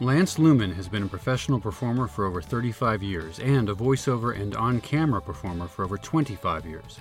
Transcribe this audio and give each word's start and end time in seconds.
Lance 0.00 0.40
Lewman 0.40 0.72
has 0.72 0.88
been 0.88 1.04
a 1.04 1.08
professional 1.08 1.60
performer 1.60 2.08
for 2.08 2.24
over 2.24 2.42
35 2.42 3.00
years 3.00 3.38
and 3.38 3.68
a 3.70 3.74
voiceover 3.74 4.36
and 4.36 4.56
on 4.56 4.80
camera 4.80 5.22
performer 5.22 5.68
for 5.68 5.84
over 5.84 5.96
25 5.96 6.66
years. 6.66 6.98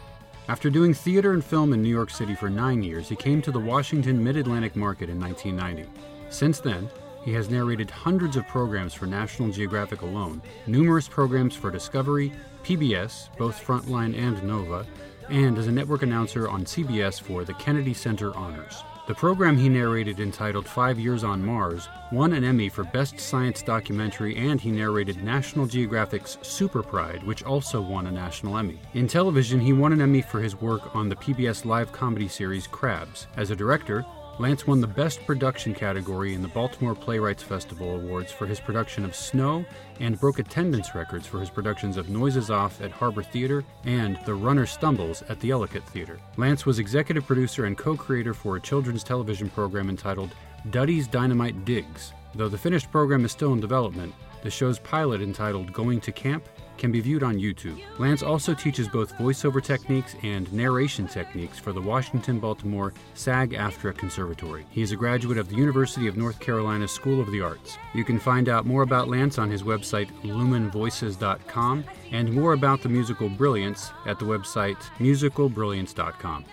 After 0.48 0.70
doing 0.70 0.94
theater 0.94 1.34
and 1.34 1.44
film 1.44 1.74
in 1.74 1.82
New 1.82 1.90
York 1.90 2.12
City 2.12 2.36
for 2.36 2.52
nine 2.52 2.84
years, 2.84 3.10
he 3.10 3.16
came 3.16 3.42
to 3.42 3.52
the 3.52 3.60
Washington 3.60 4.24
Mid 4.24 4.38
Atlantic 4.38 4.76
market 4.76 5.10
in 5.10 5.20
1990. 5.20 5.90
Since 6.30 6.60
then, 6.60 6.88
he 7.26 7.34
has 7.34 7.50
narrated 7.50 7.90
hundreds 7.90 8.38
of 8.38 8.48
programs 8.48 8.94
for 8.94 9.08
National 9.08 9.50
Geographic 9.50 10.04
alone, 10.04 10.40
numerous 10.68 11.08
programs 11.08 11.56
for 11.56 11.72
Discovery, 11.72 12.32
PBS, 12.64 13.36
both 13.38 13.66
Frontline 13.66 14.16
and 14.16 14.44
Nova, 14.44 14.86
and 15.30 15.58
as 15.58 15.66
a 15.66 15.72
network 15.72 16.04
announcer 16.04 16.48
on 16.48 16.64
CBS 16.64 17.20
for 17.20 17.44
the 17.44 17.56
Kennedy 17.56 17.96
Center 17.96 18.36
Honors. 18.38 18.84
The 19.06 19.14
program 19.14 19.58
he 19.58 19.68
narrated, 19.68 20.22
entitled 20.22 20.66
Five 20.66 20.98
Years 20.98 21.26
on 21.26 21.44
Mars, 21.44 21.90
won 22.14 22.32
an 22.32 22.46
Emmy 22.46 22.70
for 22.70 22.86
Best 22.86 23.20
Science 23.20 23.62
Documentary, 23.62 24.38
and 24.38 24.62
he 24.62 24.72
narrated 24.72 25.22
National 25.22 25.66
Geographic's 25.66 26.38
Super 26.42 26.82
Pride, 26.82 27.22
which 27.24 27.44
also 27.44 27.82
won 27.82 28.08
a 28.08 28.12
national 28.12 28.58
Emmy. 28.58 28.80
In 28.94 29.10
television, 29.10 29.60
he 29.60 29.74
won 29.74 29.92
an 29.92 30.00
Emmy 30.00 30.22
for 30.22 30.40
his 30.40 30.56
work 30.56 30.96
on 30.96 31.10
the 31.10 31.18
PBS 31.18 31.66
live 31.66 31.92
comedy 31.92 32.30
series 32.30 32.66
Crabs. 32.66 33.28
As 33.36 33.52
a 33.52 33.58
director, 33.58 34.06
Lance 34.40 34.66
won 34.66 34.82
the 34.82 34.88
Best 34.88 35.24
Production 35.28 35.76
category 35.76 36.34
in 36.34 36.42
the 36.42 36.48
Baltimore 36.48 36.96
Playwrights 36.96 37.44
Festival 37.44 37.96
Awards 37.96 38.32
for 38.32 38.48
his 38.48 38.60
production 38.60 39.06
of 39.06 39.16
Snow 39.16 39.64
and 40.00 40.20
broke 40.20 40.40
attendance 40.40 40.96
records 40.96 41.28
for 41.28 41.40
his 41.40 41.52
productions 41.52 41.98
of 41.98 42.10
Noises 42.10 42.50
Off 42.50 42.82
at 42.82 42.90
Harbor 42.90 43.22
Theater 43.22 43.64
and 43.84 44.18
The 44.26 44.34
Runner 44.34 44.66
Stumbles 44.66 45.22
at 45.30 45.40
the 45.40 45.52
Ellicott 45.52 45.88
Theater. 45.88 46.20
Lance 46.36 46.66
was 46.66 46.80
executive 46.80 47.28
producer 47.28 47.66
and 47.66 47.78
co 47.78 47.96
creator 47.96 48.34
for 48.34 48.56
a 48.56 48.62
children's 48.62 49.04
television 49.04 49.50
program 49.50 49.88
entitled 49.88 50.34
Duddy's 50.72 51.08
Dynamite 51.08 51.64
Diggs. 51.64 52.12
Though 52.34 52.50
the 52.50 52.58
finished 52.58 52.92
program 52.92 53.26
is 53.26 53.32
still 53.32 53.54
in 53.54 53.60
development, 53.60 54.16
the 54.42 54.50
show's 54.50 54.80
pilot, 54.80 55.22
entitled 55.22 55.72
Going 55.74 56.02
to 56.02 56.12
Camp, 56.12 56.44
can 56.84 56.92
be 56.92 57.00
viewed 57.00 57.24
on 57.24 57.40
YouTube. 57.40 57.82
Lance 57.98 58.22
also 58.22 58.54
teaches 58.54 58.90
both 58.90 59.18
voiceover 59.18 59.64
techniques 59.64 60.18
and 60.22 60.52
narration 60.52 61.08
techniques 61.08 61.58
for 61.58 61.72
the 61.72 61.82
Washington 61.82 62.42
Baltimore 62.42 62.94
SAG 63.14 63.54
AFTRA 63.54 63.98
Conservatory. 63.98 64.66
He 64.70 64.82
is 64.82 64.92
a 64.92 64.98
graduate 64.98 65.38
of 65.38 65.48
the 65.48 65.56
University 65.56 66.10
of 66.10 66.18
North 66.18 66.42
Carolina 66.42 66.86
School 66.86 67.22
of 67.22 67.32
the 67.32 67.40
Arts. 67.40 67.78
You 67.94 68.04
can 68.04 68.20
find 68.20 68.50
out 68.50 68.66
more 68.66 68.82
about 68.82 69.08
Lance 69.08 69.38
on 69.38 69.50
his 69.50 69.64
website 69.64 70.10
lewmanvoices.com 70.24 71.86
and 72.12 72.34
more 72.34 72.52
about 72.52 72.82
the 72.82 72.90
musical 72.90 73.30
Brilliance 73.30 73.94
at 74.06 74.20
the 74.20 74.26
website 74.26 74.76
musicalbrilliance.com. 74.98 76.44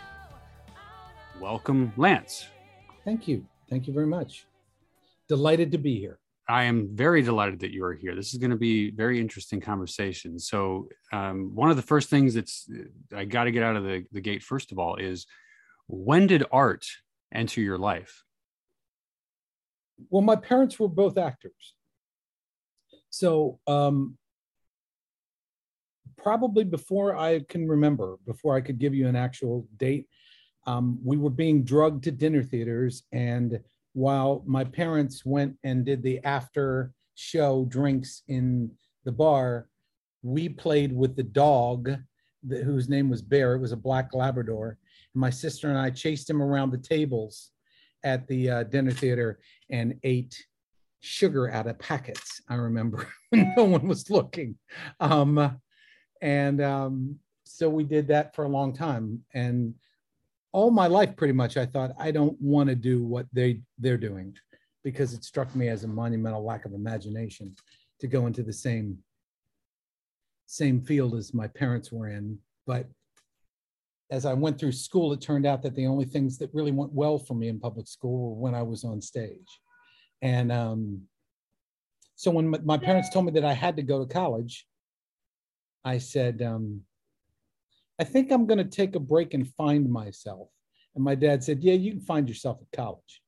Welcome, 1.40 1.92
Lance. 1.96 2.46
Thank 3.04 3.26
you. 3.26 3.46
Thank 3.68 3.88
you 3.88 3.92
very 3.92 4.06
much. 4.06 4.46
Delighted 5.26 5.72
to 5.72 5.78
be 5.78 5.98
here. 5.98 6.19
I 6.50 6.64
am 6.64 6.88
very 6.92 7.22
delighted 7.22 7.60
that 7.60 7.70
you 7.70 7.84
are 7.84 7.94
here. 7.94 8.16
This 8.16 8.32
is 8.32 8.38
going 8.38 8.50
to 8.50 8.56
be 8.56 8.88
a 8.88 8.90
very 8.90 9.20
interesting 9.20 9.60
conversation. 9.60 10.38
So, 10.38 10.88
um, 11.12 11.54
one 11.54 11.70
of 11.70 11.76
the 11.76 11.82
first 11.82 12.10
things 12.10 12.34
that's 12.34 12.68
I 13.14 13.24
got 13.24 13.44
to 13.44 13.52
get 13.52 13.62
out 13.62 13.76
of 13.76 13.84
the, 13.84 14.04
the 14.12 14.20
gate 14.20 14.42
first 14.42 14.72
of 14.72 14.78
all 14.78 14.96
is 14.96 15.26
when 15.86 16.26
did 16.26 16.44
art 16.50 16.86
enter 17.32 17.60
your 17.60 17.78
life? 17.78 18.24
Well, 20.08 20.22
my 20.22 20.36
parents 20.36 20.78
were 20.78 20.88
both 20.88 21.18
actors. 21.18 21.74
So, 23.10 23.60
um, 23.66 24.18
probably 26.16 26.64
before 26.64 27.16
I 27.16 27.40
can 27.48 27.68
remember, 27.68 28.16
before 28.26 28.56
I 28.56 28.60
could 28.60 28.78
give 28.78 28.94
you 28.94 29.08
an 29.08 29.16
actual 29.16 29.66
date, 29.76 30.08
um, 30.66 30.98
we 31.04 31.16
were 31.16 31.30
being 31.30 31.64
drugged 31.64 32.04
to 32.04 32.10
dinner 32.10 32.42
theaters 32.42 33.04
and 33.12 33.60
while 33.92 34.42
my 34.46 34.64
parents 34.64 35.24
went 35.24 35.56
and 35.64 35.84
did 35.84 36.02
the 36.02 36.20
after 36.24 36.92
show 37.14 37.64
drinks 37.68 38.22
in 38.28 38.70
the 39.04 39.12
bar, 39.12 39.68
we 40.22 40.48
played 40.48 40.92
with 40.92 41.16
the 41.16 41.22
dog 41.22 41.90
that, 42.44 42.64
whose 42.64 42.88
name 42.88 43.10
was 43.10 43.22
Bear. 43.22 43.54
It 43.54 43.60
was 43.60 43.72
a 43.72 43.76
black 43.76 44.14
Labrador. 44.14 44.78
And 45.14 45.20
my 45.20 45.30
sister 45.30 45.68
and 45.68 45.78
I 45.78 45.90
chased 45.90 46.28
him 46.28 46.42
around 46.42 46.70
the 46.70 46.78
tables 46.78 47.50
at 48.04 48.26
the 48.28 48.50
uh, 48.50 48.62
dinner 48.64 48.92
theater 48.92 49.40
and 49.70 49.98
ate 50.02 50.36
sugar 51.00 51.50
out 51.50 51.66
of 51.66 51.78
packets. 51.78 52.40
I 52.48 52.54
remember 52.54 53.08
when 53.30 53.52
no 53.56 53.64
one 53.64 53.88
was 53.88 54.10
looking. 54.10 54.56
Um, 55.00 55.58
and 56.22 56.60
um, 56.60 57.16
so 57.44 57.68
we 57.68 57.84
did 57.84 58.08
that 58.08 58.34
for 58.34 58.44
a 58.44 58.48
long 58.48 58.74
time. 58.74 59.24
And 59.34 59.74
all 60.52 60.70
my 60.70 60.86
life 60.86 61.16
pretty 61.16 61.32
much 61.32 61.56
i 61.56 61.64
thought 61.64 61.92
i 61.98 62.10
don't 62.10 62.40
want 62.40 62.68
to 62.68 62.74
do 62.74 63.04
what 63.04 63.26
they 63.32 63.60
they're 63.78 63.96
doing 63.96 64.34
because 64.82 65.12
it 65.12 65.24
struck 65.24 65.54
me 65.54 65.68
as 65.68 65.84
a 65.84 65.88
monumental 65.88 66.44
lack 66.44 66.64
of 66.64 66.72
imagination 66.72 67.54
to 68.00 68.06
go 68.06 68.26
into 68.26 68.42
the 68.42 68.52
same 68.52 68.98
same 70.46 70.80
field 70.80 71.14
as 71.14 71.32
my 71.32 71.46
parents 71.46 71.92
were 71.92 72.08
in. 72.08 72.36
But 72.66 72.86
as 74.10 74.26
i 74.26 74.34
went 74.34 74.58
through 74.58 74.72
school 74.72 75.12
it 75.12 75.20
turned 75.20 75.46
out 75.46 75.62
that 75.62 75.76
the 75.76 75.86
only 75.86 76.04
things 76.04 76.36
that 76.38 76.52
really 76.52 76.72
went 76.72 76.92
well 76.92 77.16
for 77.16 77.34
me 77.34 77.46
in 77.46 77.60
public 77.60 77.86
school 77.86 78.30
were 78.30 78.40
when 78.40 78.54
i 78.54 78.62
was 78.62 78.84
on 78.84 79.00
stage. 79.00 79.60
And 80.22 80.50
um, 80.52 81.02
so 82.16 82.30
when 82.30 82.54
my 82.64 82.76
parents 82.76 83.08
told 83.10 83.26
me 83.26 83.32
that 83.32 83.44
i 83.44 83.52
had 83.52 83.76
to 83.76 83.82
go 83.82 84.04
to 84.04 84.12
college 84.12 84.66
i 85.84 85.96
said 85.96 86.42
um, 86.42 86.82
I 88.00 88.04
think 88.04 88.32
I'm 88.32 88.46
going 88.46 88.58
to 88.58 88.64
take 88.64 88.96
a 88.96 89.00
break 89.00 89.34
and 89.34 89.46
find 89.46 89.92
myself. 89.92 90.48
And 90.94 91.04
my 91.04 91.14
dad 91.14 91.44
said, 91.44 91.62
Yeah, 91.62 91.74
you 91.74 91.92
can 91.92 92.00
find 92.00 92.28
yourself 92.28 92.58
at 92.60 92.76
college. 92.76 93.22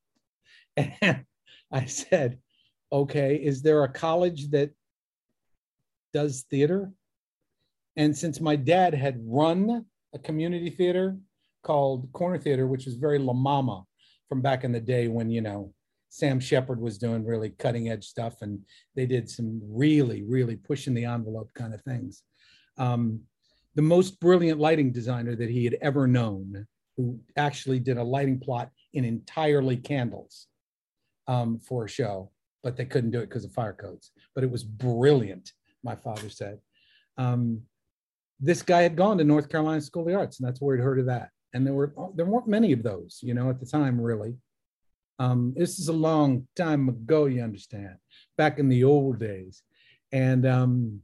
And 1.73 1.81
I 1.81 1.87
said, 1.87 2.39
Okay, 2.91 3.37
is 3.37 3.63
there 3.63 3.85
a 3.85 3.93
college 3.93 4.51
that 4.51 4.71
does 6.13 6.45
theater? 6.51 6.91
And 7.97 8.17
since 8.17 8.41
my 8.41 8.57
dad 8.57 8.95
had 8.95 9.21
run 9.25 9.85
a 10.15 10.19
community 10.19 10.71
theater 10.71 11.17
called 11.63 12.11
Corner 12.13 12.39
Theater, 12.39 12.67
which 12.67 12.87
was 12.87 12.95
very 12.97 13.19
La 13.19 13.33
Mama 13.33 13.85
from 14.29 14.41
back 14.41 14.65
in 14.65 14.73
the 14.73 14.81
day 14.81 15.09
when, 15.09 15.31
you 15.31 15.43
know, 15.43 15.73
Sam 16.09 16.41
Shepard 16.41 16.81
was 16.81 16.99
doing 16.99 17.25
really 17.25 17.51
cutting 17.51 17.89
edge 17.89 18.05
stuff 18.05 18.43
and 18.43 18.61
they 18.97 19.07
did 19.07 19.31
some 19.31 19.61
really, 19.65 20.23
really 20.23 20.57
pushing 20.57 20.95
the 20.95 21.07
envelope 21.07 21.51
kind 21.55 21.73
of 21.73 21.83
things. 21.83 22.23
Um, 22.77 23.23
the 23.75 23.83
most 23.83 24.21
brilliant 24.21 24.61
lighting 24.61 24.93
designer 24.93 25.35
that 25.37 25.51
he 25.51 25.65
had 25.65 25.79
ever 25.81 26.07
known, 26.07 26.67
who 26.97 27.19
actually 27.37 27.79
did 27.79 27.97
a 27.97 28.03
lighting 28.03 28.39
plot 28.39 28.71
in 28.93 29.05
entirely 29.05 29.77
candles 29.77 30.47
um, 31.27 31.59
for 31.59 31.85
a 31.85 31.89
show, 31.89 32.31
but 32.63 32.77
they 32.77 32.85
couldn't 32.85 33.11
do 33.11 33.21
it 33.21 33.29
because 33.29 33.45
of 33.45 33.53
fire 33.53 33.73
codes. 33.73 34.11
But 34.35 34.45
it 34.45 34.51
was 34.51 34.65
brilliant, 34.65 35.53
my 35.83 35.95
father 35.95 36.29
said. 36.29 36.59
Um, 37.17 37.63
this 38.41 38.63
guy 38.63 38.83
had 38.83 38.97
gone 38.97 39.19
to 39.19 39.25
North 39.25 39.49
Carolina 39.49 39.81
School 39.81 40.03
of 40.03 40.09
the 40.09 40.15
Arts, 40.15 40.39
and 40.39 40.49
that's 40.49 40.61
where 40.61 40.77
he'd 40.77 40.83
heard 40.83 40.99
of 40.99 41.07
that. 41.07 41.31
And 41.55 41.67
there 41.67 41.75
were 41.75 41.95
there 42.15 42.27
weren't 42.27 42.49
many 42.49 42.73
of 42.73 42.83
those, 42.83 43.21
you 43.23 43.35
know, 43.35 43.51
at 43.51 43.61
the 43.61 43.67
time, 43.67 44.01
really. 44.01 44.35
Um, 45.19 45.55
this 45.57 45.79
is 45.79 45.89
a 45.89 45.93
long 45.93 46.49
time 46.57 46.89
ago, 46.89 47.27
you 47.27 47.43
understand, 47.43 47.97
back 48.37 48.59
in 48.59 48.69
the 48.69 48.85
old 48.85 49.21
days. 49.21 49.63
And 50.11 50.45
um, 50.47 51.01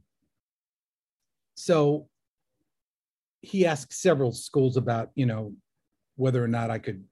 so 1.55 2.09
he 3.41 3.65
asked 3.65 3.93
several 3.93 4.31
schools 4.31 4.77
about, 4.77 5.09
you 5.15 5.25
know, 5.25 5.53
whether 6.15 6.43
or 6.43 6.47
not 6.47 6.69
I 6.69 6.79
could 6.79 7.03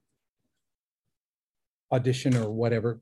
audition 1.90 2.36
or 2.36 2.50
whatever, 2.50 3.00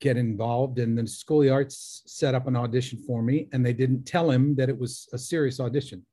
get 0.00 0.16
involved. 0.16 0.78
And 0.78 0.96
the 0.96 1.06
School 1.06 1.40
of 1.40 1.44
the 1.44 1.52
Arts 1.52 2.02
set 2.06 2.34
up 2.34 2.46
an 2.46 2.56
audition 2.56 2.98
for 3.06 3.22
me, 3.22 3.48
and 3.52 3.64
they 3.64 3.72
didn't 3.74 4.04
tell 4.04 4.30
him 4.30 4.54
that 4.56 4.68
it 4.68 4.78
was 4.78 5.08
a 5.12 5.18
serious 5.18 5.60
audition. 5.60 6.04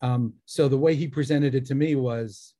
Um, 0.00 0.34
so 0.46 0.68
the 0.68 0.78
way 0.78 0.94
he 0.94 1.08
presented 1.08 1.54
it 1.54 1.66
to 1.66 1.74
me 1.74 1.96
was, 1.96 2.54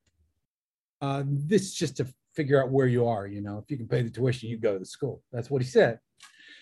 uh, 1.01 1.23
this 1.27 1.75
just 1.75 1.97
to 1.99 2.07
figure 2.35 2.63
out 2.63 2.71
where 2.71 2.87
you 2.87 3.07
are. 3.07 3.27
You 3.27 3.43
know, 3.43 3.59
if 3.59 3.71
you 3.71 3.77
can 3.77 3.87
pay 3.87 4.03
the 4.03 4.11
tuition, 4.11 4.49
you 4.49 4.57
go 4.59 4.73
to 4.73 4.79
the 4.79 4.87
school. 4.87 5.23
That's 5.33 5.51
what 5.51 5.63
he 5.63 5.69
said. 5.69 5.99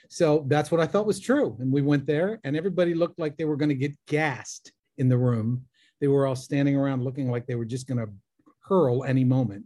So 0.08 0.44
that's 0.48 0.70
what 0.70 0.80
I 0.80 0.86
thought 0.86 1.06
was 1.06 1.20
true. 1.20 1.56
And 1.60 1.72
we 1.72 1.80
went 1.80 2.06
there, 2.06 2.40
and 2.44 2.56
everybody 2.56 2.92
looked 2.92 3.18
like 3.18 3.36
they 3.36 3.46
were 3.46 3.56
going 3.56 3.70
to 3.70 3.74
get 3.74 3.96
gassed 4.06 4.72
in 4.98 5.08
the 5.08 5.16
room 5.16 5.64
they 6.02 6.08
were 6.08 6.26
all 6.26 6.34
standing 6.34 6.74
around 6.74 7.04
looking 7.04 7.30
like 7.30 7.46
they 7.46 7.54
were 7.54 7.64
just 7.64 7.86
going 7.86 8.04
to 8.04 8.12
hurl 8.60 9.04
any 9.04 9.22
moment. 9.22 9.64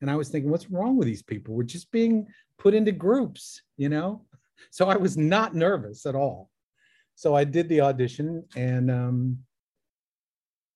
And 0.00 0.10
I 0.10 0.16
was 0.16 0.28
thinking, 0.28 0.50
what's 0.50 0.68
wrong 0.68 0.96
with 0.96 1.06
these 1.06 1.22
people? 1.22 1.54
We're 1.54 1.62
just 1.62 1.92
being 1.92 2.26
put 2.58 2.74
into 2.74 2.90
groups, 2.90 3.62
you 3.76 3.88
know? 3.88 4.22
So 4.70 4.88
I 4.88 4.96
was 4.96 5.16
not 5.16 5.54
nervous 5.54 6.04
at 6.04 6.16
all. 6.16 6.50
So 7.14 7.36
I 7.36 7.44
did 7.44 7.68
the 7.68 7.82
audition. 7.82 8.44
And 8.56 8.90
um, 8.90 9.38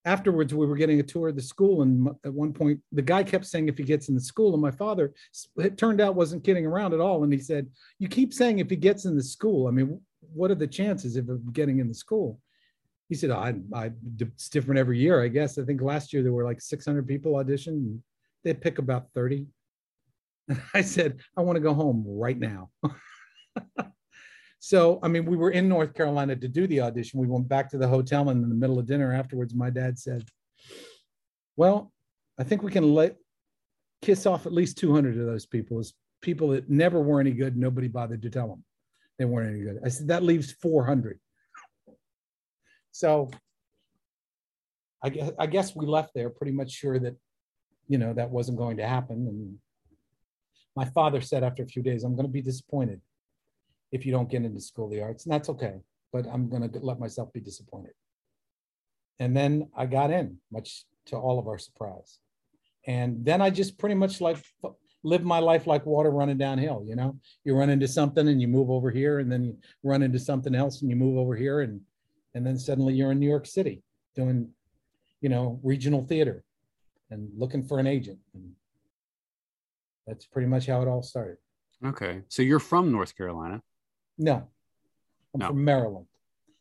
afterwards, 0.05 0.53
we 0.53 0.65
were 0.65 0.77
getting 0.77 1.01
a 1.01 1.03
tour 1.03 1.27
of 1.27 1.35
the 1.35 1.41
school. 1.41 1.81
And 1.81 2.07
at 2.23 2.33
one 2.33 2.53
point, 2.53 2.79
the 2.93 3.01
guy 3.01 3.21
kept 3.21 3.45
saying, 3.45 3.67
if 3.67 3.77
he 3.77 3.83
gets 3.83 4.07
in 4.07 4.15
the 4.15 4.21
school, 4.21 4.53
and 4.53 4.61
my 4.61 4.71
father, 4.71 5.13
it 5.57 5.77
turned 5.77 5.99
out, 5.99 6.15
wasn't 6.15 6.45
kidding 6.45 6.65
around 6.65 6.93
at 6.93 7.01
all. 7.01 7.25
And 7.25 7.33
he 7.33 7.39
said, 7.39 7.67
You 7.99 8.07
keep 8.07 8.33
saying 8.33 8.59
if 8.59 8.69
he 8.69 8.77
gets 8.77 9.03
in 9.03 9.17
the 9.17 9.23
school, 9.23 9.67
I 9.67 9.71
mean, 9.71 9.99
what 10.33 10.51
are 10.51 10.55
the 10.55 10.67
chances 10.67 11.17
of 11.17 11.51
getting 11.51 11.79
in 11.79 11.89
the 11.89 11.93
school? 11.93 12.39
He 13.11 13.15
said, 13.17 13.29
I, 13.29 13.55
I, 13.75 13.91
it's 14.21 14.47
different 14.47 14.79
every 14.79 14.97
year, 14.97 15.21
I 15.21 15.27
guess. 15.27 15.57
I 15.57 15.65
think 15.65 15.81
last 15.81 16.13
year 16.13 16.23
there 16.23 16.31
were 16.31 16.45
like 16.45 16.61
600 16.61 17.05
people 17.05 17.35
audition. 17.35 18.01
They 18.45 18.53
pick 18.53 18.77
about 18.79 19.07
30. 19.13 19.47
And 20.47 20.61
I 20.73 20.79
said, 20.79 21.19
I 21.35 21.41
want 21.41 21.57
to 21.57 21.61
go 21.61 21.73
home 21.73 22.05
right 22.07 22.39
now. 22.39 22.69
So, 24.63 24.99
I 25.01 25.07
mean, 25.07 25.25
we 25.25 25.37
were 25.37 25.49
in 25.49 25.67
North 25.67 25.95
Carolina 25.95 26.35
to 26.35 26.47
do 26.47 26.67
the 26.67 26.81
audition. 26.81 27.19
We 27.19 27.25
went 27.25 27.47
back 27.49 27.67
to 27.71 27.79
the 27.79 27.87
hotel, 27.87 28.29
and 28.29 28.43
in 28.43 28.47
the 28.47 28.55
middle 28.55 28.77
of 28.77 28.85
dinner 28.85 29.11
afterwards, 29.11 29.55
my 29.55 29.71
dad 29.71 29.97
said, 29.97 30.23
Well, 31.57 31.91
I 32.37 32.43
think 32.43 32.61
we 32.61 32.71
can 32.71 32.93
let 32.93 33.15
kiss 34.03 34.27
off 34.27 34.45
at 34.45 34.53
least 34.53 34.77
200 34.77 35.17
of 35.17 35.25
those 35.25 35.47
people 35.47 35.79
as 35.79 35.93
people 36.21 36.49
that 36.49 36.69
never 36.69 37.01
were 37.01 37.19
any 37.19 37.31
good. 37.31 37.57
Nobody 37.57 37.87
bothered 37.87 38.21
to 38.21 38.29
tell 38.29 38.49
them 38.49 38.63
they 39.17 39.25
weren't 39.25 39.49
any 39.49 39.63
good. 39.63 39.79
I 39.83 39.89
said, 39.89 40.09
That 40.09 40.21
leaves 40.21 40.51
400. 40.51 41.19
So, 42.91 43.29
I 45.03 45.09
guess, 45.09 45.31
I 45.39 45.47
guess 45.47 45.75
we 45.75 45.85
left 45.85 46.13
there 46.13 46.29
pretty 46.29 46.51
much 46.51 46.71
sure 46.71 46.99
that, 46.99 47.15
you 47.87 47.97
know, 47.97 48.13
that 48.13 48.29
wasn't 48.29 48.57
going 48.57 48.77
to 48.77 48.87
happen. 48.87 49.27
And 49.27 49.57
my 50.75 50.85
father 50.85 51.21
said 51.21 51.43
after 51.43 51.63
a 51.63 51.67
few 51.67 51.81
days, 51.81 52.03
I'm 52.03 52.15
going 52.15 52.27
to 52.27 52.31
be 52.31 52.41
disappointed 52.41 53.01
if 53.91 54.05
you 54.05 54.11
don't 54.11 54.29
get 54.29 54.43
into 54.43 54.61
school 54.61 54.85
of 54.85 54.91
the 54.91 55.01
arts. 55.01 55.25
And 55.25 55.33
that's 55.33 55.49
okay, 55.49 55.81
but 56.13 56.27
I'm 56.31 56.49
going 56.49 56.69
to 56.69 56.79
let 56.79 56.99
myself 56.99 57.33
be 57.33 57.39
disappointed. 57.39 57.93
And 59.19 59.35
then 59.35 59.69
I 59.75 59.85
got 59.85 60.11
in, 60.11 60.37
much 60.51 60.85
to 61.07 61.17
all 61.17 61.39
of 61.39 61.47
our 61.47 61.57
surprise. 61.57 62.19
And 62.87 63.25
then 63.25 63.41
I 63.41 63.49
just 63.49 63.77
pretty 63.77 63.95
much 63.95 64.21
like 64.21 64.37
live 65.03 65.23
my 65.23 65.39
life 65.39 65.67
like 65.67 65.85
water 65.85 66.11
running 66.11 66.37
downhill. 66.37 66.83
You 66.87 66.95
know, 66.95 67.19
you 67.43 67.55
run 67.55 67.69
into 67.69 67.87
something 67.87 68.27
and 68.27 68.41
you 68.41 68.47
move 68.47 68.69
over 68.69 68.91
here, 68.91 69.19
and 69.19 69.31
then 69.31 69.43
you 69.43 69.57
run 69.83 70.03
into 70.03 70.19
something 70.19 70.55
else 70.55 70.81
and 70.81 70.89
you 70.89 70.95
move 70.95 71.17
over 71.17 71.35
here, 71.35 71.61
and 71.61 71.81
and 72.33 72.45
then 72.45 72.57
suddenly 72.57 72.93
you're 72.93 73.11
in 73.11 73.19
New 73.19 73.27
York 73.29 73.45
City 73.45 73.83
doing, 74.15 74.49
you 75.21 75.29
know, 75.29 75.59
regional 75.63 76.03
theater 76.05 76.43
and 77.09 77.29
looking 77.37 77.63
for 77.63 77.79
an 77.79 77.87
agent. 77.87 78.19
And 78.33 78.51
that's 80.07 80.25
pretty 80.25 80.47
much 80.47 80.67
how 80.67 80.81
it 80.81 80.87
all 80.87 81.03
started. 81.03 81.37
Okay, 81.85 82.21
so 82.27 82.41
you're 82.41 82.59
from 82.59 82.91
North 82.91 83.15
Carolina. 83.15 83.61
No, 84.17 84.47
I'm 85.33 85.39
No. 85.39 85.47
from 85.47 85.63
Maryland. 85.63 86.07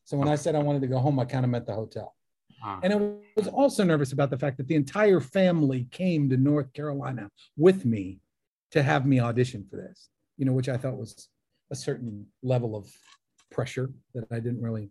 So 0.04 0.16
when 0.16 0.28
I 0.28 0.34
said 0.34 0.54
I 0.54 0.62
wanted 0.62 0.80
to 0.82 0.88
go 0.88 0.98
home, 0.98 1.18
I 1.20 1.24
kind 1.24 1.44
of 1.44 1.50
meant 1.50 1.66
the 1.66 1.74
hotel. 1.74 2.16
Ah, 2.62 2.80
And 2.82 2.92
I 2.92 2.96
was 3.36 3.46
also 3.48 3.84
nervous 3.84 4.12
about 4.12 4.30
the 4.30 4.38
fact 4.38 4.56
that 4.58 4.66
the 4.66 4.74
entire 4.74 5.20
family 5.20 5.84
came 5.90 6.28
to 6.30 6.36
North 6.36 6.72
Carolina 6.72 7.30
with 7.56 7.84
me 7.84 8.20
to 8.72 8.82
have 8.82 9.06
me 9.06 9.20
audition 9.20 9.66
for 9.70 9.76
this, 9.76 10.10
you 10.36 10.44
know, 10.44 10.52
which 10.52 10.68
I 10.68 10.76
thought 10.76 10.96
was 10.96 11.28
a 11.70 11.76
certain 11.76 12.26
level 12.42 12.74
of 12.76 12.90
pressure 13.50 13.90
that 14.14 14.24
I 14.30 14.40
didn't 14.40 14.62
really, 14.62 14.90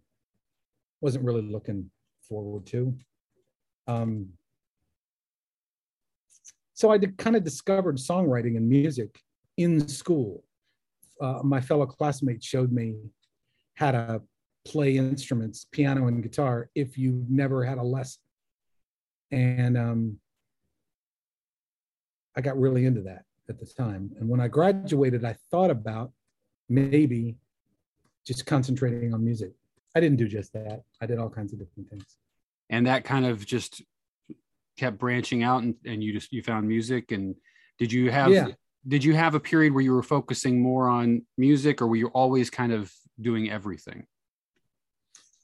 wasn't 1.02 1.24
really 1.24 1.42
looking 1.42 1.90
forward 2.22 2.66
to. 2.68 2.94
Um, 3.88 4.30
so 6.74 6.92
I 6.92 6.98
kind 7.18 7.36
of 7.36 7.44
discovered 7.44 7.98
songwriting 7.98 8.56
and 8.56 8.70
music 8.70 9.20
in 9.58 9.88
school. 9.88 10.44
Uh, 11.20 11.40
my 11.44 11.60
fellow 11.60 11.86
classmates 11.86 12.46
showed 12.46 12.72
me 12.72 12.96
how 13.76 13.92
to 13.92 14.22
play 14.66 14.98
instruments, 14.98 15.66
piano 15.72 16.08
and 16.08 16.24
guitar, 16.24 16.70
if 16.76 16.98
you 16.98 17.26
never 17.30 17.66
had 17.66 17.78
a 17.78 17.84
lesson. 17.84 18.22
And 19.32 19.78
um, 19.78 20.20
I 22.38 22.42
got 22.42 22.58
really 22.58 22.86
into 22.86 23.02
that 23.02 23.24
at 23.50 23.60
the 23.60 23.66
time. 23.66 24.12
And 24.20 24.30
when 24.30 24.40
I 24.40 24.48
graduated, 24.48 25.26
I 25.26 25.36
thought 25.52 25.72
about 25.72 26.12
maybe 26.70 27.36
just 28.26 28.46
concentrating 28.46 29.14
on 29.14 29.26
music. 29.26 29.52
I 29.96 30.00
didn't 30.00 30.18
do 30.18 30.28
just 30.28 30.54
that. 30.54 30.84
I 31.02 31.06
did 31.06 31.18
all 31.20 31.30
kinds 31.30 31.54
of 31.54 31.60
different 31.60 31.90
things. 31.90 32.18
and 32.70 32.86
that 32.88 33.04
kind 33.04 33.26
of 33.26 33.46
just 33.46 33.82
kept 34.78 34.98
branching 34.98 35.44
out, 35.44 35.64
and, 35.64 35.76
and 35.86 36.04
you 36.04 36.14
just 36.14 36.32
you 36.32 36.42
found 36.44 36.68
music. 36.68 37.12
And 37.12 37.36
did 37.78 37.92
you 37.92 38.12
have 38.12 38.32
Yeah. 38.32 38.48
did 38.88 39.04
you 39.04 39.14
have 39.16 39.36
a 39.36 39.40
period 39.40 39.74
where 39.74 39.84
you 39.84 39.92
were 39.94 40.04
focusing 40.04 40.62
more 40.62 40.88
on 40.88 41.26
music, 41.38 41.82
or 41.82 41.88
were 41.88 41.96
you 41.98 42.08
always 42.08 42.50
kind 42.50 42.72
of 42.72 42.94
doing 43.20 43.50
everything? 43.50 44.06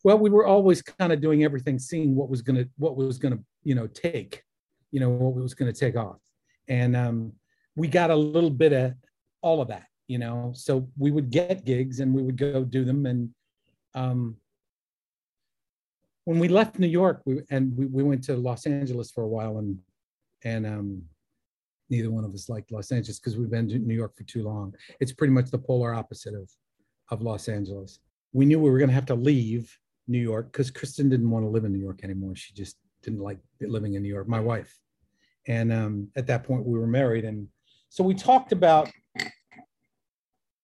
Well, 0.03 0.19
we 0.19 0.29
were 0.29 0.45
always 0.45 0.81
kind 0.83 1.11
of 1.11 1.19
doing 1.19 1.43
everything, 1.43 1.79
seeing 1.79 2.15
what 2.15 2.29
was 2.29 2.41
gonna 2.41 2.65
what 2.77 2.95
was 2.95 3.17
gonna 3.17 3.39
you 3.63 3.73
know 3.75 3.87
take, 3.87 4.43
you 4.91 4.99
know 4.99 5.09
what 5.09 5.33
was 5.33 5.53
gonna 5.55 5.73
take 5.73 5.95
off, 5.95 6.19
and 6.67 6.95
um, 6.95 7.33
we 7.75 7.87
got 7.87 8.11
a 8.11 8.15
little 8.15 8.51
bit 8.51 8.71
of 8.71 8.93
all 9.41 9.61
of 9.61 9.67
that, 9.69 9.87
you 10.07 10.19
know. 10.19 10.53
So 10.55 10.87
we 10.97 11.09
would 11.11 11.31
get 11.31 11.65
gigs 11.65 11.99
and 11.99 12.13
we 12.13 12.21
would 12.21 12.37
go 12.37 12.63
do 12.63 12.85
them, 12.85 13.05
and 13.07 13.29
um, 13.95 14.35
when 16.25 16.39
we 16.39 16.47
left 16.47 16.77
New 16.77 16.87
York, 16.87 17.21
we 17.25 17.41
and 17.49 17.75
we, 17.77 17.85
we 17.87 18.03
went 18.03 18.23
to 18.25 18.35
Los 18.35 18.65
Angeles 18.67 19.09
for 19.09 19.23
a 19.23 19.27
while, 19.27 19.57
and 19.57 19.79
and 20.43 20.65
um, 20.65 21.01
neither 21.89 22.11
one 22.11 22.25
of 22.25 22.33
us 22.33 22.49
liked 22.49 22.71
Los 22.71 22.91
Angeles 22.91 23.19
because 23.19 23.37
we've 23.37 23.49
been 23.49 23.69
to 23.69 23.79
New 23.79 23.95
York 23.95 24.15
for 24.15 24.23
too 24.23 24.43
long. 24.43 24.75
It's 24.99 25.13
pretty 25.13 25.33
much 25.33 25.49
the 25.49 25.57
polar 25.57 25.93
opposite 25.93 26.33
of 26.33 26.51
of 27.09 27.21
Los 27.21 27.47
Angeles. 27.47 27.99
We 28.33 28.45
knew 28.45 28.59
we 28.59 28.69
were 28.69 28.79
going 28.79 28.89
to 28.89 28.95
have 28.95 29.05
to 29.07 29.15
leave 29.15 29.75
New 30.07 30.19
York 30.19 30.51
because 30.51 30.69
Kristen 30.69 31.09
didn't 31.09 31.29
want 31.29 31.45
to 31.45 31.49
live 31.49 31.63
in 31.63 31.71
New 31.71 31.79
York 31.79 32.03
anymore. 32.03 32.35
She 32.35 32.53
just 32.53 32.77
didn't 33.01 33.21
like 33.21 33.37
living 33.61 33.93
in 33.93 34.03
New 34.03 34.09
York. 34.09 34.27
My 34.27 34.39
wife, 34.39 34.77
and 35.47 35.71
um, 35.71 36.09
at 36.17 36.27
that 36.27 36.43
point 36.43 36.65
we 36.65 36.77
were 36.77 36.87
married, 36.87 37.23
and 37.23 37.47
so 37.89 38.03
we 38.03 38.13
talked 38.13 38.51
about 38.51 38.89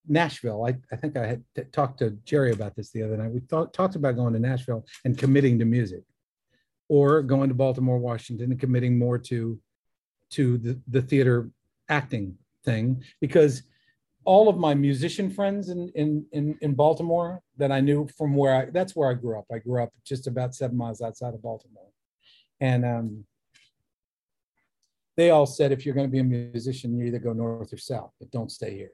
Nashville. 0.08 0.66
I, 0.66 0.76
I 0.92 0.96
think 0.96 1.18
I 1.18 1.26
had 1.26 1.44
t- 1.56 1.64
talked 1.72 2.00
to 2.00 2.12
Jerry 2.26 2.52
about 2.52 2.76
this 2.76 2.92
the 2.92 3.04
other 3.04 3.18
night. 3.18 3.32
We 3.32 3.40
thought, 3.42 3.74
talked 3.74 3.96
about 3.96 4.16
going 4.16 4.34
to 4.34 4.40
Nashville 4.40 4.86
and 5.06 5.18
committing 5.18 5.60
to 5.60 5.66
music, 5.66 6.04
or 6.90 7.22
going 7.22 7.50
to 7.50 7.56
Baltimore, 7.56 7.98
Washington, 7.98 8.52
and 8.52 8.60
committing 8.60 8.98
more 8.98 9.18
to 9.18 9.60
to 10.32 10.58
the, 10.58 10.80
the 10.88 11.02
theater 11.02 11.50
acting 11.90 12.38
thing 12.64 13.04
because 13.20 13.64
all 14.24 14.48
of 14.48 14.58
my 14.58 14.74
musician 14.74 15.30
friends 15.30 15.70
in, 15.70 15.92
in 15.96 16.26
in 16.32 16.58
in 16.62 16.74
Baltimore 16.74 17.42
that 17.58 17.72
I 17.72 17.80
knew 17.80 18.08
from 18.18 18.36
where 18.36 18.56
I 18.56 18.66
that's 18.66 18.96
where 18.96 19.10
I 19.10 19.14
grew 19.14 19.38
up. 19.38 19.46
I 19.54 19.60
grew 19.60 19.84
up 19.84 19.92
just 20.06 20.28
about 20.28 20.56
seven 20.56 20.78
miles 20.78 21.02
outside 21.02 21.34
of 21.34 21.42
Baltimore, 21.42 21.90
and 22.60 22.86
um, 22.86 23.26
they 25.18 25.30
all 25.30 25.46
said 25.46 25.72
if 25.72 25.86
you're 25.86 25.96
going 25.96 26.08
to 26.08 26.12
be 26.12 26.20
a 26.20 26.24
musician, 26.24 26.98
you 26.98 27.06
either 27.06 27.20
go 27.20 27.34
north 27.34 27.74
or 27.74 27.78
south, 27.78 28.12
but 28.20 28.32
don't 28.32 28.52
stay 28.52 28.76
here. 28.76 28.92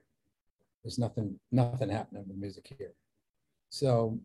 There's 0.82 0.98
nothing 0.98 1.38
nothing 1.50 1.88
happening 1.90 2.24
with 2.26 2.36
music 2.36 2.72
here. 2.78 2.92
So 3.70 4.18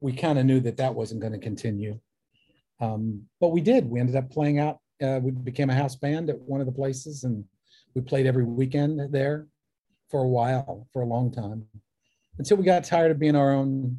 we 0.00 0.12
kind 0.12 0.38
of 0.38 0.44
knew 0.44 0.60
that 0.60 0.76
that 0.76 0.94
wasn't 0.94 1.20
going 1.20 1.32
to 1.32 1.38
continue, 1.38 1.98
um, 2.80 3.22
but 3.40 3.48
we 3.48 3.60
did. 3.60 3.90
We 3.90 4.00
ended 4.00 4.16
up 4.16 4.30
playing 4.30 4.58
out. 4.58 4.78
Uh, 5.02 5.20
we 5.22 5.30
became 5.30 5.70
a 5.70 5.74
house 5.74 5.96
band 5.96 6.30
at 6.30 6.40
one 6.40 6.60
of 6.60 6.66
the 6.66 6.72
places, 6.72 7.24
and 7.24 7.44
we 7.94 8.02
played 8.02 8.26
every 8.26 8.44
weekend 8.44 9.12
there 9.12 9.46
for 10.10 10.22
a 10.22 10.28
while, 10.28 10.86
for 10.92 11.02
a 11.02 11.06
long 11.06 11.32
time, 11.32 11.64
until 12.38 12.56
we 12.56 12.64
got 12.64 12.84
tired 12.84 13.10
of 13.10 13.18
being 13.18 13.36
our 13.36 13.52
own. 13.52 13.98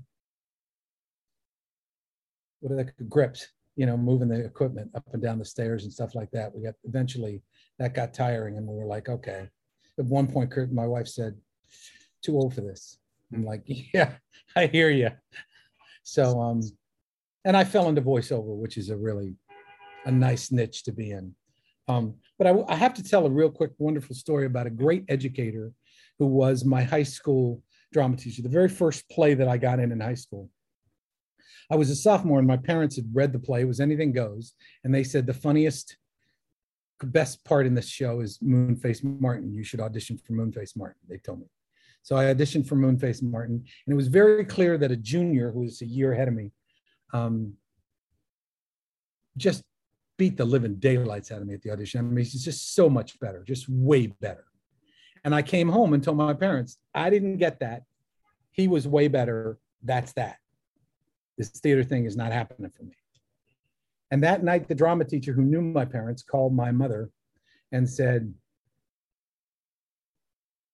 What 2.59 2.71
are 2.71 2.83
the 2.83 3.03
grips? 3.03 3.47
You 3.75 3.85
know, 3.85 3.97
moving 3.97 4.29
the 4.29 4.43
equipment 4.43 4.89
up 4.95 5.03
and 5.13 5.21
down 5.21 5.37
the 5.37 5.45
stairs 5.45 5.83
and 5.83 5.93
stuff 5.93 6.15
like 6.15 6.31
that. 6.31 6.55
We 6.55 6.63
got 6.63 6.73
eventually 6.83 7.41
that 7.77 7.93
got 7.93 8.13
tiring, 8.13 8.57
and 8.57 8.65
we 8.67 8.75
were 8.75 8.85
like, 8.85 9.09
okay. 9.09 9.49
At 9.99 10.05
one 10.05 10.27
point, 10.27 10.51
Kurt, 10.51 10.71
my 10.71 10.85
wife 10.85 11.07
said, 11.07 11.35
"Too 12.27 12.35
old 12.35 12.53
for 12.53 12.61
this." 12.61 12.99
I'm 13.33 13.45
like, 13.45 13.63
yeah, 13.93 14.13
I 14.55 14.67
hear 14.67 14.89
you. 14.89 15.11
So, 16.03 16.39
um, 16.39 16.61
and 17.45 17.55
I 17.55 17.63
fell 17.63 17.89
into 17.89 18.01
voiceover, 18.01 18.55
which 18.55 18.77
is 18.77 18.89
a 18.89 18.97
really 18.97 19.35
a 20.05 20.11
nice 20.11 20.51
niche 20.51 20.83
to 20.83 20.91
be 20.91 21.11
in. 21.11 21.33
Um, 21.87 22.15
but 22.37 22.47
I, 22.47 22.53
I 22.67 22.75
have 22.75 22.93
to 22.95 23.03
tell 23.03 23.25
a 23.25 23.29
real 23.29 23.49
quick, 23.49 23.71
wonderful 23.77 24.15
story 24.15 24.45
about 24.45 24.67
a 24.67 24.71
great 24.71 25.05
educator 25.07 25.71
who 26.19 26.27
was 26.27 26.65
my 26.65 26.83
high 26.83 27.03
school 27.03 27.63
drama 27.93 28.17
teacher. 28.17 28.41
The 28.41 28.49
very 28.49 28.69
first 28.69 29.09
play 29.09 29.33
that 29.33 29.47
I 29.47 29.57
got 29.57 29.79
in 29.79 29.91
in 29.91 29.99
high 29.99 30.15
school. 30.15 30.49
I 31.71 31.75
was 31.75 31.89
a 31.89 31.95
sophomore, 31.95 32.39
and 32.39 32.47
my 32.47 32.57
parents 32.57 32.95
had 32.95 33.09
read 33.13 33.33
the 33.33 33.39
play. 33.39 33.61
It 33.61 33.67
was 33.67 33.79
Anything 33.79 34.13
Goes, 34.13 34.53
and 34.83 34.93
they 34.93 35.03
said 35.03 35.25
the 35.25 35.33
funniest, 35.33 35.97
best 37.03 37.43
part 37.45 37.65
in 37.65 37.75
this 37.75 37.89
show 37.89 38.21
is 38.21 38.39
Moonface 38.39 39.03
Martin. 39.03 39.53
You 39.53 39.63
should 39.63 39.81
audition 39.81 40.17
for 40.17 40.33
Moonface 40.33 40.75
Martin. 40.77 40.99
They 41.09 41.17
told 41.17 41.39
me. 41.39 41.47
So 42.03 42.15
I 42.15 42.25
auditioned 42.25 42.67
for 42.67 42.75
Moonface 42.75 43.21
Martin, 43.21 43.55
and 43.85 43.93
it 43.93 43.95
was 43.95 44.07
very 44.07 44.45
clear 44.45 44.77
that 44.77 44.91
a 44.91 44.95
junior 44.95 45.51
who 45.51 45.61
was 45.61 45.81
a 45.81 45.85
year 45.85 46.13
ahead 46.13 46.27
of 46.27 46.33
me 46.33 46.51
um, 47.13 47.53
just 49.35 49.63
beat 50.17 50.37
the 50.37 50.45
living 50.45 50.75
daylights 50.75 51.31
out 51.31 51.41
of 51.41 51.47
me 51.47 51.53
at 51.53 51.61
the 51.61 51.71
audition. 51.71 51.99
I 51.99 52.03
mean, 52.03 52.17
he's 52.17 52.43
just 52.43 52.73
so 52.75 52.89
much 52.89 53.19
better, 53.19 53.43
just 53.43 53.67
way 53.69 54.07
better. 54.07 54.45
And 55.23 55.35
I 55.35 55.41
came 55.41 55.69
home 55.69 55.93
and 55.93 56.03
told 56.03 56.17
my 56.17 56.33
parents, 56.33 56.77
I 56.93 57.09
didn't 57.09 57.37
get 57.37 57.59
that. 57.59 57.83
He 58.51 58.67
was 58.67 58.87
way 58.87 59.07
better. 59.07 59.59
That's 59.83 60.13
that. 60.13 60.37
This 61.37 61.49
theater 61.49 61.83
thing 61.83 62.05
is 62.05 62.15
not 62.15 62.31
happening 62.31 62.71
for 62.75 62.83
me. 62.83 62.95
And 64.09 64.23
that 64.23 64.43
night, 64.43 64.67
the 64.67 64.75
drama 64.75 65.03
teacher 65.03 65.33
who 65.33 65.43
knew 65.43 65.61
my 65.61 65.85
parents 65.85 66.23
called 66.23 66.55
my 66.55 66.71
mother 66.71 67.09
and 67.71 67.87
said, 67.87 68.33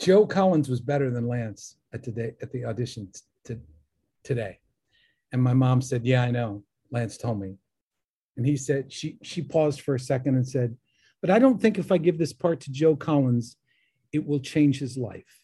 Joe 0.03 0.25
Collins 0.27 0.69
was 0.69 0.81
better 0.81 1.09
than 1.09 1.27
Lance 1.27 1.77
at 1.93 2.03
today 2.03 2.33
at 2.41 2.51
the 2.51 2.65
audition 2.65 3.09
today. 4.23 4.59
And 5.31 5.41
my 5.41 5.53
mom 5.53 5.81
said, 5.81 6.05
Yeah, 6.05 6.23
I 6.23 6.31
know. 6.31 6.63
Lance 6.91 7.17
told 7.17 7.39
me. 7.39 7.55
And 8.35 8.45
he 8.45 8.57
said, 8.57 8.91
she 8.91 9.17
she 9.21 9.41
paused 9.41 9.81
for 9.81 9.95
a 9.95 9.99
second 9.99 10.35
and 10.35 10.47
said, 10.47 10.75
But 11.21 11.29
I 11.29 11.39
don't 11.39 11.61
think 11.61 11.77
if 11.77 11.91
I 11.91 11.97
give 11.97 12.17
this 12.17 12.33
part 12.33 12.59
to 12.61 12.71
Joe 12.71 12.95
Collins, 12.95 13.55
it 14.11 14.25
will 14.25 14.39
change 14.39 14.79
his 14.79 14.97
life. 14.97 15.41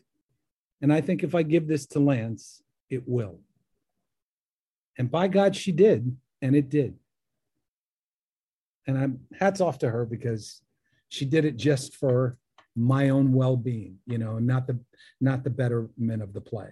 And 0.82 0.92
I 0.92 1.02
think 1.02 1.24
if 1.24 1.34
I 1.36 1.44
give 1.44 1.68
this 1.68 1.86
to 1.88 2.00
Lance, 2.00 2.62
it 2.90 3.04
will. 3.08 3.40
And 4.98 5.10
by 5.10 5.30
God, 5.30 5.56
she 5.56 5.72
did, 5.72 6.18
and 6.42 6.56
it 6.56 6.70
did. 6.70 6.96
And 8.88 8.98
I'm 8.98 9.20
hats 9.40 9.62
off 9.62 9.80
to 9.80 9.90
her 9.90 10.06
because 10.06 10.62
she 11.08 11.26
did 11.26 11.46
it 11.46 11.56
just 11.56 11.96
for 11.96 12.38
my 12.76 13.10
own 13.10 13.34
well-being, 13.34 13.98
you 14.06 14.18
know, 14.18 14.40
not 14.40 14.68
the 14.68 14.80
not 15.20 15.44
the 15.44 15.50
betterment 15.50 16.22
of 16.22 16.34
the 16.34 16.42
play, 16.42 16.70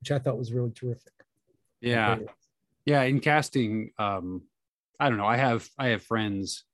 which 0.00 0.10
I 0.10 0.18
thought 0.18 0.38
was 0.38 0.52
really 0.52 0.70
terrific. 0.70 1.12
Yeah, 1.80 2.18
yeah. 2.86 3.02
In 3.02 3.20
casting, 3.20 3.90
um, 3.98 4.42
I 4.98 5.08
don't 5.08 5.18
know. 5.18 5.26
I 5.26 5.36
have 5.36 5.68
I 5.78 5.88
have 5.88 6.02
friends, 6.02 6.64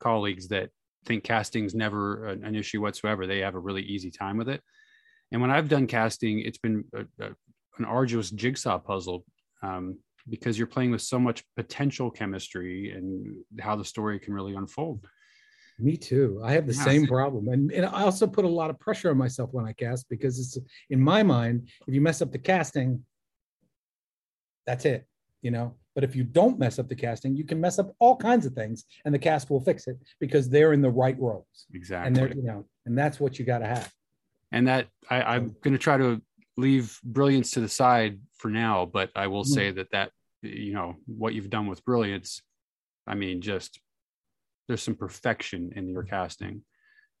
colleagues 0.00 0.48
that 0.48 0.70
think 1.04 1.24
casting's 1.24 1.74
never 1.74 2.26
an, 2.26 2.44
an 2.44 2.54
issue 2.54 2.80
whatsoever. 2.80 3.26
They 3.26 3.40
have 3.40 3.54
a 3.54 3.60
really 3.60 3.82
easy 3.82 4.10
time 4.10 4.36
with 4.36 4.48
it. 4.48 4.62
And 5.32 5.40
when 5.40 5.50
I've 5.50 5.68
done 5.68 5.86
casting, 5.86 6.40
it's 6.40 6.58
been 6.58 6.84
a, 6.94 7.00
a, 7.24 7.30
an 7.78 7.84
arduous 7.84 8.30
jigsaw 8.30 8.78
puzzle 8.78 9.24
um, 9.62 9.98
because 10.28 10.58
you're 10.58 10.66
playing 10.66 10.90
with 10.90 11.02
so 11.02 11.18
much 11.18 11.44
potential 11.56 12.10
chemistry 12.10 12.92
and 12.92 13.36
how 13.60 13.76
the 13.76 13.84
story 13.84 14.18
can 14.18 14.34
really 14.34 14.54
unfold. 14.54 15.06
Me 15.78 15.96
too. 15.96 16.40
I 16.42 16.52
have 16.52 16.66
the 16.66 16.74
yeah, 16.74 16.84
same 16.84 17.06
problem. 17.06 17.48
And, 17.48 17.70
and 17.70 17.84
I 17.84 18.02
also 18.02 18.26
put 18.26 18.44
a 18.44 18.48
lot 18.48 18.70
of 18.70 18.80
pressure 18.80 19.10
on 19.10 19.18
myself 19.18 19.50
when 19.52 19.66
I 19.66 19.72
cast 19.72 20.08
because 20.08 20.38
it's 20.38 20.58
in 20.88 21.00
my 21.00 21.22
mind, 21.22 21.68
if 21.86 21.94
you 21.94 22.00
mess 22.00 22.22
up 22.22 22.32
the 22.32 22.38
casting, 22.38 23.04
that's 24.66 24.84
it, 24.86 25.06
you 25.42 25.50
know. 25.50 25.74
But 25.94 26.04
if 26.04 26.16
you 26.16 26.24
don't 26.24 26.58
mess 26.58 26.78
up 26.78 26.88
the 26.88 26.94
casting, 26.94 27.36
you 27.36 27.44
can 27.44 27.60
mess 27.60 27.78
up 27.78 27.94
all 27.98 28.16
kinds 28.16 28.46
of 28.46 28.52
things 28.52 28.84
and 29.04 29.14
the 29.14 29.18
cast 29.18 29.50
will 29.50 29.60
fix 29.60 29.86
it 29.86 29.98
because 30.18 30.48
they're 30.48 30.72
in 30.72 30.82
the 30.82 30.90
right 30.90 31.18
roles. 31.18 31.66
Exactly. 31.72 32.06
And 32.06 32.16
they're, 32.16 32.36
you 32.36 32.42
know, 32.42 32.66
and 32.84 32.96
that's 32.96 33.20
what 33.20 33.38
you 33.38 33.44
got 33.44 33.58
to 33.58 33.66
have. 33.66 33.92
And 34.52 34.68
that 34.68 34.88
I, 35.10 35.22
I'm 35.22 35.56
going 35.62 35.72
to 35.72 35.78
try 35.78 35.96
to 35.98 36.22
leave 36.56 36.98
brilliance 37.04 37.50
to 37.52 37.60
the 37.60 37.68
side 37.68 38.18
for 38.38 38.50
now, 38.50 38.86
but 38.86 39.10
I 39.14 39.26
will 39.26 39.44
mm-hmm. 39.44 39.52
say 39.52 39.70
that 39.72 39.90
that, 39.92 40.10
you 40.42 40.72
know, 40.72 40.96
what 41.06 41.34
you've 41.34 41.50
done 41.50 41.66
with 41.66 41.84
brilliance, 41.84 42.42
I 43.06 43.14
mean, 43.14 43.40
just 43.40 43.80
there's 44.68 44.82
some 44.82 44.94
perfection 44.94 45.72
in 45.76 45.88
your 45.88 46.02
casting. 46.02 46.62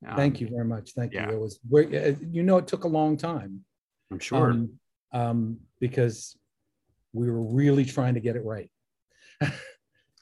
Um, 0.06 0.16
Thank 0.16 0.40
you 0.40 0.48
very 0.48 0.64
much. 0.64 0.92
Thank 0.92 1.12
yeah. 1.12 1.30
you. 1.30 1.36
It 1.36 1.40
was. 1.40 1.60
Uh, 1.72 2.14
you 2.30 2.42
know, 2.42 2.58
it 2.58 2.66
took 2.66 2.84
a 2.84 2.88
long 2.88 3.16
time. 3.16 3.64
I'm 4.10 4.18
sure. 4.18 4.50
Um, 4.50 4.78
um, 5.12 5.58
because 5.80 6.36
we 7.12 7.30
were 7.30 7.42
really 7.42 7.84
trying 7.84 8.14
to 8.14 8.20
get 8.20 8.36
it 8.36 8.44
right. 8.44 8.70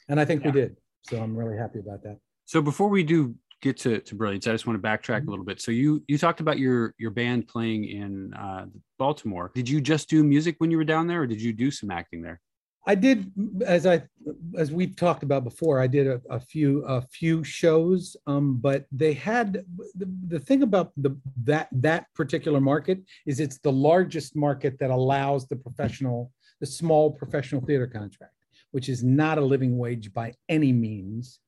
and 0.09 0.21
I 0.21 0.25
think 0.25 0.43
yeah. 0.43 0.51
we 0.51 0.61
did. 0.61 0.77
So 1.03 1.21
I'm 1.21 1.37
really 1.37 1.57
happy 1.57 1.81
about 1.81 2.03
that. 2.05 2.19
So 2.45 2.63
before 2.63 2.89
we 2.89 3.03
do 3.03 3.35
get 3.63 3.77
to, 3.79 4.01
to 4.01 4.15
brilliance, 4.15 4.47
I 4.47 4.53
just 4.53 4.67
want 4.67 4.81
to 4.81 4.89
backtrack 4.89 5.21
mm-hmm. 5.21 5.29
a 5.29 5.31
little 5.31 5.45
bit. 5.45 5.61
So 5.61 5.71
you 5.71 6.03
you 6.07 6.19
talked 6.19 6.41
about 6.41 6.59
your 6.59 6.95
your 6.99 7.11
band 7.11 7.49
playing 7.49 7.85
in 7.85 8.33
uh, 8.35 8.67
Baltimore. 8.99 9.51
Did 9.55 9.69
you 9.69 9.81
just 9.81 10.09
do 10.09 10.23
music 10.23 10.57
when 10.59 10.71
you 10.71 10.77
were 10.77 10.85
down 10.85 11.07
there, 11.07 11.23
or 11.23 11.27
did 11.27 11.43
you 11.43 11.53
do 11.53 11.71
some 11.71 11.91
acting 11.91 12.23
there? 12.23 12.41
I 12.87 12.95
did, 12.95 13.33
as 13.65 13.87
I 13.87 14.03
as 14.59 14.71
we 14.71 14.87
talked 14.87 15.23
about 15.23 15.45
before, 15.45 15.81
I 15.81 15.87
did 15.87 16.07
a, 16.07 16.21
a 16.29 16.39
few 16.39 16.85
a 16.85 17.01
few 17.01 17.43
shows, 17.43 18.17
um, 18.27 18.59
but 18.59 18.85
they 18.93 19.15
had 19.15 19.65
the, 19.95 20.11
the 20.29 20.39
thing 20.39 20.63
about 20.63 20.93
the 20.97 21.17
that 21.45 21.69
that 21.73 22.07
particular 22.15 22.61
market 22.61 23.01
is 23.27 23.41
it's 23.41 23.59
the 23.59 23.73
largest 23.73 24.37
market 24.37 24.79
that 24.81 24.91
allows 24.91 25.47
the 25.47 25.57
professional, 25.57 26.31
the 26.61 26.67
small 26.67 27.11
professional 27.11 27.63
theater 27.63 27.87
contract, 27.87 28.35
which 28.73 28.91
is 28.91 29.03
not 29.03 29.39
a 29.39 29.45
living 29.45 29.79
wage 29.79 30.13
by 30.13 30.35
any 30.49 30.73
means. 30.73 31.41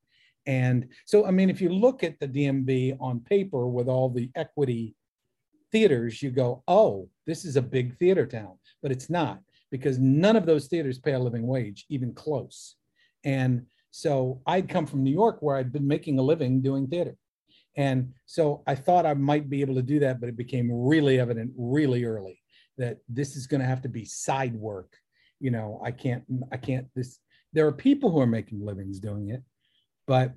And 0.47 0.89
so, 1.05 1.27
I 1.27 1.33
mean, 1.33 1.51
if 1.51 1.61
you 1.61 1.69
look 1.71 2.03
at 2.03 2.19
the 2.19 2.29
DMV 2.29 2.97
on 3.01 3.21
paper 3.21 3.67
with 3.67 3.89
all 3.89 4.09
the 4.09 4.31
equity 4.37 4.95
theaters, 5.73 6.23
you 6.23 6.31
go, 6.31 6.63
oh, 6.69 7.11
this 7.27 7.45
is 7.45 7.57
a 7.57 7.63
big 7.63 7.99
theater 7.99 8.27
town, 8.27 8.57
but 8.81 8.93
it's 8.93 9.11
not 9.11 9.41
because 9.77 9.99
none 9.99 10.37
of 10.37 10.47
those 10.47 10.67
theaters 10.67 10.99
pay 10.99 11.13
a 11.13 11.19
living 11.19 11.47
wage, 11.47 11.87
even 11.89 12.13
close. 12.15 12.77
And 13.25 13.67
so 13.91 14.41
I'd 14.47 14.69
come 14.69 14.87
from 14.87 15.03
New 15.03 15.13
York 15.13 15.39
where 15.41 15.57
I'd 15.57 15.73
been 15.73 15.87
making 15.87 16.19
a 16.19 16.23
living 16.23 16.61
doing 16.61 16.87
theater. 16.87 17.17
And 17.77 18.13
so 18.25 18.63
I 18.67 18.75
thought 18.75 19.07
I 19.07 19.15
might 19.15 19.51
be 19.51 19.61
able 19.61 19.75
to 19.75 19.83
do 19.83 19.99
that, 20.01 20.21
but 20.21 20.29
it 20.29 20.37
became 20.37 20.71
really 20.73 21.21
evident 21.21 21.53
really 21.57 22.05
early 22.05 22.41
that 22.79 22.99
this 23.09 23.37
is 23.37 23.47
going 23.47 23.61
to 23.61 23.67
have 23.67 23.83
to 23.83 23.89
be 23.89 24.05
side 24.05 24.55
work. 24.55 24.97
You 25.41 25.51
know, 25.51 25.81
I 25.85 25.91
can't, 25.91 26.25
I 26.51 26.57
can't, 26.57 26.87
this, 26.95 27.19
there 27.53 27.67
are 27.67 27.73
people 27.73 28.11
who 28.11 28.21
are 28.21 28.27
making 28.27 28.65
livings 28.65 28.99
doing 28.99 29.31
it, 29.31 29.43
but 30.07 30.33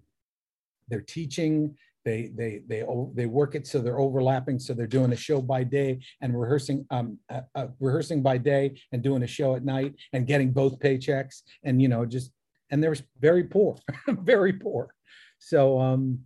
they're 0.90 1.02
teaching, 1.02 1.78
they 2.06 2.32
they 2.36 2.62
they 2.68 2.84
they 3.14 3.26
work 3.26 3.56
it 3.56 3.68
so 3.68 3.80
they're 3.80 4.00
overlapping. 4.00 4.60
So 4.60 4.74
they're 4.74 4.88
doing 4.88 5.12
a 5.12 5.18
show 5.18 5.42
by 5.42 5.64
day 5.64 6.00
and 6.22 6.40
rehearsing 6.40 6.86
um 6.92 7.20
uh, 7.30 7.42
uh, 7.56 7.68
rehearsing 7.80 8.22
by 8.22 8.38
day 8.38 8.80
and 8.92 9.04
doing 9.04 9.24
a 9.24 9.28
show 9.28 9.56
at 9.56 9.66
night 9.66 9.96
and 10.14 10.28
getting 10.28 10.52
both 10.52 10.80
paychecks 10.80 11.42
and 11.64 11.82
you 11.82 11.88
know 11.88 12.06
just 12.06 12.32
and 12.72 12.84
they're 12.84 12.96
very 13.20 13.44
poor, 13.44 13.78
very 14.08 14.54
poor. 14.54 14.94
So 15.40 15.80
um, 15.80 16.20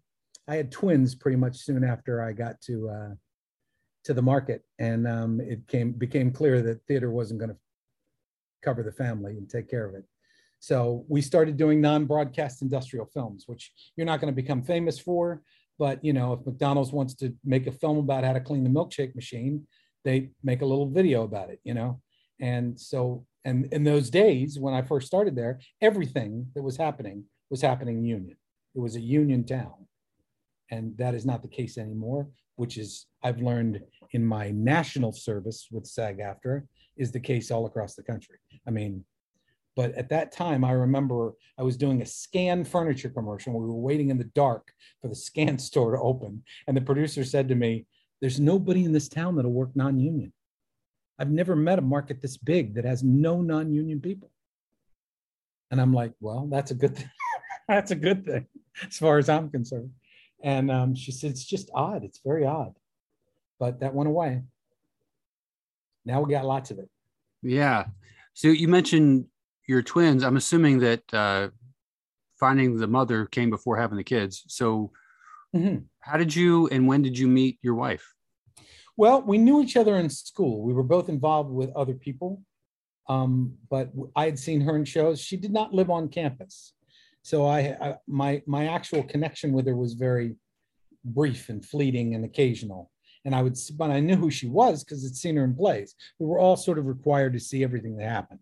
I 0.47 0.55
had 0.55 0.71
twins 0.71 1.15
pretty 1.15 1.37
much 1.37 1.57
soon 1.57 1.83
after 1.83 2.21
I 2.21 2.33
got 2.33 2.59
to 2.61 2.89
uh, 2.89 3.13
to 4.05 4.13
the 4.13 4.21
market, 4.21 4.63
and 4.79 5.07
um, 5.07 5.39
it 5.41 5.67
came 5.67 5.93
became 5.93 6.31
clear 6.31 6.61
that 6.61 6.85
theater 6.87 7.11
wasn't 7.11 7.39
going 7.39 7.51
to 7.51 7.57
cover 8.63 8.83
the 8.83 8.91
family 8.91 9.37
and 9.37 9.49
take 9.49 9.69
care 9.69 9.85
of 9.85 9.95
it. 9.95 10.05
So 10.59 11.05
we 11.09 11.21
started 11.21 11.57
doing 11.57 11.81
non-broadcast 11.81 12.61
industrial 12.61 13.05
films, 13.05 13.43
which 13.47 13.73
you're 13.97 14.05
not 14.05 14.21
going 14.21 14.33
to 14.33 14.41
become 14.41 14.63
famous 14.63 14.97
for, 14.97 15.41
but 15.79 16.03
you 16.03 16.13
know, 16.13 16.33
if 16.33 16.45
McDonald's 16.45 16.91
wants 16.91 17.13
to 17.15 17.33
make 17.43 17.67
a 17.67 17.71
film 17.71 17.97
about 17.97 18.23
how 18.23 18.33
to 18.33 18.39
clean 18.39 18.63
the 18.63 18.69
milkshake 18.69 19.15
machine, 19.15 19.67
they 20.03 20.31
make 20.43 20.61
a 20.61 20.65
little 20.65 20.89
video 20.89 21.23
about 21.23 21.49
it, 21.49 21.59
you 21.63 21.73
know. 21.73 22.01
And 22.39 22.79
so, 22.79 23.25
and 23.45 23.71
in 23.73 23.83
those 23.83 24.09
days 24.09 24.59
when 24.59 24.73
I 24.73 24.81
first 24.81 25.07
started 25.07 25.35
there, 25.35 25.59
everything 25.81 26.47
that 26.55 26.61
was 26.61 26.77
happening 26.77 27.25
was 27.49 27.61
happening 27.61 27.97
in 27.97 28.05
Union. 28.05 28.37
It 28.75 28.79
was 28.79 28.95
a 28.95 29.01
union 29.01 29.45
town. 29.45 29.87
And 30.71 30.97
that 30.97 31.13
is 31.13 31.25
not 31.25 31.41
the 31.41 31.47
case 31.47 31.77
anymore, 31.77 32.27
which 32.55 32.77
is 32.77 33.05
I've 33.23 33.41
learned 33.41 33.81
in 34.11 34.25
my 34.25 34.51
national 34.51 35.11
service 35.11 35.67
with 35.71 35.85
SAG-AFTRA 35.85 36.63
is 36.97 37.11
the 37.11 37.19
case 37.19 37.51
all 37.51 37.65
across 37.65 37.95
the 37.95 38.03
country. 38.03 38.37
I 38.67 38.71
mean, 38.71 39.03
but 39.75 39.93
at 39.95 40.09
that 40.09 40.31
time, 40.31 40.63
I 40.63 40.71
remember 40.71 41.33
I 41.57 41.63
was 41.63 41.77
doing 41.77 42.01
a 42.01 42.05
scan 42.05 42.63
furniture 42.63 43.09
commercial. 43.09 43.53
We 43.53 43.65
were 43.65 43.73
waiting 43.73 44.09
in 44.09 44.17
the 44.17 44.23
dark 44.25 44.71
for 45.01 45.07
the 45.07 45.15
scan 45.15 45.57
store 45.59 45.95
to 45.95 46.01
open. 46.01 46.43
And 46.67 46.77
the 46.77 46.81
producer 46.81 47.23
said 47.23 47.47
to 47.49 47.55
me, 47.55 47.85
There's 48.21 48.39
nobody 48.39 48.83
in 48.83 48.93
this 48.93 49.09
town 49.09 49.35
that'll 49.35 49.51
work 49.51 49.75
non 49.75 49.99
union. 49.99 50.31
I've 51.19 51.31
never 51.31 51.55
met 51.55 51.79
a 51.79 51.83
market 51.83 52.21
this 52.21 52.37
big 52.37 52.75
that 52.75 52.85
has 52.85 53.03
no 53.03 53.41
non 53.41 53.71
union 53.71 53.99
people. 53.99 54.29
And 55.71 55.81
I'm 55.81 55.93
like, 55.93 56.13
Well, 56.19 56.47
that's 56.51 56.71
a 56.71 56.75
good 56.75 56.95
thing. 56.97 57.09
that's 57.67 57.91
a 57.91 57.95
good 57.95 58.25
thing 58.25 58.47
as 58.87 58.97
far 58.97 59.17
as 59.17 59.29
I'm 59.29 59.49
concerned. 59.49 59.91
And 60.43 60.69
um, 60.69 60.93
she 60.93 61.11
said, 61.11 61.31
It's 61.31 61.45
just 61.45 61.71
odd. 61.73 62.03
It's 62.03 62.19
very 62.23 62.45
odd. 62.45 62.73
But 63.59 63.79
that 63.79 63.93
went 63.95 64.09
away. 64.09 64.43
Now 66.05 66.21
we 66.21 66.31
got 66.31 66.45
lots 66.45 66.69
of 66.69 66.79
it. 66.79 66.89
Yeah. 67.41 67.85
So 68.33 68.49
you 68.49 68.67
mentioned 68.67 69.25
your 69.67 69.81
twins, 69.81 70.23
I'm 70.23 70.37
assuming 70.37 70.79
that 70.79 71.13
uh, 71.13 71.49
finding 72.39 72.77
the 72.77 72.87
mother 72.87 73.25
came 73.25 73.49
before 73.49 73.77
having 73.77 73.97
the 73.97 74.03
kids. 74.03 74.43
So, 74.47 74.91
mm-hmm. 75.55 75.79
how 75.99 76.17
did 76.17 76.35
you 76.35 76.67
and 76.67 76.87
when 76.87 77.01
did 77.01 77.17
you 77.17 77.27
meet 77.27 77.59
your 77.61 77.75
wife? 77.75 78.05
Well, 78.95 79.21
we 79.21 79.37
knew 79.37 79.61
each 79.61 79.75
other 79.77 79.97
in 79.97 80.09
school. 80.09 80.61
We 80.61 80.73
were 80.73 80.83
both 80.83 81.09
involved 81.09 81.51
with 81.51 81.71
other 81.75 81.95
people, 81.95 82.41
um, 83.09 83.55
but 83.69 83.91
I 84.15 84.25
had 84.25 84.37
seen 84.37 84.61
her 84.61 84.75
in 84.75 84.85
shows. 84.85 85.19
She 85.19 85.37
did 85.37 85.51
not 85.51 85.73
live 85.73 85.89
on 85.89 86.09
campus, 86.09 86.73
so 87.23 87.45
I, 87.45 87.59
I 87.81 87.95
my 88.07 88.43
my 88.45 88.67
actual 88.67 89.03
connection 89.03 89.51
with 89.53 89.65
her 89.67 89.75
was 89.75 89.93
very 89.93 90.35
brief 91.05 91.49
and 91.49 91.65
fleeting 91.65 92.15
and 92.15 92.23
occasional. 92.25 92.91
And 93.25 93.33
I 93.33 93.41
would, 93.41 93.57
but 93.77 93.89
I 93.89 94.01
knew 94.01 94.17
who 94.17 94.29
she 94.29 94.47
was 94.47 94.83
because 94.83 95.05
I'd 95.05 95.15
seen 95.15 95.37
her 95.37 95.45
in 95.45 95.55
plays. 95.55 95.95
We 96.19 96.25
were 96.25 96.39
all 96.39 96.57
sort 96.57 96.77
of 96.77 96.87
required 96.87 97.33
to 97.33 97.39
see 97.39 97.63
everything 97.63 97.95
that 97.97 98.09
happened. 98.09 98.39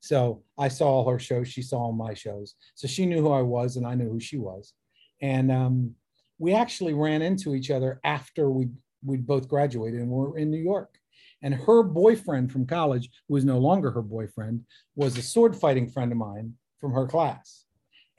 So 0.00 0.42
I 0.56 0.68
saw 0.68 1.08
her 1.10 1.18
shows, 1.18 1.48
she 1.48 1.62
saw 1.62 1.90
my 1.92 2.14
shows. 2.14 2.54
So 2.74 2.86
she 2.86 3.06
knew 3.06 3.20
who 3.20 3.32
I 3.32 3.42
was 3.42 3.76
and 3.76 3.86
I 3.86 3.94
knew 3.94 4.10
who 4.10 4.20
she 4.20 4.38
was. 4.38 4.72
And 5.20 5.50
um, 5.50 5.94
we 6.38 6.54
actually 6.54 6.94
ran 6.94 7.22
into 7.22 7.54
each 7.54 7.70
other 7.70 8.00
after 8.04 8.50
we 8.50 8.68
we 9.04 9.16
both 9.16 9.46
graduated 9.48 10.00
and 10.00 10.10
we're 10.10 10.36
in 10.38 10.50
New 10.50 10.58
York. 10.58 10.98
And 11.42 11.54
her 11.54 11.84
boyfriend 11.84 12.50
from 12.50 12.66
college, 12.66 13.08
who 13.28 13.34
was 13.34 13.44
no 13.44 13.58
longer 13.58 13.92
her 13.92 14.02
boyfriend, 14.02 14.64
was 14.96 15.16
a 15.16 15.22
sword 15.22 15.54
fighting 15.54 15.88
friend 15.88 16.10
of 16.10 16.18
mine 16.18 16.54
from 16.80 16.92
her 16.92 17.06
class. 17.06 17.64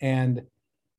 And 0.01 0.41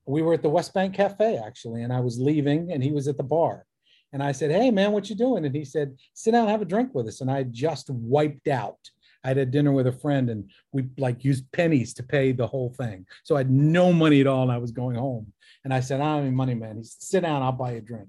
we 0.05 0.21
were 0.21 0.35
at 0.35 0.43
the 0.43 0.51
West 0.51 0.75
Bank 0.75 0.95
Cafe 0.95 1.39
actually, 1.39 1.83
and 1.83 1.93
I 1.93 2.01
was 2.01 2.19
leaving 2.19 2.73
and 2.73 2.83
he 2.83 2.93
was 2.93 3.09
at 3.09 3.17
the 3.17 3.23
bar. 3.23 3.65
And 4.13 4.23
I 4.23 4.33
said, 4.33 4.51
Hey 4.51 4.71
man, 4.71 4.93
what 4.93 5.09
you 5.09 5.17
doing? 5.17 5.45
And 5.47 5.55
he 5.55 5.65
said, 5.65 5.97
Sit 6.15 6.33
down, 6.33 6.49
have 6.49 6.63
a 6.63 6.67
drink 6.67 6.95
with 6.95 7.07
us. 7.07 7.21
And 7.21 7.31
I 7.31 7.45
just 7.45 7.89
wiped 7.91 8.49
out 8.49 8.79
I 9.25 9.29
had 9.29 9.39
a 9.39 9.47
dinner 9.47 9.73
with 9.73 9.87
a 9.87 9.93
friend 9.93 10.31
and 10.31 10.50
we 10.73 10.89
like 10.97 11.25
used 11.25 11.50
pennies 11.53 11.93
to 11.95 12.03
pay 12.03 12.33
the 12.33 12.47
whole 12.47 12.71
thing. 12.71 13.07
So 13.23 13.37
I 13.37 13.41
had 13.41 13.50
no 13.50 13.93
money 13.93 14.21
at 14.21 14.27
all 14.27 14.43
and 14.43 14.53
I 14.53 14.59
was 14.59 14.71
going 14.71 14.97
home. 14.97 15.33
And 15.65 15.75
I 15.75 15.81
said, 15.81 16.00
I 16.00 16.05
don't 16.05 16.17
have 16.17 16.25
any 16.25 16.35
money, 16.35 16.55
man. 16.55 16.79
He 16.79 16.85
said, 16.85 17.03
sit 17.03 17.21
down, 17.21 17.43
I'll 17.43 17.53
buy 17.53 17.73
you 17.73 17.79
a 17.79 17.83
drink. 17.83 18.09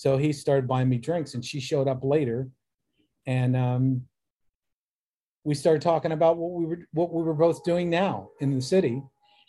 So 0.00 0.16
he 0.16 0.32
started 0.32 0.66
buying 0.66 0.88
me 0.88 0.96
drinks, 0.96 1.34
and 1.34 1.44
she 1.44 1.60
showed 1.60 1.86
up 1.86 2.02
later, 2.02 2.48
and 3.26 3.54
um, 3.54 4.02
we 5.44 5.54
started 5.54 5.82
talking 5.82 6.12
about 6.12 6.38
what 6.38 6.52
we 6.52 6.64
were 6.64 6.78
what 6.92 7.12
we 7.12 7.22
were 7.22 7.34
both 7.34 7.64
doing 7.64 7.90
now 7.90 8.30
in 8.40 8.54
the 8.54 8.62
city. 8.62 9.02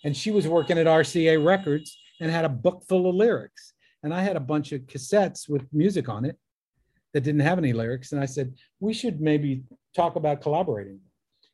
And 0.03 0.13
she 0.13 0.29
was 0.29 0.50
working 0.50 0.77
at 0.77 0.88
RCA 0.88 1.41
Records 1.41 1.98
and 2.20 2.29
had 2.29 2.43
a 2.43 2.50
book 2.50 2.84
full 2.89 3.08
of 3.08 3.15
lyrics, 3.15 3.72
and 4.03 4.13
I 4.13 4.24
had 4.24 4.36
a 4.36 4.41
bunch 4.41 4.74
of 4.74 4.81
cassettes 4.81 5.48
with 5.48 5.65
music 5.72 6.10
on 6.10 6.25
it 6.25 6.38
that 7.13 7.22
didn't 7.22 7.41
have 7.41 7.58
any 7.58 7.74
lyrics. 7.74 8.12
And 8.12 8.22
I 8.22 8.25
said 8.25 8.53
we 8.80 8.94
should 8.94 9.22
maybe 9.22 9.63
talk 9.96 10.15
about 10.15 10.41
collaborating. 10.41 11.00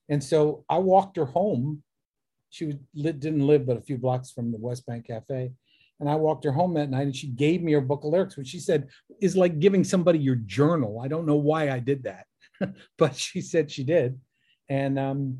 And 0.09 0.23
so 0.23 0.63
I 0.69 0.77
walked 0.77 1.17
her 1.17 1.25
home. 1.25 1.83
She 2.49 2.73
didn't 2.95 3.45
live 3.45 3.65
but 3.65 3.77
a 3.77 3.81
few 3.81 3.97
blocks 3.97 4.31
from 4.31 4.51
the 4.51 4.57
West 4.57 4.85
Bank 4.85 5.07
Cafe. 5.07 5.51
And 5.99 6.09
I 6.09 6.15
walked 6.15 6.45
her 6.45 6.51
home 6.51 6.75
that 6.75 6.89
night 6.89 7.03
and 7.07 7.15
she 7.15 7.27
gave 7.27 7.63
me 7.63 7.73
her 7.73 7.81
book 7.81 8.03
of 8.03 8.11
lyrics, 8.11 8.37
which 8.37 8.47
she 8.47 8.59
said 8.59 8.87
is 9.19 9.35
like 9.35 9.59
giving 9.59 9.83
somebody 9.83 10.19
your 10.19 10.35
journal. 10.35 11.01
I 11.03 11.07
don't 11.07 11.25
know 11.25 11.35
why 11.35 11.71
I 11.71 11.79
did 11.79 12.03
that, 12.03 12.25
but 12.97 13.15
she 13.15 13.41
said 13.41 13.71
she 13.71 13.83
did. 13.83 14.19
And 14.69 14.99
um, 14.99 15.39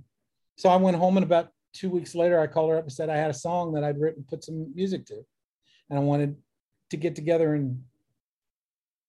so 0.56 0.70
I 0.70 0.78
went 0.78 0.98
home 0.98 1.18
and 1.18 1.24
about 1.24 1.50
two 1.74 1.90
weeks 1.90 2.16
later, 2.16 2.40
I 2.40 2.48
called 2.48 2.72
her 2.72 2.78
up 2.78 2.86
and 2.86 2.92
said 2.92 3.10
I 3.10 3.18
had 3.18 3.30
a 3.30 3.36
song 3.36 3.74
that 3.74 3.84
I'd 3.84 4.00
written, 4.00 4.26
put 4.28 4.44
some 4.44 4.74
music 4.74 5.06
to, 5.08 5.24
and 5.90 6.00
I 6.00 6.02
wanted 6.02 6.36
to 6.90 6.98
get 6.98 7.16
together 7.16 7.54
and 7.54 7.84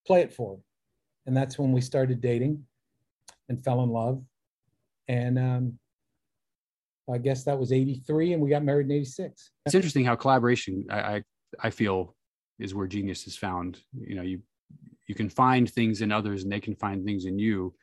play 0.07 0.21
it 0.21 0.35
for 0.35 0.57
her. 0.57 0.63
And 1.29 1.37
that's 1.37 1.59
when 1.59 1.73
we 1.73 1.83
started 1.83 2.23
dating 2.23 2.65
and 3.51 3.63
fell 3.63 3.83
in 3.83 3.91
love. 3.91 4.23
And 5.09 5.39
um, 5.39 5.79
I 7.13 7.19
guess 7.19 7.45
that 7.45 7.59
was 7.59 7.71
83 7.71 8.33
and 8.33 8.43
we 8.43 8.49
got 8.49 8.65
married 8.65 8.87
in 8.87 8.93
86. 8.93 9.51
It's 9.67 9.75
interesting 9.75 10.07
how 10.07 10.17
collaboration, 10.17 10.87
I, 10.89 11.01
I, 11.01 11.23
I 11.65 11.71
feel, 11.71 12.17
is 12.59 12.75
where 12.75 12.87
genius 12.87 13.27
is 13.27 13.37
found. 13.37 13.79
You 13.95 14.17
know, 14.17 14.23
you 14.23 14.41
you 15.07 15.15
can 15.15 15.29
find 15.29 15.71
things 15.71 16.01
in 16.01 16.13
others 16.13 16.45
and 16.45 16.53
they 16.53 16.61
can 16.61 16.75
find 16.75 17.05
things 17.05 17.27
in 17.27 17.39
you 17.39 17.75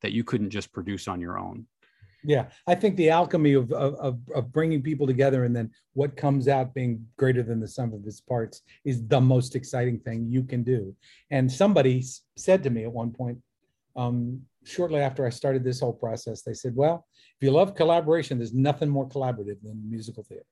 that 0.00 0.12
you 0.12 0.24
couldn't 0.24 0.50
just 0.50 0.72
produce 0.72 1.06
on 1.06 1.20
your 1.20 1.38
own. 1.38 1.66
Yeah, 2.26 2.46
I 2.66 2.74
think 2.74 2.96
the 2.96 3.10
alchemy 3.10 3.52
of, 3.52 3.70
of, 3.72 4.18
of 4.34 4.52
bringing 4.52 4.82
people 4.82 5.06
together 5.06 5.44
and 5.44 5.54
then 5.54 5.70
what 5.92 6.16
comes 6.16 6.48
out 6.48 6.72
being 6.72 7.06
greater 7.18 7.42
than 7.42 7.60
the 7.60 7.68
sum 7.68 7.92
of 7.92 8.06
its 8.06 8.20
parts 8.20 8.62
is 8.84 9.06
the 9.06 9.20
most 9.20 9.54
exciting 9.54 10.00
thing 10.00 10.26
you 10.30 10.42
can 10.42 10.62
do. 10.62 10.96
And 11.30 11.52
somebody 11.52 12.02
said 12.36 12.62
to 12.62 12.70
me 12.70 12.84
at 12.84 12.92
one 12.92 13.10
point, 13.10 13.38
um, 13.94 14.40
shortly 14.64 15.00
after 15.00 15.26
I 15.26 15.30
started 15.30 15.62
this 15.62 15.80
whole 15.80 15.92
process, 15.92 16.42
they 16.42 16.54
said, 16.54 16.74
Well, 16.74 17.06
if 17.38 17.44
you 17.44 17.50
love 17.50 17.74
collaboration, 17.74 18.38
there's 18.38 18.54
nothing 18.54 18.88
more 18.88 19.08
collaborative 19.08 19.60
than 19.62 19.82
musical 19.88 20.24
theater 20.24 20.46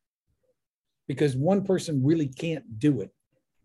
because 1.08 1.36
one 1.36 1.64
person 1.64 2.04
really 2.04 2.28
can't 2.28 2.78
do 2.78 3.00
it 3.00 3.10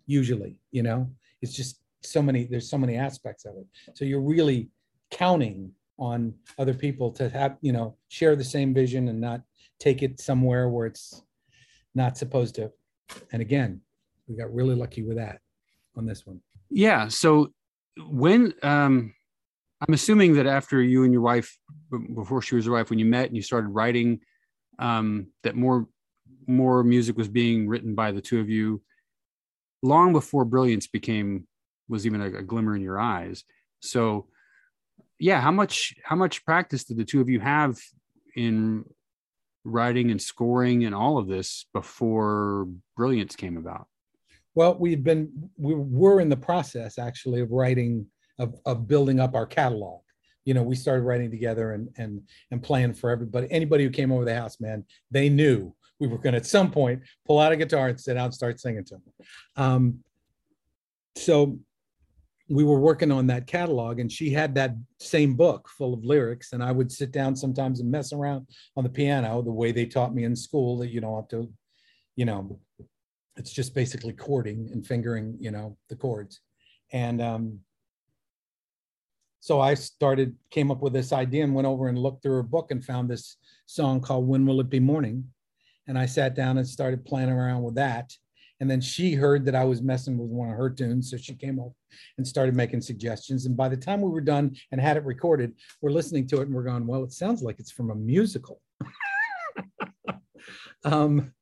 usually, 0.06 0.56
you 0.72 0.84
know, 0.84 1.12
it's 1.42 1.54
just 1.54 1.82
so 2.02 2.22
many, 2.22 2.46
there's 2.46 2.70
so 2.70 2.78
many 2.78 2.96
aspects 2.96 3.46
of 3.46 3.56
it. 3.58 3.66
So 3.96 4.06
you're 4.06 4.22
really 4.22 4.70
counting 5.12 5.72
on 5.98 6.34
other 6.58 6.74
people 6.74 7.12
to 7.12 7.30
have, 7.30 7.58
you 7.62 7.72
know, 7.72 7.96
share 8.08 8.36
the 8.36 8.44
same 8.44 8.74
vision 8.74 9.08
and 9.08 9.20
not 9.20 9.42
take 9.80 10.04
it 10.04 10.20
somewhere 10.20 10.70
where 10.70 10.86
it's 10.86 11.24
not 11.96 12.18
supposed 12.18 12.56
to. 12.56 12.72
And 13.32 13.42
again, 13.42 13.82
we 14.28 14.36
got 14.36 14.54
really 14.54 14.76
lucky 14.76 15.04
with 15.04 15.18
that 15.18 15.40
on 15.96 16.06
this 16.06 16.26
one. 16.26 16.42
Yeah. 16.70 17.08
So 17.08 17.54
when 18.10 18.54
um 18.64 19.14
I'm 19.82 19.94
assuming 19.94 20.34
that 20.36 20.48
after 20.48 20.82
you 20.82 21.04
and 21.04 21.14
your 21.14 21.22
wife, 21.22 21.56
before 22.16 22.42
she 22.42 22.56
was 22.56 22.66
your 22.66 22.76
wife, 22.76 22.90
when 22.90 23.00
you 23.00 23.06
met 23.06 23.28
and 23.28 23.36
you 23.36 23.44
started 23.44 23.70
writing, 23.70 24.22
um, 24.80 25.28
that 25.44 25.56
more 25.56 25.88
more 26.48 26.84
music 26.84 27.18
was 27.18 27.28
being 27.28 27.68
written 27.68 27.94
by 27.94 28.12
the 28.12 28.22
two 28.22 28.40
of 28.40 28.50
you, 28.50 28.82
long 29.84 30.14
before 30.14 30.46
Brilliance 30.46 30.88
became 30.88 31.48
was 31.90 32.06
even 32.06 32.22
a, 32.22 32.26
a 32.26 32.42
glimmer 32.42 32.76
in 32.76 32.82
your 32.82 33.00
eyes. 33.00 33.44
So 33.82 34.28
yeah 35.20 35.42
how 35.42 35.52
much 35.52 35.94
how 36.04 36.16
much 36.16 36.46
practice 36.46 36.84
did 36.84 36.98
the 36.98 37.06
two 37.06 37.22
of 37.22 37.30
you 37.30 37.40
have 37.40 37.78
in 38.36 38.84
writing 39.64 40.12
and 40.12 40.22
scoring 40.22 40.86
and 40.86 40.96
all 40.96 41.18
of 41.18 41.28
this 41.28 41.66
before 41.74 42.68
brilliance 42.96 43.36
came 43.36 43.58
about? 43.58 43.88
Well 44.56 44.78
we've 44.80 45.04
been 45.04 45.50
we 45.58 45.74
were 45.76 46.22
in 46.22 46.30
the 46.30 46.38
process 46.38 46.98
actually 46.98 47.42
of 47.42 47.52
writing 47.52 48.08
of, 48.40 48.56
of 48.66 48.88
building 48.88 49.20
up 49.20 49.36
our 49.36 49.46
catalog. 49.46 50.02
You 50.46 50.54
know 50.54 50.64
we 50.64 50.76
started 50.76 51.04
writing 51.04 51.32
together 51.32 51.74
and 51.74 51.90
and 51.98 52.22
and 52.52 52.64
playing 52.64 52.94
for 52.94 53.10
everybody 53.10 53.48
anybody 53.52 53.84
who 53.84 53.90
came 53.90 54.12
over 54.12 54.24
the 54.24 54.36
house 54.36 54.62
man 54.62 54.86
they 55.12 55.30
knew 55.30 55.74
we 56.00 56.08
were 56.08 56.18
going 56.18 56.34
to 56.34 56.38
at 56.38 56.46
some 56.46 56.72
point 56.72 57.02
pull 57.26 57.40
out 57.40 57.52
a 57.52 57.58
guitar 57.58 57.90
and 57.90 58.00
sit 58.00 58.14
down 58.14 58.26
and 58.26 58.34
start 58.34 58.60
singing 58.60 58.86
to 58.86 58.96
them 58.96 59.14
um, 59.58 60.00
so 61.18 61.60
we 62.50 62.64
were 62.64 62.80
working 62.80 63.12
on 63.12 63.28
that 63.28 63.46
catalog 63.46 64.00
and 64.00 64.12
she 64.12 64.30
had 64.30 64.56
that 64.56 64.74
same 65.00 65.36
book 65.36 65.68
full 65.78 65.94
of 65.94 66.06
lyrics 66.06 66.54
and 66.54 66.64
i 66.64 66.72
would 66.72 66.92
sit 66.92 67.12
down 67.12 67.36
sometimes 67.36 67.80
and 67.80 67.92
mess 67.92 68.14
around 68.14 68.48
on 68.76 68.84
the 68.84 68.90
piano 68.90 69.42
the 69.42 69.52
way 69.52 69.72
they 69.72 69.86
taught 69.86 70.16
me 70.16 70.24
in 70.24 70.36
school 70.36 70.78
that 70.78 70.90
you 70.90 71.02
don't 71.02 71.16
have 71.16 71.28
to 71.28 71.52
you 72.16 72.26
know 72.26 72.60
it's 73.38 73.52
just 73.52 73.74
basically 73.74 74.14
chording 74.14 74.70
and 74.74 74.86
fingering 74.86 75.38
you 75.40 75.52
know 75.52 75.78
the 75.90 75.96
chords. 75.96 76.42
And 76.92 77.22
um, 77.22 77.60
so 79.40 79.62
i 79.62 79.76
started 79.76 80.36
came 80.50 80.72
up 80.72 80.82
with 80.82 80.94
this 80.94 81.14
idea 81.14 81.44
and 81.44 81.54
went 81.54 81.68
over 81.68 81.88
and 81.88 81.98
looked 81.98 82.24
through 82.24 82.36
her 82.36 82.44
book 82.44 82.72
and 82.72 82.84
found 82.84 83.10
this 83.10 83.38
song 83.66 84.02
called 84.02 84.28
when 84.28 84.46
will 84.46 84.60
it 84.60 84.70
be 84.70 84.80
morning? 84.80 85.24
And 85.88 85.98
i 85.98 86.06
sat 86.06 86.36
down 86.36 86.58
and 86.58 86.68
started 86.68 87.06
playing 87.06 87.30
around 87.30 87.62
with 87.62 87.76
that 87.76 88.12
and 88.60 88.70
then 88.70 88.82
she 88.82 89.14
heard 89.14 89.46
that 89.46 89.56
I 89.56 89.64
was 89.64 89.82
messing 89.82 90.18
with 90.18 90.30
one 90.30 90.50
of 90.50 90.58
her 90.58 90.70
tunes. 90.70 91.12
So 91.12 91.18
she 91.18 91.36
came 91.36 91.60
over 91.60 91.74
and 92.18 92.28
started 92.28 92.56
making 92.56 92.82
suggestions. 92.82 93.46
And 93.46 93.56
by 93.56 93.70
the 93.70 93.78
time 93.78 94.02
we 94.02 94.10
were 94.10 94.22
done 94.22 94.56
and 94.72 94.82
had 94.82 94.98
it 94.98 95.06
recorded, 95.06 95.54
we're 95.82 95.92
listening 95.92 96.28
to 96.28 96.40
it 96.40 96.48
and 96.48 96.56
we're 96.56 96.64
going, 96.64 96.88
well, 96.88 97.04
it 97.04 97.12
sounds 97.12 97.44
like 97.44 97.60
it's 97.60 97.72
from 97.72 97.92
a 97.92 97.96
musical. 97.96 98.62
um, 100.84 101.34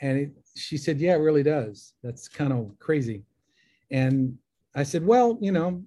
and 0.00 0.18
it, 0.18 0.30
she 0.56 0.76
said, 0.76 1.00
yeah, 1.00 1.14
it 1.14 1.20
really 1.20 1.42
does. 1.42 1.94
That's 2.02 2.28
kind 2.28 2.52
of 2.52 2.72
crazy. 2.78 3.24
And 3.90 4.38
I 4.74 4.84
said, 4.84 5.04
well, 5.04 5.38
you 5.40 5.52
know, 5.52 5.82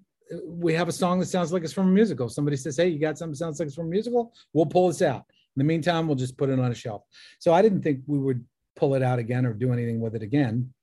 we 0.45 0.73
have 0.73 0.87
a 0.87 0.93
song 0.93 1.19
that 1.19 1.27
sounds 1.27 1.53
like 1.53 1.63
it's 1.63 1.73
from 1.73 1.87
a 1.87 1.91
musical. 1.91 2.29
Somebody 2.29 2.57
says, 2.57 2.77
hey, 2.77 2.87
you 2.87 2.99
got 2.99 3.17
something 3.17 3.33
that 3.33 3.37
sounds 3.37 3.59
like 3.59 3.67
it's 3.67 3.75
from 3.75 3.87
a 3.87 3.89
musical? 3.89 4.33
We'll 4.53 4.65
pull 4.65 4.87
this 4.87 5.01
out. 5.01 5.25
In 5.55 5.59
the 5.59 5.63
meantime, 5.63 6.07
we'll 6.07 6.17
just 6.17 6.37
put 6.37 6.49
it 6.49 6.59
on 6.59 6.71
a 6.71 6.75
shelf. 6.75 7.03
So 7.39 7.53
I 7.53 7.61
didn't 7.61 7.81
think 7.81 8.01
we 8.07 8.19
would 8.19 8.43
pull 8.75 8.95
it 8.95 9.01
out 9.01 9.19
again 9.19 9.45
or 9.45 9.53
do 9.53 9.73
anything 9.73 9.99
with 9.99 10.15
it 10.15 10.21
again. 10.21 10.73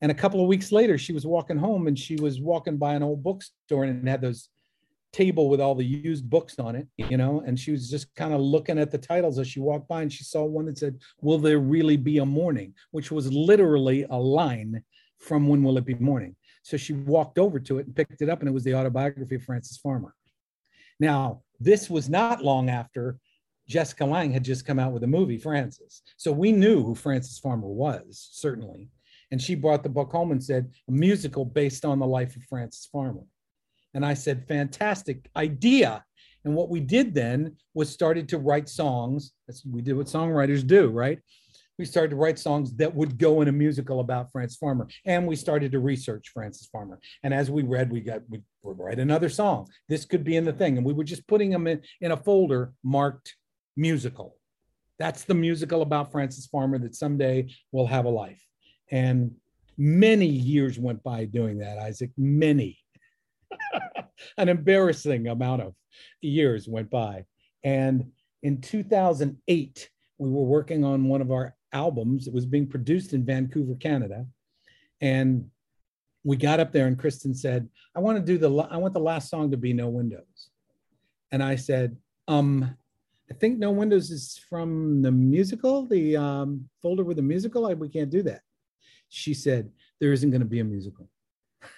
And 0.00 0.12
a 0.12 0.14
couple 0.14 0.40
of 0.40 0.46
weeks 0.46 0.72
later, 0.72 0.98
she 0.98 1.12
was 1.12 1.26
walking 1.26 1.56
home 1.56 1.86
and 1.86 1.98
she 1.98 2.16
was 2.16 2.40
walking 2.40 2.76
by 2.76 2.94
an 2.94 3.02
old 3.02 3.22
bookstore 3.22 3.84
and 3.84 4.06
it 4.06 4.10
had 4.10 4.20
those 4.20 4.48
table 5.12 5.48
with 5.48 5.60
all 5.60 5.74
the 5.74 5.84
used 5.84 6.28
books 6.28 6.58
on 6.58 6.76
it, 6.76 6.86
you 6.98 7.16
know, 7.16 7.42
and 7.46 7.58
she 7.58 7.72
was 7.72 7.88
just 7.88 8.14
kind 8.14 8.34
of 8.34 8.40
looking 8.40 8.78
at 8.78 8.90
the 8.90 8.98
titles 8.98 9.38
as 9.38 9.48
she 9.48 9.60
walked 9.60 9.88
by 9.88 10.02
and 10.02 10.12
she 10.12 10.24
saw 10.24 10.44
one 10.44 10.66
that 10.66 10.76
said, 10.76 10.98
Will 11.22 11.38
there 11.38 11.58
really 11.58 11.96
be 11.96 12.18
a 12.18 12.26
morning? 12.26 12.74
Which 12.90 13.10
was 13.10 13.32
literally 13.32 14.04
a 14.10 14.16
line 14.16 14.82
from 15.18 15.48
When 15.48 15.62
Will 15.62 15.78
It 15.78 15.86
Be 15.86 15.94
Morning? 15.94 16.36
So 16.62 16.76
she 16.76 16.92
walked 16.92 17.38
over 17.38 17.58
to 17.60 17.78
it 17.78 17.86
and 17.86 17.94
picked 17.94 18.20
it 18.20 18.28
up, 18.28 18.40
and 18.40 18.48
it 18.48 18.52
was 18.52 18.64
the 18.64 18.74
autobiography 18.74 19.36
of 19.36 19.44
Frances 19.44 19.78
Farmer. 19.78 20.14
Now, 20.98 21.42
this 21.60 21.88
was 21.88 22.08
not 22.08 22.42
long 22.42 22.68
after 22.68 23.18
Jessica 23.68 24.04
Lange 24.04 24.32
had 24.32 24.44
just 24.44 24.64
come 24.64 24.78
out 24.78 24.92
with 24.92 25.02
a 25.04 25.08
movie, 25.08 25.38
Frances. 25.38 26.02
So 26.16 26.32
we 26.32 26.52
knew 26.52 26.82
who 26.82 26.94
Frances 26.94 27.38
Farmer 27.38 27.68
was, 27.68 28.28
certainly. 28.32 28.88
And 29.30 29.42
she 29.42 29.54
brought 29.54 29.82
the 29.82 29.88
book 29.88 30.12
home 30.12 30.30
and 30.30 30.42
said, 30.42 30.70
a 30.88 30.92
musical 30.92 31.44
based 31.44 31.84
on 31.84 31.98
the 31.98 32.06
life 32.06 32.36
of 32.36 32.44
Frances 32.44 32.86
Farmer. 32.86 33.24
And 33.94 34.04
I 34.06 34.14
said, 34.14 34.46
fantastic 34.46 35.28
idea. 35.36 36.04
And 36.44 36.54
what 36.54 36.68
we 36.68 36.80
did 36.80 37.12
then 37.12 37.56
was 37.74 37.90
started 37.90 38.28
to 38.28 38.38
write 38.38 38.68
songs. 38.68 39.32
That's, 39.48 39.64
we 39.66 39.82
did 39.82 39.96
what 39.96 40.06
songwriters 40.06 40.64
do, 40.64 40.88
right? 40.90 41.18
We 41.78 41.84
started 41.84 42.10
to 42.10 42.16
write 42.16 42.38
songs 42.38 42.74
that 42.76 42.94
would 42.94 43.18
go 43.18 43.42
in 43.42 43.48
a 43.48 43.52
musical 43.52 44.00
about 44.00 44.30
Frances 44.30 44.56
Farmer. 44.56 44.86
And 45.04 45.26
we 45.26 45.34
started 45.34 45.72
to 45.72 45.80
research 45.80 46.30
Frances 46.32 46.68
Farmer. 46.68 47.00
And 47.22 47.34
as 47.34 47.50
we 47.50 47.64
read, 47.64 47.90
we 47.90 48.00
got, 48.00 48.22
we 48.30 48.42
write 48.62 49.00
another 49.00 49.28
song. 49.28 49.66
This 49.88 50.04
could 50.04 50.24
be 50.24 50.36
in 50.36 50.44
the 50.44 50.52
thing. 50.52 50.76
And 50.76 50.86
we 50.86 50.92
were 50.92 51.04
just 51.04 51.26
putting 51.26 51.50
them 51.50 51.66
in, 51.66 51.82
in 52.00 52.12
a 52.12 52.16
folder 52.16 52.72
marked 52.84 53.34
musical. 53.76 54.36
That's 54.98 55.24
the 55.24 55.34
musical 55.34 55.82
about 55.82 56.10
Frances 56.10 56.46
Farmer 56.46 56.78
that 56.78 56.94
someday 56.94 57.48
will 57.72 57.86
have 57.86 58.06
a 58.06 58.10
life. 58.10 58.42
And 58.90 59.34
many 59.76 60.26
years 60.26 60.78
went 60.78 61.02
by 61.02 61.26
doing 61.26 61.58
that, 61.58 61.78
Isaac. 61.78 62.10
Many. 62.16 62.78
An 64.38 64.48
embarrassing 64.48 65.28
amount 65.28 65.62
of 65.62 65.74
years 66.20 66.66
went 66.66 66.90
by. 66.90 67.24
And 67.62 68.10
in 68.42 68.60
2008, 68.60 69.90
we 70.18 70.30
were 70.30 70.44
working 70.44 70.84
on 70.84 71.08
one 71.08 71.20
of 71.20 71.30
our 71.30 71.54
albums. 71.72 72.26
It 72.26 72.32
was 72.32 72.46
being 72.46 72.66
produced 72.66 73.12
in 73.12 73.24
Vancouver, 73.24 73.74
Canada. 73.74 74.26
And 75.00 75.50
we 76.24 76.36
got 76.36 76.60
up 76.60 76.72
there 76.72 76.86
and 76.86 76.98
Kristen 76.98 77.34
said, 77.34 77.68
I 77.94 78.00
want 78.00 78.18
to 78.18 78.24
do 78.24 78.38
the, 78.38 78.50
I 78.70 78.78
want 78.78 78.94
the 78.94 79.00
last 79.00 79.28
song 79.28 79.50
to 79.50 79.56
be 79.56 79.72
No 79.72 79.88
Windows. 79.88 80.50
And 81.30 81.42
I 81.42 81.56
said, 81.56 81.96
um, 82.28 82.76
I 83.30 83.34
think 83.34 83.58
No 83.58 83.70
Windows 83.70 84.10
is 84.10 84.40
from 84.48 85.02
the 85.02 85.10
musical, 85.10 85.86
the 85.86 86.16
um, 86.16 86.68
folder 86.80 87.04
with 87.04 87.16
the 87.16 87.22
musical. 87.22 87.66
I, 87.66 87.74
we 87.74 87.88
can't 87.88 88.10
do 88.10 88.22
that. 88.22 88.42
She 89.08 89.34
said, 89.34 89.70
There 90.00 90.12
isn't 90.12 90.30
going 90.30 90.40
to 90.40 90.46
be 90.46 90.60
a 90.60 90.64
musical. 90.64 91.08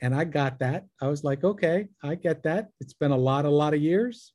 And 0.00 0.14
I 0.14 0.22
got 0.22 0.60
that. 0.60 0.86
I 1.02 1.08
was 1.08 1.24
like, 1.24 1.42
okay, 1.42 1.88
I 2.04 2.14
get 2.14 2.44
that. 2.44 2.68
It's 2.80 2.92
been 2.92 3.10
a 3.10 3.16
lot, 3.16 3.46
a 3.46 3.50
lot 3.50 3.74
of 3.74 3.82
years. 3.82 4.32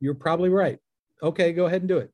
You're 0.00 0.14
probably 0.14 0.48
right. 0.48 0.80
Okay, 1.22 1.52
go 1.52 1.66
ahead 1.66 1.82
and 1.82 1.88
do 1.88 1.98
it. 1.98 2.10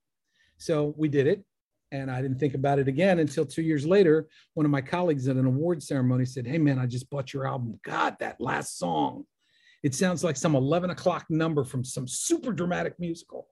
So 0.59 0.93
we 0.99 1.09
did 1.09 1.27
it. 1.27 1.43
And 1.91 2.11
I 2.11 2.21
didn't 2.21 2.39
think 2.39 2.53
about 2.53 2.79
it 2.79 2.87
again 2.87 3.19
until 3.19 3.47
two 3.47 3.63
years 3.63 3.87
later. 3.87 4.29
One 4.53 4.67
of 4.67 4.71
my 4.71 4.83
colleagues 4.83 5.27
at 5.27 5.37
an 5.37 5.47
award 5.47 5.83
ceremony 5.83 6.27
said, 6.27 6.47
Hey, 6.47 6.59
man, 6.59 6.79
I 6.79 6.85
just 6.85 7.09
bought 7.09 7.33
your 7.33 7.47
album. 7.47 7.81
God, 7.83 8.17
that 8.21 8.39
last 8.43 8.79
song. 8.79 9.25
It 9.85 9.95
sounds 9.95 10.25
like 10.25 10.37
some 10.37 10.57
11 10.57 10.91
o'clock 10.91 11.27
number 11.31 11.63
from 11.63 11.85
some 11.85 12.09
super 12.09 12.53
dramatic 12.53 12.99
musical. 12.99 13.47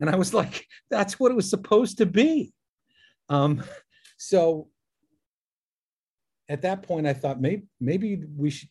And 0.00 0.10
I 0.10 0.16
was 0.16 0.34
like, 0.34 0.66
That's 0.90 1.20
what 1.20 1.30
it 1.30 1.36
was 1.36 1.48
supposed 1.48 1.98
to 1.98 2.06
be. 2.06 2.52
Um, 3.28 3.62
so 4.18 4.68
at 6.48 6.62
that 6.62 6.82
point, 6.82 7.06
I 7.06 7.12
thought 7.12 7.40
maybe, 7.40 7.62
maybe 7.80 8.24
we 8.36 8.50
should 8.50 8.70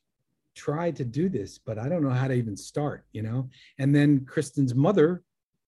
try 0.54 0.92
to 0.92 1.06
do 1.06 1.30
this, 1.30 1.58
but 1.58 1.80
I 1.80 1.88
don't 1.88 2.04
know 2.04 2.10
how 2.10 2.28
to 2.28 2.34
even 2.34 2.58
start, 2.58 3.06
you 3.14 3.22
know? 3.22 3.50
And 3.78 3.96
then 3.96 4.26
Kristen's 4.26 4.76
mother 4.76 5.24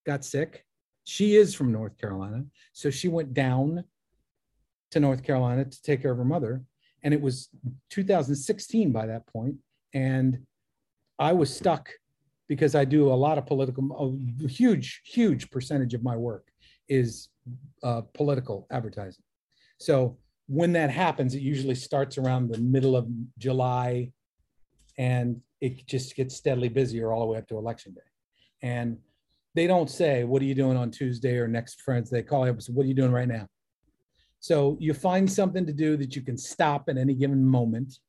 got 0.06 0.26
sick 0.26 0.66
she 1.04 1.36
is 1.36 1.54
from 1.54 1.72
North 1.72 1.98
Carolina. 1.98 2.46
So 2.74 2.90
she 2.90 3.08
went 3.08 3.34
down 3.34 3.84
to 4.92 5.00
North 5.00 5.24
Carolina 5.24 5.66
to 5.66 5.82
take 5.82 6.02
care 6.02 6.12
of 6.12 6.18
her 6.18 6.26
mother. 6.26 6.64
And 7.04 7.14
it 7.14 7.22
was 7.22 7.50
2016 7.90 8.92
by 8.92 9.08
that 9.08 9.26
point, 9.28 9.56
And 9.94 10.40
I 11.22 11.34
was 11.34 11.56
stuck 11.56 11.88
because 12.50 12.74
I 12.74 12.84
do 12.84 13.14
a 13.14 13.14
lot 13.14 13.38
of 13.38 13.46
political, 13.46 14.20
a 14.44 14.48
huge, 14.48 15.02
huge 15.06 15.52
percentage 15.52 15.94
of 15.94 16.04
my 16.04 16.18
work 16.18 16.48
is 16.90 17.30
uh, 17.84 18.02
political 18.16 18.66
advertising. 18.72 19.24
So 19.78 20.18
when 20.48 20.74
that 20.74 20.90
happens, 20.90 21.36
it 21.36 21.44
usually 21.44 21.76
starts 21.76 22.18
around 22.18 22.50
the 22.50 22.58
middle 22.58 22.96
of 22.96 23.08
July 23.38 24.12
and 24.98 25.40
it 25.62 25.86
just 25.86 26.16
gets 26.16 26.36
steadily 26.36 26.70
busier 26.70 27.14
all 27.14 27.20
the 27.20 27.28
way 27.28 27.38
up 27.38 27.48
to 27.50 27.58
election 27.58 27.94
day. 27.94 28.02
And 28.64 28.98
they 29.54 29.68
don't 29.68 29.90
say, 29.90 30.24
What 30.24 30.42
are 30.42 30.46
you 30.46 30.56
doing 30.56 30.76
on 30.76 30.90
Tuesday 30.90 31.38
or 31.38 31.48
next 31.48 31.82
friends? 31.82 32.10
They 32.10 32.24
call 32.24 32.46
you 32.46 32.50
up 32.50 32.56
and 32.56 32.64
say, 32.64 32.74
What 32.74 32.86
are 32.86 32.90
you 32.90 32.96
doing 32.96 33.12
right 33.12 33.28
now? 33.28 33.48
So 34.40 34.76
you 34.80 34.96
find 34.96 35.32
something 35.32 35.68
to 35.68 35.74
do 35.74 35.98
that 35.98 36.16
you 36.16 36.24
can 36.24 36.38
stop 36.38 36.90
at 36.90 36.98
any 36.98 37.14
given 37.14 37.46
moment 37.46 38.00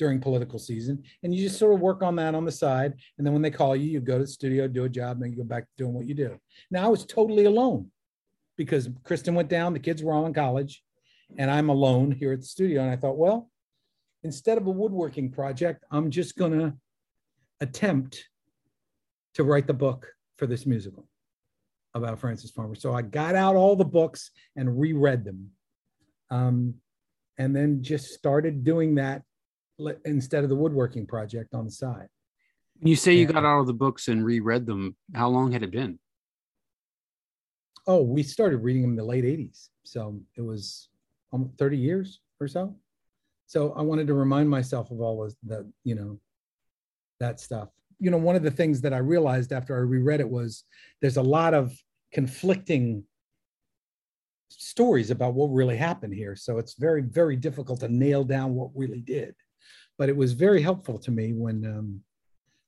during 0.00 0.18
political 0.18 0.58
season, 0.58 1.02
and 1.22 1.34
you 1.34 1.46
just 1.46 1.58
sort 1.58 1.74
of 1.74 1.80
work 1.80 2.02
on 2.02 2.16
that 2.16 2.34
on 2.34 2.46
the 2.46 2.50
side. 2.50 2.94
And 3.18 3.26
then 3.26 3.34
when 3.34 3.42
they 3.42 3.50
call 3.50 3.76
you, 3.76 3.90
you 3.90 4.00
go 4.00 4.14
to 4.14 4.24
the 4.24 4.26
studio, 4.26 4.66
do 4.66 4.84
a 4.84 4.88
job, 4.88 5.18
and 5.18 5.22
then 5.22 5.30
you 5.30 5.36
go 5.36 5.44
back 5.44 5.64
to 5.64 5.70
doing 5.76 5.92
what 5.92 6.06
you 6.06 6.14
do. 6.14 6.40
Now 6.70 6.86
I 6.86 6.88
was 6.88 7.04
totally 7.04 7.44
alone 7.44 7.90
because 8.56 8.88
Kristen 9.04 9.34
went 9.34 9.50
down, 9.50 9.74
the 9.74 9.78
kids 9.78 10.02
were 10.02 10.14
all 10.14 10.24
in 10.24 10.32
college, 10.32 10.82
and 11.36 11.50
I'm 11.50 11.68
alone 11.68 12.12
here 12.12 12.32
at 12.32 12.40
the 12.40 12.46
studio. 12.46 12.80
And 12.80 12.90
I 12.90 12.96
thought, 12.96 13.18
well, 13.18 13.50
instead 14.22 14.56
of 14.56 14.66
a 14.66 14.70
woodworking 14.70 15.30
project, 15.30 15.84
I'm 15.90 16.10
just 16.10 16.34
going 16.34 16.58
to 16.58 16.72
attempt 17.60 18.26
to 19.34 19.44
write 19.44 19.66
the 19.66 19.74
book 19.74 20.08
for 20.38 20.46
this 20.46 20.64
musical 20.64 21.06
about 21.92 22.18
Frances 22.18 22.50
Farmer. 22.50 22.74
So 22.74 22.94
I 22.94 23.02
got 23.02 23.34
out 23.34 23.54
all 23.54 23.76
the 23.76 23.84
books 23.84 24.30
and 24.56 24.80
reread 24.80 25.26
them. 25.26 25.50
Um, 26.30 26.76
and 27.36 27.54
then 27.54 27.82
just 27.82 28.14
started 28.14 28.64
doing 28.64 28.94
that 28.94 29.22
instead 30.04 30.44
of 30.44 30.50
the 30.50 30.56
woodworking 30.56 31.06
project 31.06 31.54
on 31.54 31.64
the 31.64 31.70
side. 31.70 32.08
When 32.78 32.88
you 32.88 32.96
say 32.96 33.12
you 33.12 33.26
got 33.26 33.44
out 33.44 33.60
of 33.60 33.66
the 33.66 33.74
books 33.74 34.08
and 34.08 34.24
reread 34.24 34.66
them, 34.66 34.96
how 35.14 35.28
long 35.28 35.52
had 35.52 35.62
it 35.62 35.70
been? 35.70 35.98
Oh, 37.86 38.02
we 38.02 38.22
started 38.22 38.58
reading 38.58 38.82
them 38.82 38.92
in 38.92 38.96
the 38.96 39.04
late 39.04 39.24
80s. 39.24 39.68
So 39.84 40.20
it 40.36 40.42
was 40.42 40.88
almost 41.30 41.58
30 41.58 41.76
years 41.76 42.20
or 42.40 42.48
so. 42.48 42.74
So 43.46 43.72
I 43.72 43.82
wanted 43.82 44.06
to 44.06 44.14
remind 44.14 44.48
myself 44.48 44.90
of 44.90 45.00
all 45.00 45.24
of 45.24 45.34
the, 45.44 45.70
you 45.84 45.94
know, 45.94 46.18
that 47.18 47.40
stuff 47.40 47.68
you 48.00 48.10
know, 48.10 48.16
one 48.16 48.34
of 48.34 48.42
the 48.42 48.50
things 48.50 48.80
that 48.80 48.94
I 48.94 48.98
realized 48.98 49.52
after 49.52 49.76
I 49.76 49.80
reread 49.80 50.20
it 50.20 50.28
was 50.28 50.64
there's 51.00 51.18
a 51.18 51.22
lot 51.22 51.52
of 51.52 51.72
conflicting 52.12 53.04
stories 54.48 55.10
about 55.10 55.34
what 55.34 55.48
really 55.48 55.76
happened 55.76 56.14
here. 56.14 56.34
So 56.34 56.58
it's 56.58 56.74
very, 56.74 57.02
very 57.02 57.36
difficult 57.36 57.80
to 57.80 57.88
nail 57.88 58.24
down 58.24 58.54
what 58.54 58.70
really 58.74 59.02
did. 59.02 59.34
But 60.00 60.08
it 60.08 60.16
was 60.16 60.32
very 60.32 60.62
helpful 60.62 60.98
to 60.98 61.10
me 61.10 61.34
when 61.34 61.62
um, 61.66 62.00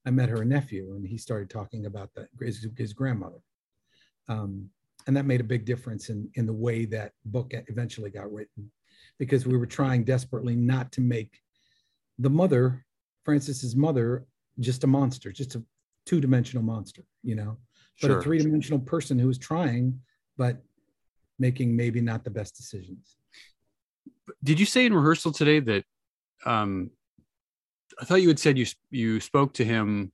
I 0.05 0.11
met 0.11 0.29
her 0.29 0.45
nephew 0.45 0.97
and 0.97 1.07
he 1.07 1.17
started 1.17 1.49
talking 1.49 1.87
about 1.87 2.11
his, 2.39 2.67
his 2.77 2.93
grandmother. 2.93 3.39
Um, 4.29 4.69
and 5.07 5.17
that 5.17 5.25
made 5.25 5.41
a 5.41 5.45
big 5.45 5.65
difference 5.65 6.11
in, 6.11 6.29
in 6.35 6.45
the 6.45 6.53
way 6.53 6.85
that 6.85 7.13
book 7.25 7.55
eventually 7.69 8.11
got 8.11 8.31
written 8.31 8.71
because 9.19 9.47
we 9.47 9.57
were 9.57 9.65
trying 9.65 10.05
desperately 10.05 10.55
not 10.55 10.93
to 10.93 11.01
make 11.01 11.41
the 12.19 12.29
mother, 12.29 12.85
Frances's 13.25 13.75
mother, 13.75 14.27
just 14.61 14.85
a 14.85 14.87
monster, 14.87 15.33
just 15.33 15.55
a 15.55 15.63
two 16.05 16.21
dimensional 16.21 16.63
monster, 16.63 17.03
you 17.23 17.35
know, 17.35 17.57
but 18.03 18.09
sure. 18.09 18.19
a 18.19 18.23
three 18.23 18.41
dimensional 18.41 18.79
person 18.79 19.19
who 19.19 19.27
was 19.27 19.39
trying, 19.39 19.99
but 20.37 20.63
making 21.39 21.75
maybe 21.75 22.03
not 22.03 22.25
the 22.25 22.31
best 22.31 22.59
decisions. 22.59 23.17
Did 24.45 24.61
you 24.61 24.67
say 24.67 24.85
in 24.85 24.93
rehearsal 24.93 25.33
today 25.33 25.61
that 25.61 25.85
um, 26.45 26.91
I 28.01 28.05
thought 28.05 28.23
you 28.23 28.29
had 28.29 28.39
said 28.39 28.59
you 28.59 28.67
you 28.91 29.21
spoke 29.21 29.55
to 29.55 29.65
him 29.65 30.13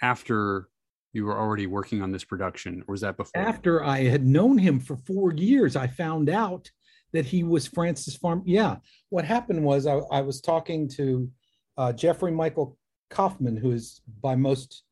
after 0.00 0.68
you 1.12 1.24
were 1.24 1.38
already 1.38 1.66
working 1.66 2.02
on 2.02 2.10
this 2.10 2.24
production, 2.24 2.82
or 2.86 2.92
was 2.92 3.02
that 3.02 3.16
before? 3.16 3.40
After 3.40 3.84
I 3.84 4.04
had 4.04 4.26
known 4.26 4.58
him 4.58 4.80
for 4.80 4.96
four 4.96 5.32
years, 5.32 5.76
I 5.76 5.86
found 5.86 6.28
out 6.28 6.70
that 7.12 7.26
he 7.26 7.44
was 7.44 7.66
Frances 7.66 8.16
Farm. 8.16 8.42
Yeah, 8.46 8.76
what 9.10 9.24
happened 9.24 9.62
was 9.62 9.86
I, 9.86 9.98
I 10.10 10.22
was 10.22 10.40
talking 10.40 10.88
to 10.90 11.30
uh, 11.76 11.92
Jeffrey 11.92 12.32
Michael 12.32 12.78
Kauffman, 13.10 13.56
who 13.56 13.72
is 13.72 14.00
by 14.22 14.34
most 14.34 14.84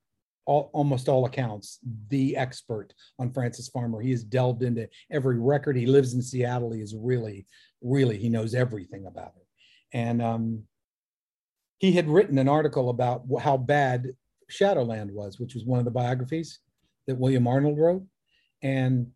all, 0.47 0.71
almost 0.73 1.09
all 1.09 1.27
accounts 1.27 1.79
the 2.09 2.37
expert 2.37 2.93
on 3.19 3.33
Frances 3.33 3.69
Farmer. 3.69 4.01
He 4.01 4.11
has 4.11 4.25
delved 4.25 4.63
into 4.63 4.89
every 5.11 5.39
record. 5.39 5.77
He 5.77 5.87
lives 5.87 6.15
in 6.15 6.23
Seattle. 6.23 6.73
He 6.73 6.81
is 6.81 6.95
really, 6.95 7.47
really 7.83 8.19
he 8.19 8.29
knows 8.29 8.55
everything 8.55 9.07
about 9.07 9.33
it. 9.37 9.47
And 9.93 10.21
um, 10.21 10.65
he 11.81 11.93
had 11.93 12.09
written 12.09 12.39
an 12.39 12.49
article 12.49 12.91
about 12.91 13.23
how 13.41 13.57
bad 13.57 14.09
Shadowland 14.49 15.11
was, 15.11 15.41
which 15.41 15.55
was 15.55 15.65
one 15.65 15.79
of 15.79 15.87
the 15.87 15.91
biographies 15.91 16.61
that 17.07 17.17
William 17.17 17.47
Arnold 17.47 17.79
wrote. 17.79 18.05
And 18.63 19.11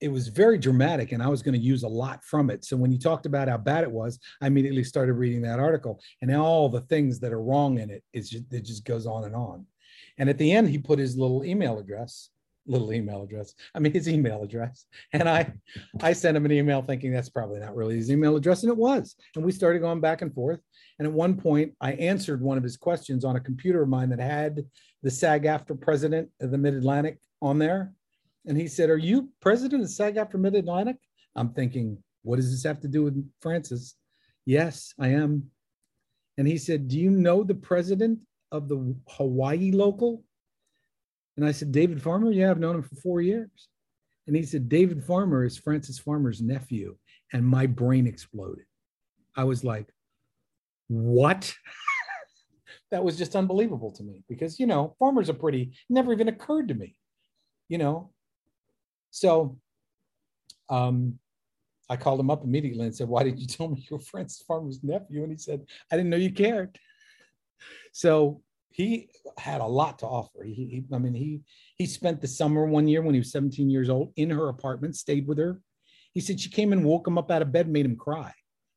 it 0.00 0.08
was 0.08 0.26
very 0.26 0.58
dramatic 0.58 1.12
and 1.12 1.22
I 1.22 1.28
was 1.28 1.42
going 1.42 1.54
to 1.54 1.60
use 1.60 1.84
a 1.84 1.88
lot 1.88 2.24
from 2.24 2.50
it. 2.50 2.64
So 2.64 2.76
when 2.76 2.90
you 2.90 2.98
talked 2.98 3.24
about 3.24 3.48
how 3.48 3.56
bad 3.56 3.84
it 3.84 3.90
was, 3.90 4.18
I 4.40 4.48
immediately 4.48 4.82
started 4.82 5.14
reading 5.14 5.42
that 5.42 5.60
article 5.60 6.00
and 6.20 6.34
all 6.34 6.68
the 6.68 6.82
things 6.82 7.20
that 7.20 7.32
are 7.32 7.42
wrong 7.42 7.78
in 7.78 7.88
it, 7.88 8.02
it's 8.12 8.28
just, 8.28 8.52
it 8.52 8.64
just 8.64 8.84
goes 8.84 9.06
on 9.06 9.24
and 9.24 9.36
on. 9.36 9.64
And 10.18 10.28
at 10.28 10.38
the 10.38 10.50
end, 10.50 10.68
he 10.68 10.78
put 10.78 10.98
his 10.98 11.16
little 11.16 11.44
email 11.44 11.78
address, 11.78 12.30
little 12.68 12.92
email 12.92 13.22
address. 13.22 13.54
I 13.74 13.78
mean, 13.78 13.92
his 13.92 14.08
email 14.08 14.42
address. 14.42 14.86
And 15.12 15.28
I, 15.28 15.52
I 16.00 16.12
sent 16.12 16.36
him 16.36 16.44
an 16.44 16.52
email 16.52 16.82
thinking 16.82 17.12
that's 17.12 17.30
probably 17.30 17.60
not 17.60 17.74
really 17.74 17.96
his 17.96 18.10
email 18.10 18.36
address. 18.36 18.62
And 18.62 18.70
it 18.70 18.76
was. 18.76 19.16
And 19.34 19.44
we 19.44 19.52
started 19.52 19.80
going 19.80 20.00
back 20.00 20.22
and 20.22 20.34
forth. 20.34 20.60
And 20.98 21.06
at 21.06 21.12
one 21.12 21.36
point, 21.36 21.72
I 21.80 21.92
answered 21.92 22.42
one 22.42 22.58
of 22.58 22.64
his 22.64 22.76
questions 22.76 23.24
on 23.24 23.36
a 23.36 23.40
computer 23.40 23.82
of 23.82 23.88
mine 23.88 24.10
that 24.10 24.20
had 24.20 24.64
the 25.02 25.10
SAG-AFTRA 25.10 25.80
president 25.80 26.28
of 26.40 26.50
the 26.50 26.58
Mid 26.58 26.74
Atlantic 26.74 27.18
on 27.40 27.58
there 27.58 27.92
and 28.48 28.56
he 28.56 28.66
said, 28.66 28.90
Are 28.90 28.98
you 28.98 29.28
president 29.40 29.82
of 29.82 29.90
SAG 29.90 30.16
AFTRA 30.16 30.40
Mid 30.40 30.54
Atlantic? 30.54 30.96
I'm 31.36 31.50
thinking, 31.50 32.02
What 32.22 32.36
does 32.36 32.50
this 32.50 32.64
have 32.64 32.80
to 32.80 32.88
do 32.88 33.04
with 33.04 33.30
Frances? 33.40 33.94
Yes, 34.46 34.94
I 34.98 35.08
am. 35.08 35.50
And 36.38 36.48
he 36.48 36.58
said, 36.58 36.88
Do 36.88 36.98
you 36.98 37.10
know 37.10 37.44
the 37.44 37.54
president 37.54 38.18
of 38.50 38.68
the 38.68 38.96
Hawaii 39.08 39.70
local? 39.70 40.24
And 41.38 41.46
I 41.46 41.52
said, 41.52 41.72
David 41.72 42.02
Farmer? 42.02 42.32
Yeah, 42.32 42.50
I've 42.50 42.58
known 42.58 42.74
him 42.74 42.82
for 42.82 42.96
four 42.96 43.20
years. 43.20 43.68
And 44.26 44.36
he 44.36 44.42
said, 44.42 44.68
David 44.68 45.04
Farmer 45.04 45.44
is 45.44 45.56
Frances 45.56 45.98
Farmer's 45.98 46.42
nephew. 46.42 46.96
And 47.32 47.46
my 47.46 47.64
brain 47.66 48.06
exploded. 48.06 48.64
I 49.36 49.44
was 49.44 49.64
like, 49.64 49.88
What? 50.88 51.54
that 52.90 53.04
was 53.04 53.16
just 53.16 53.36
unbelievable 53.36 53.92
to 53.92 54.02
me 54.02 54.24
because, 54.28 54.58
you 54.58 54.66
know, 54.66 54.96
farmers 54.98 55.30
are 55.30 55.34
pretty, 55.34 55.72
never 55.88 56.12
even 56.12 56.28
occurred 56.28 56.68
to 56.68 56.74
me, 56.74 56.96
you 57.68 57.78
know, 57.78 58.10
so 59.10 59.58
um, 60.68 61.18
I 61.88 61.96
called 61.96 62.20
him 62.20 62.30
up 62.30 62.44
immediately 62.44 62.84
and 62.84 62.94
said, 62.94 63.08
Why 63.08 63.22
did 63.22 63.38
you 63.38 63.46
tell 63.46 63.68
me 63.68 63.86
you 63.90 63.96
were 63.96 64.02
Frances 64.02 64.44
Farmer's 64.46 64.82
nephew? 64.82 65.22
And 65.22 65.32
he 65.32 65.38
said, 65.38 65.64
I 65.90 65.96
didn't 65.96 66.10
know 66.10 66.16
you 66.16 66.32
cared. 66.32 66.78
So 67.92 68.42
he 68.70 69.08
had 69.38 69.60
a 69.60 69.66
lot 69.66 69.98
to 70.00 70.06
offer. 70.06 70.44
He, 70.44 70.52
he, 70.52 70.84
I 70.92 70.98
mean, 70.98 71.14
he 71.14 71.40
he 71.76 71.86
spent 71.86 72.20
the 72.20 72.28
summer 72.28 72.64
one 72.66 72.88
year 72.88 73.02
when 73.02 73.14
he 73.14 73.20
was 73.20 73.32
17 73.32 73.70
years 73.70 73.88
old 73.88 74.12
in 74.16 74.30
her 74.30 74.48
apartment, 74.48 74.96
stayed 74.96 75.26
with 75.26 75.38
her. 75.38 75.60
He 76.12 76.20
said 76.20 76.40
she 76.40 76.50
came 76.50 76.72
and 76.72 76.84
woke 76.84 77.06
him 77.06 77.18
up 77.18 77.30
out 77.30 77.42
of 77.42 77.52
bed, 77.52 77.68
made 77.68 77.86
him 77.86 77.96
cry. 77.96 78.32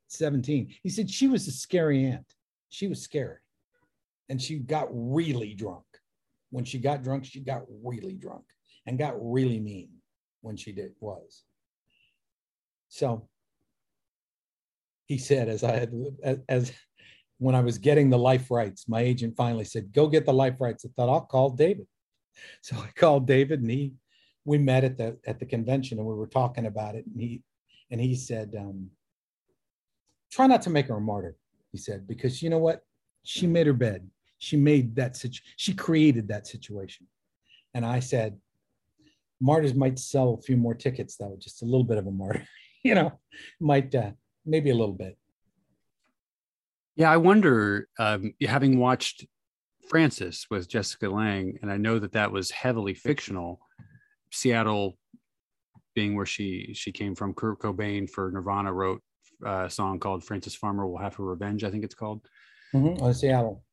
17. 0.08 0.74
He 0.82 0.90
said 0.90 1.10
she 1.10 1.28
was 1.28 1.48
a 1.48 1.52
scary 1.52 2.04
aunt. 2.04 2.26
She 2.68 2.86
was 2.86 3.02
scary. 3.02 3.38
And 4.28 4.40
she 4.40 4.58
got 4.58 4.88
really 4.90 5.54
drunk. 5.54 5.84
When 6.50 6.64
she 6.64 6.78
got 6.78 7.02
drunk, 7.02 7.24
she 7.24 7.40
got 7.40 7.62
really 7.82 8.14
drunk 8.14 8.44
and 8.86 8.98
got 8.98 9.14
really 9.18 9.58
mean 9.58 9.90
when 10.42 10.56
she 10.56 10.72
did 10.72 10.92
was. 11.00 11.44
So 12.88 13.28
he 15.06 15.18
said, 15.18 15.48
as 15.48 15.64
I 15.64 15.78
had 15.78 15.92
as 16.48 16.72
when 17.42 17.56
I 17.56 17.60
was 17.60 17.76
getting 17.76 18.08
the 18.08 18.18
life 18.18 18.52
rights, 18.52 18.88
my 18.88 19.00
agent 19.00 19.36
finally 19.36 19.64
said, 19.64 19.92
"Go 19.92 20.06
get 20.06 20.24
the 20.24 20.32
life 20.32 20.60
rights." 20.60 20.84
I 20.84 20.90
thought 20.94 21.08
I'll 21.08 21.22
call 21.26 21.50
David. 21.50 21.86
So 22.62 22.76
I 22.76 22.88
called 22.96 23.26
David, 23.26 23.60
and 23.60 23.70
he, 23.70 23.92
we 24.46 24.56
met 24.56 24.84
at 24.84 24.96
the 24.96 25.18
at 25.26 25.38
the 25.38 25.44
convention, 25.44 25.98
and 25.98 26.06
we 26.06 26.14
were 26.14 26.26
talking 26.26 26.64
about 26.66 26.94
it, 26.94 27.04
and 27.04 27.20
he, 27.20 27.42
and 27.90 28.00
he 28.00 28.14
said, 28.14 28.54
um, 28.58 28.90
"Try 30.30 30.46
not 30.46 30.62
to 30.62 30.70
make 30.70 30.86
her 30.86 30.96
a 30.96 31.00
martyr," 31.00 31.36
he 31.72 31.78
said, 31.78 32.06
because 32.06 32.42
you 32.42 32.48
know 32.48 32.58
what, 32.58 32.80
she 33.22 33.46
made 33.46 33.66
her 33.66 33.74
bed. 33.74 34.08
She 34.38 34.56
made 34.56 34.96
that 34.96 35.14
situ- 35.16 35.42
She 35.56 35.74
created 35.74 36.26
that 36.28 36.46
situation, 36.46 37.06
and 37.74 37.84
I 37.84 38.00
said, 38.00 38.40
"Martyrs 39.40 39.74
might 39.74 39.98
sell 39.98 40.34
a 40.34 40.42
few 40.42 40.56
more 40.56 40.74
tickets, 40.74 41.16
though, 41.16 41.36
just 41.38 41.62
a 41.62 41.66
little 41.66 41.84
bit 41.84 41.98
of 41.98 42.06
a 42.06 42.10
martyr, 42.10 42.46
you 42.82 42.94
know, 42.94 43.12
might 43.60 43.94
uh, 43.94 44.12
maybe 44.46 44.70
a 44.70 44.74
little 44.74 44.94
bit." 44.94 45.18
Yeah, 46.96 47.10
I 47.10 47.16
wonder, 47.16 47.88
um, 47.98 48.34
having 48.46 48.78
watched 48.78 49.26
Frances 49.88 50.46
with 50.50 50.68
Jessica 50.68 51.08
Lange, 51.08 51.58
and 51.62 51.70
I 51.70 51.76
know 51.76 51.98
that 51.98 52.12
that 52.12 52.32
was 52.32 52.50
heavily 52.50 52.94
fictional. 52.94 53.60
Seattle 54.30 54.98
being 55.94 56.16
where 56.16 56.26
she 56.26 56.72
she 56.74 56.92
came 56.92 57.14
from. 57.14 57.34
Kurt 57.34 57.58
Cobain 57.60 58.08
for 58.08 58.30
Nirvana 58.30 58.72
wrote 58.72 59.02
a 59.44 59.68
song 59.68 59.98
called 59.98 60.24
"Frances 60.24 60.54
Farmer 60.54 60.86
Will 60.86 60.98
Have 60.98 61.14
Her 61.16 61.24
Revenge." 61.24 61.64
I 61.64 61.70
think 61.70 61.84
it's 61.84 61.94
called. 61.94 62.26
Mm-hmm. 62.74 63.02
On 63.02 63.12
Seattle. 63.12 63.64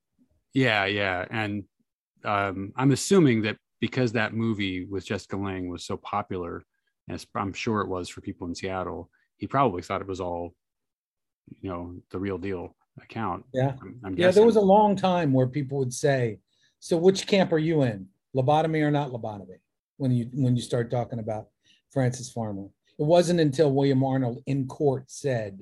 Yeah, 0.54 0.86
yeah, 0.86 1.26
and 1.30 1.64
um, 2.26 2.74
I'm 2.76 2.92
assuming 2.92 3.44
that 3.44 3.58
because 3.80 4.12
that 4.14 4.34
movie 4.34 4.86
with 4.86 5.06
Jessica 5.06 5.38
Lange 5.38 5.70
was 5.70 5.86
so 5.86 5.96
popular, 5.98 6.64
as 7.10 7.26
I'm 7.36 7.54
sure 7.54 7.82
it 7.82 7.88
was 7.88 8.10
for 8.10 8.22
people 8.22 8.48
in 8.48 8.56
Seattle, 8.56 9.10
he 9.38 9.48
probably 9.48 9.82
thought 9.82 10.02
it 10.02 10.08
was 10.08 10.20
all, 10.20 10.54
you 11.62 11.70
know, 11.70 11.96
the 12.12 12.20
real 12.20 12.38
deal 12.38 12.76
account. 13.02 13.46
Yeah. 13.54 13.74
I'm, 13.82 14.00
I'm 14.04 14.18
Yeah, 14.18 14.32
there 14.32 14.46
was 14.46 14.56
a 14.56 14.62
long 14.62 14.96
time 14.96 15.34
where 15.34 15.48
people 15.48 15.78
would 15.80 15.94
say, 15.94 16.40
"So 16.80 16.98
which 16.98 17.28
camp 17.28 17.52
are 17.54 17.58
you 17.60 17.84
in? 17.84 18.08
Lobotomy 18.36 18.82
or 18.82 18.92
not 18.92 19.12
lobotomy?" 19.12 19.58
When 19.98 20.12
you 20.12 20.30
when 20.34 20.56
you 20.56 20.62
start 20.62 20.90
talking 20.92 21.20
about 21.20 21.50
Frances 21.92 22.32
Farmer, 22.32 22.66
it 22.98 23.04
wasn't 23.06 23.40
until 23.40 23.72
William 23.74 24.04
Arnold 24.04 24.44
in 24.46 24.68
court 24.68 25.06
said 25.12 25.60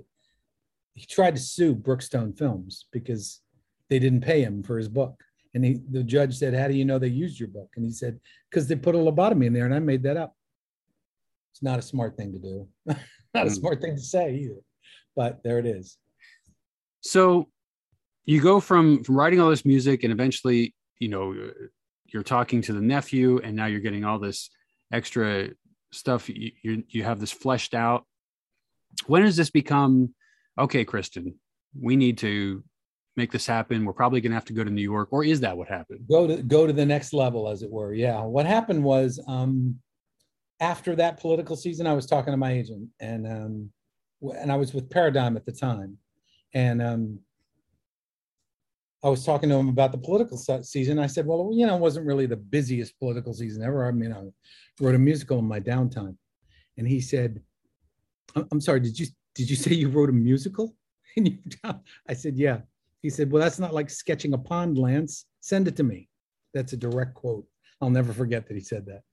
he 0.93 1.05
tried 1.05 1.35
to 1.35 1.41
sue 1.41 1.75
Brookstone 1.75 2.37
Films 2.37 2.85
because 2.91 3.41
they 3.89 3.99
didn't 3.99 4.21
pay 4.21 4.41
him 4.41 4.63
for 4.63 4.77
his 4.77 4.89
book, 4.89 5.23
and 5.53 5.63
he 5.65 5.81
the 5.91 6.03
judge 6.03 6.35
said, 6.37 6.53
"How 6.53 6.67
do 6.67 6.73
you 6.73 6.85
know 6.85 6.99
they 6.99 7.07
used 7.07 7.39
your 7.39 7.49
book?" 7.49 7.69
And 7.75 7.85
he 7.85 7.91
said, 7.91 8.19
"Because 8.49 8.67
they 8.67 8.75
put 8.75 8.95
a 8.95 8.97
lobotomy 8.99 9.45
in 9.45 9.53
there, 9.53 9.65
and 9.65 9.73
I 9.75 9.79
made 9.79 10.03
that 10.03 10.17
up." 10.17 10.35
It's 11.53 11.63
not 11.63 11.79
a 11.79 11.83
smart 11.83 12.15
thing 12.17 12.33
to 12.33 12.39
do, 12.39 12.67
not 12.85 13.47
a 13.47 13.49
Mm. 13.49 13.55
smart 13.55 13.81
thing 13.81 13.95
to 13.95 14.01
say 14.01 14.35
either, 14.35 14.59
but 15.15 15.41
there 15.43 15.57
it 15.57 15.65
is. 15.65 15.97
So 17.01 17.47
you 18.25 18.41
go 18.41 18.59
from 18.59 19.03
from 19.03 19.15
writing 19.15 19.39
all 19.39 19.49
this 19.49 19.65
music 19.65 20.03
and 20.03 20.11
eventually 20.11 20.75
you 20.99 21.09
know 21.09 21.51
you're 22.05 22.23
talking 22.23 22.61
to 22.61 22.73
the 22.73 22.81
nephew 22.81 23.39
and 23.43 23.55
now 23.55 23.65
you're 23.65 23.81
getting 23.81 24.05
all 24.05 24.19
this 24.19 24.49
extra 24.91 25.49
stuff. 25.91 26.29
You 26.29 26.51
you, 26.61 26.83
you 26.89 27.03
have 27.03 27.19
this 27.19 27.31
fleshed 27.31 27.73
out. 27.73 28.05
When 29.05 29.23
does 29.23 29.35
this 29.35 29.49
become 29.49 30.13
okay 30.59 30.83
kristen 30.83 31.35
we 31.79 31.95
need 31.95 32.17
to 32.17 32.63
make 33.15 33.31
this 33.31 33.45
happen. 33.45 33.85
We're 33.85 33.93
probably 33.93 34.21
going 34.21 34.31
to 34.31 34.35
have 34.35 34.45
to 34.45 34.53
go 34.53 34.63
to 34.63 34.69
new 34.69 34.81
york 34.81 35.09
or 35.11 35.23
is 35.23 35.39
that 35.41 35.55
what 35.55 35.67
happened? 35.67 36.01
Go 36.09 36.27
to 36.27 36.41
go 36.41 36.65
to 36.65 36.73
the 36.73 36.85
next 36.85 37.13
level 37.13 37.47
as 37.47 37.61
it 37.61 37.69
were. 37.69 37.93
Yeah. 37.93 38.21
What 38.23 38.45
happened 38.45 38.83
was 38.83 39.19
um 39.27 39.79
after 40.59 40.95
that 40.95 41.19
political 41.19 41.55
season 41.55 41.85
i 41.85 41.93
was 41.93 42.05
talking 42.05 42.31
to 42.33 42.37
my 42.37 42.51
agent 42.51 42.89
and 42.99 43.27
um 43.27 43.69
and 44.39 44.51
i 44.51 44.55
was 44.55 44.73
with 44.73 44.89
paradigm 44.89 45.37
at 45.37 45.45
the 45.45 45.51
time 45.51 45.97
and 46.53 46.81
um 46.81 47.19
i 49.03 49.09
was 49.09 49.25
talking 49.25 49.49
to 49.49 49.55
him 49.55 49.69
about 49.69 49.91
the 49.91 49.97
political 49.97 50.37
season. 50.37 50.99
I 50.99 51.07
said 51.07 51.25
well 51.25 51.51
you 51.53 51.65
know 51.65 51.75
it 51.75 51.81
wasn't 51.81 52.07
really 52.07 52.25
the 52.25 52.37
busiest 52.37 52.97
political 52.99 53.33
season 53.33 53.63
ever. 53.63 53.85
I 53.85 53.91
mean 53.91 54.13
i 54.13 54.23
wrote 54.83 54.95
a 54.95 54.99
musical 54.99 55.39
in 55.39 55.45
my 55.45 55.59
downtime. 55.59 56.15
And 56.77 56.87
he 56.87 57.01
said 57.01 57.41
i'm 58.51 58.61
sorry 58.61 58.79
did 58.79 58.99
you 58.99 59.07
did 59.35 59.49
you 59.49 59.55
say 59.55 59.73
you 59.73 59.89
wrote 59.89 60.09
a 60.09 60.13
musical 60.13 60.75
in 61.15 61.25
your 61.27 61.39
town 61.63 61.81
i 62.09 62.13
said 62.13 62.37
yeah. 62.37 62.59
He 63.03 63.09
said 63.09 63.31
well 63.31 63.41
that's 63.41 63.59
not 63.59 63.73
like 63.73 63.89
sketching 63.89 64.33
a 64.33 64.37
pond 64.37 64.77
lance. 64.77 65.25
Send 65.41 65.67
it 65.67 65.75
to 65.77 65.83
me. 65.83 66.09
That's 66.53 66.73
a 66.73 66.77
direct 66.77 67.13
quote. 67.13 67.45
I'll 67.81 67.89
never 67.89 68.11
forget 68.11 68.47
that 68.47 68.55
he 68.55 68.59
said 68.61 68.85
that. 68.87 69.03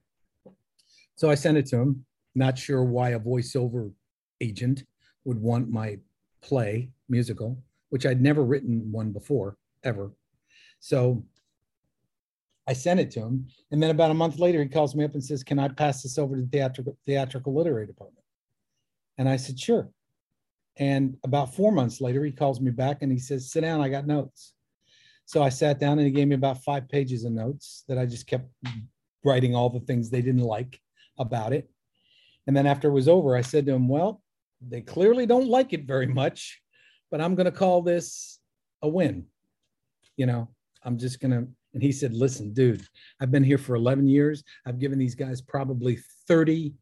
So 1.17 1.31
I 1.31 1.35
sent 1.35 1.59
it 1.59 1.67
to 1.67 1.77
him, 1.77 2.05
not 2.35 2.59
sure 2.59 2.83
why 2.83 3.11
a 3.11 3.21
voiceover 3.21 3.93
agent 4.41 4.85
would 5.25 5.41
want 5.41 5.71
my 5.71 5.99
play 6.43 6.91
musical, 7.09 7.63
which 7.91 8.07
I'd 8.07 8.23
never 8.23 8.45
written 8.45 8.91
one 8.91 9.13
before, 9.13 9.57
ever. 9.83 10.13
So 10.81 11.25
I 12.67 12.73
sent 12.73 13.01
it 13.01 13.11
to 13.13 13.21
him. 13.21 13.47
And 13.71 13.83
then 13.83 13.91
about 13.91 14.11
a 14.11 14.15
month 14.15 14.39
later, 14.39 14.63
he 14.63 14.69
calls 14.69 14.95
me 14.95 15.05
up 15.05 15.15
and 15.15 15.25
says, 15.25 15.43
Can 15.43 15.59
I 15.59 15.69
pass 15.69 16.03
this 16.03 16.19
over 16.19 16.37
to 16.37 16.43
the 16.43 16.49
theatrical, 16.49 16.97
theatrical 17.05 17.55
literary 17.55 17.87
department? 17.87 18.25
And 19.19 19.29
I 19.29 19.37
said, 19.37 19.59
Sure. 19.59 19.89
And 20.77 21.17
about 21.25 21.55
four 21.55 21.71
months 21.71 22.01
later, 22.01 22.25
he 22.25 22.33
calls 22.33 22.61
me 22.61 22.71
back 22.71 23.03
and 23.03 23.13
he 23.13 23.19
says, 23.19 23.51
Sit 23.51 23.61
down, 23.61 23.81
I 23.81 23.89
got 23.89 24.07
notes. 24.07 24.55
So 25.27 25.43
I 25.43 25.49
sat 25.49 25.79
down 25.79 25.99
and 25.99 26.07
he 26.07 26.13
gave 26.13 26.29
me 26.29 26.35
about 26.35 26.63
five 26.63 26.89
pages 26.89 27.25
of 27.25 27.33
notes 27.33 27.85
that 27.89 27.99
I 27.99 28.07
just 28.07 28.27
kept 28.27 28.49
writing 29.25 29.55
all 29.55 29.71
the 29.71 29.81
things 29.81 30.11
they 30.11 30.21
didn't 30.23 30.43
like 30.43 30.81
about 31.19 31.53
it. 31.53 31.71
And 32.47 32.57
then 32.57 32.67
after 32.67 32.89
it 32.89 32.93
was 32.93 33.09
over, 33.09 33.37
I 33.37 33.41
said 33.41 33.67
to 33.67 33.73
him, 33.73 33.89
Well, 33.89 34.23
they 34.61 34.81
clearly 34.81 35.27
don't 35.27 35.49
like 35.49 35.73
it 35.73 35.87
very 35.87 36.07
much, 36.07 36.61
but 37.15 37.21
I'm 37.21 37.37
going 37.37 37.45
to 37.45 37.53
call 37.53 37.81
this 37.81 38.41
a 38.83 38.89
win. 38.89 39.25
You 40.17 40.27
know, 40.27 40.49
I'm 40.83 40.99
just 40.99 41.21
going 41.21 41.31
to. 41.31 41.47
And 41.73 41.81
he 41.81 41.93
said, 41.93 42.13
Listen, 42.13 42.53
dude, 42.53 42.85
I've 43.21 43.31
been 43.31 43.45
here 43.45 43.57
for 43.57 43.77
11 43.77 44.09
years. 44.09 44.43
I've 44.67 44.81
given 44.81 44.99
these 44.99 45.15
guys 45.15 45.41
probably 45.41 45.99
30 46.27 46.75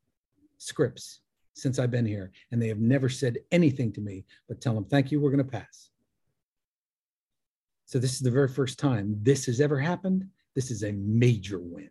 scripts 0.57 1.21
since 1.53 1.79
I've 1.79 1.91
been 1.91 2.07
here, 2.07 2.33
and 2.51 2.63
they 2.63 2.69
have 2.69 2.79
never 2.79 3.11
said 3.11 3.41
anything 3.51 3.93
to 3.93 4.01
me 4.01 4.25
but 4.49 4.63
tell 4.63 4.75
them, 4.75 4.87
Thank 4.87 5.13
you, 5.13 5.21
we're 5.21 5.29
going 5.29 5.45
to 5.45 5.59
pass. 5.59 5.91
So 7.85 7.99
this 7.99 8.15
is 8.15 8.21
the 8.21 8.31
very 8.31 8.49
first 8.49 8.79
time 8.79 9.19
this 9.21 9.45
has 9.45 9.61
ever 9.61 9.79
happened. 9.79 10.25
This 10.55 10.71
is 10.71 10.83
a 10.83 10.93
major 10.93 11.59
win. 11.59 11.91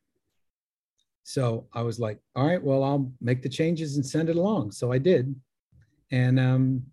So 1.25 1.67
I 1.73 1.83
was 1.83 1.99
like, 1.99 2.17
all 2.35 2.47
right, 2.47 2.63
well, 2.63 2.83
I'll 2.83 3.11
make 3.21 3.43
the 3.43 3.49
changes 3.49 3.97
and 3.97 4.03
send 4.05 4.29
it 4.29 4.35
along. 4.35 4.71
So 4.71 4.91
I 4.91 4.97
did. 4.97 5.35
And 6.09 6.39
um, 6.39 6.83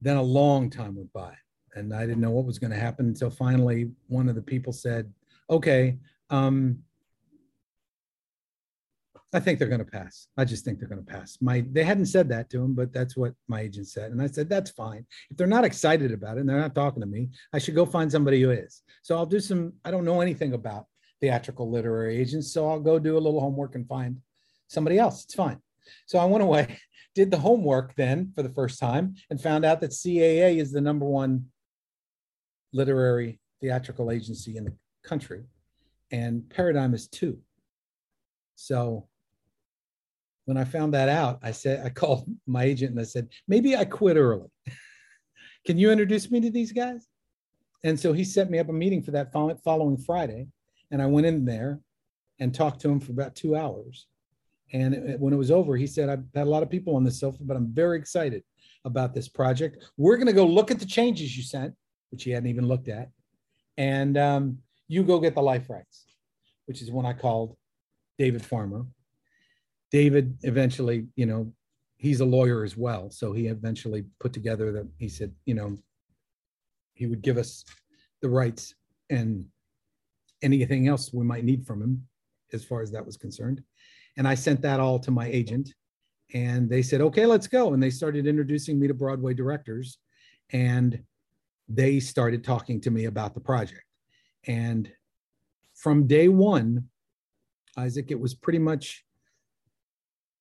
then 0.00 0.16
a 0.16 0.22
long 0.22 0.70
time 0.70 0.96
went 0.96 1.12
by 1.12 1.34
and 1.74 1.94
I 1.94 2.00
didn't 2.00 2.20
know 2.20 2.30
what 2.30 2.46
was 2.46 2.58
going 2.58 2.72
to 2.72 2.76
happen 2.78 3.06
until 3.06 3.30
finally 3.30 3.90
one 4.08 4.28
of 4.28 4.34
the 4.34 4.42
people 4.42 4.72
said, 4.72 5.12
okay, 5.48 5.98
um, 6.30 6.78
I 9.32 9.38
think 9.38 9.58
they're 9.58 9.68
going 9.68 9.84
to 9.84 9.90
pass. 9.90 10.26
I 10.36 10.44
just 10.44 10.64
think 10.64 10.78
they're 10.78 10.88
going 10.88 11.04
to 11.04 11.12
pass. 11.12 11.38
My 11.40 11.64
they 11.70 11.84
hadn't 11.84 12.06
said 12.06 12.28
that 12.30 12.50
to 12.50 12.60
him, 12.60 12.74
but 12.74 12.92
that's 12.92 13.16
what 13.16 13.32
my 13.46 13.60
agent 13.60 13.86
said, 13.86 14.10
and 14.10 14.20
I 14.20 14.26
said 14.26 14.48
that's 14.48 14.70
fine. 14.72 15.06
If 15.30 15.36
they're 15.36 15.46
not 15.46 15.64
excited 15.64 16.10
about 16.10 16.36
it 16.36 16.40
and 16.40 16.48
they're 16.48 16.58
not 16.58 16.74
talking 16.74 17.00
to 17.00 17.06
me, 17.06 17.28
I 17.52 17.58
should 17.58 17.76
go 17.76 17.86
find 17.86 18.10
somebody 18.10 18.42
who 18.42 18.50
is. 18.50 18.82
So 19.02 19.16
I'll 19.16 19.26
do 19.26 19.38
some. 19.38 19.72
I 19.84 19.92
don't 19.92 20.04
know 20.04 20.20
anything 20.20 20.54
about 20.54 20.86
theatrical 21.20 21.70
literary 21.70 22.18
agents, 22.18 22.52
so 22.52 22.68
I'll 22.68 22.80
go 22.80 22.98
do 22.98 23.16
a 23.16 23.20
little 23.20 23.40
homework 23.40 23.76
and 23.76 23.86
find 23.86 24.16
somebody 24.66 24.98
else. 24.98 25.24
It's 25.24 25.34
fine. 25.34 25.60
So 26.06 26.18
I 26.18 26.24
went 26.24 26.42
away, 26.42 26.78
did 27.14 27.30
the 27.30 27.38
homework 27.38 27.94
then 27.96 28.32
for 28.34 28.42
the 28.42 28.48
first 28.48 28.78
time, 28.78 29.14
and 29.30 29.40
found 29.40 29.64
out 29.64 29.80
that 29.80 29.90
CAA 29.90 30.58
is 30.58 30.72
the 30.72 30.80
number 30.80 31.06
one 31.06 31.46
literary 32.72 33.40
theatrical 33.60 34.10
agency 34.10 34.56
in 34.56 34.64
the 34.64 34.74
country, 35.02 35.44
and 36.10 36.48
Paradigm 36.48 36.94
is 36.94 37.08
two. 37.08 37.38
So 38.54 39.08
when 40.44 40.56
I 40.56 40.64
found 40.64 40.94
that 40.94 41.08
out, 41.08 41.38
I 41.42 41.52
said, 41.52 41.84
I 41.84 41.88
called 42.00 42.26
my 42.46 42.64
agent 42.64 42.90
and 42.90 43.00
I 43.00 43.04
said, 43.04 43.28
maybe 43.48 43.76
I 43.76 43.84
quit 43.84 44.16
early. 44.16 44.48
Can 45.66 45.78
you 45.78 45.90
introduce 45.90 46.30
me 46.30 46.40
to 46.40 46.50
these 46.50 46.72
guys? 46.72 47.06
And 47.84 47.98
so 47.98 48.12
he 48.12 48.24
set 48.24 48.50
me 48.50 48.58
up 48.58 48.68
a 48.68 48.72
meeting 48.72 49.02
for 49.02 49.12
that 49.12 49.32
following 49.32 49.96
Friday. 49.96 50.48
And 50.90 51.00
I 51.00 51.06
went 51.06 51.26
in 51.26 51.44
there 51.44 51.80
and 52.40 52.54
talked 52.54 52.80
to 52.80 52.90
him 52.90 53.00
for 53.00 53.12
about 53.12 53.34
two 53.34 53.56
hours. 53.56 54.06
And 54.72 54.94
it- 54.94 55.20
when 55.20 55.32
it 55.32 55.36
was 55.36 55.50
over, 55.50 55.76
he 55.76 55.86
said, 55.86 56.08
I've 56.08 56.24
had 56.34 56.46
a 56.46 56.50
lot 56.50 56.62
of 56.62 56.70
people 56.70 56.96
on 56.96 57.04
the 57.04 57.10
sofa, 57.10 57.42
but 57.42 57.56
I'm 57.56 57.72
very 57.72 57.98
excited 57.98 58.42
about 58.84 59.14
this 59.14 59.28
project. 59.28 59.84
We're 59.96 60.16
going 60.16 60.26
to 60.26 60.32
go 60.32 60.46
look 60.46 60.70
at 60.70 60.78
the 60.78 60.86
changes 60.86 61.36
you 61.36 61.42
sent, 61.42 61.74
which 62.10 62.24
he 62.24 62.30
hadn't 62.30 62.48
even 62.48 62.66
looked 62.66 62.88
at. 62.88 63.10
And 63.76 64.16
um, 64.16 64.58
you 64.88 65.02
go 65.02 65.20
get 65.20 65.34
the 65.34 65.42
life 65.42 65.68
rights, 65.68 66.06
which 66.66 66.82
is 66.82 66.90
when 66.90 67.06
I 67.06 67.12
called 67.12 67.56
David 68.18 68.44
Farmer. 68.44 68.86
David 69.90 70.38
eventually, 70.42 71.06
you 71.16 71.26
know, 71.26 71.52
he's 71.96 72.20
a 72.20 72.24
lawyer 72.24 72.64
as 72.64 72.76
well. 72.76 73.10
So 73.10 73.32
he 73.32 73.48
eventually 73.48 74.04
put 74.18 74.32
together 74.32 74.72
that 74.72 74.88
he 74.98 75.08
said, 75.08 75.34
you 75.44 75.54
know, 75.54 75.76
he 76.94 77.06
would 77.06 77.22
give 77.22 77.38
us 77.38 77.64
the 78.22 78.28
rights 78.28 78.74
and 79.10 79.46
anything 80.42 80.88
else 80.88 81.12
we 81.12 81.24
might 81.24 81.44
need 81.44 81.66
from 81.66 81.82
him 81.82 82.06
as 82.52 82.64
far 82.64 82.82
as 82.82 82.90
that 82.92 83.04
was 83.04 83.16
concerned. 83.16 83.62
And 84.20 84.28
I 84.28 84.34
sent 84.34 84.60
that 84.60 84.80
all 84.80 84.98
to 84.98 85.10
my 85.10 85.28
agent 85.28 85.72
and 86.34 86.68
they 86.68 86.82
said, 86.82 87.00
okay, 87.00 87.24
let's 87.24 87.46
go. 87.46 87.72
And 87.72 87.82
they 87.82 87.88
started 87.88 88.26
introducing 88.26 88.78
me 88.78 88.86
to 88.86 88.92
Broadway 88.92 89.32
directors. 89.32 89.96
And 90.52 91.02
they 91.70 92.00
started 92.00 92.44
talking 92.44 92.82
to 92.82 92.90
me 92.90 93.06
about 93.06 93.32
the 93.32 93.40
project. 93.40 93.80
And 94.46 94.92
from 95.74 96.06
day 96.06 96.28
one, 96.28 96.90
Isaac, 97.78 98.10
it 98.10 98.20
was 98.20 98.34
pretty 98.34 98.58
much 98.58 99.06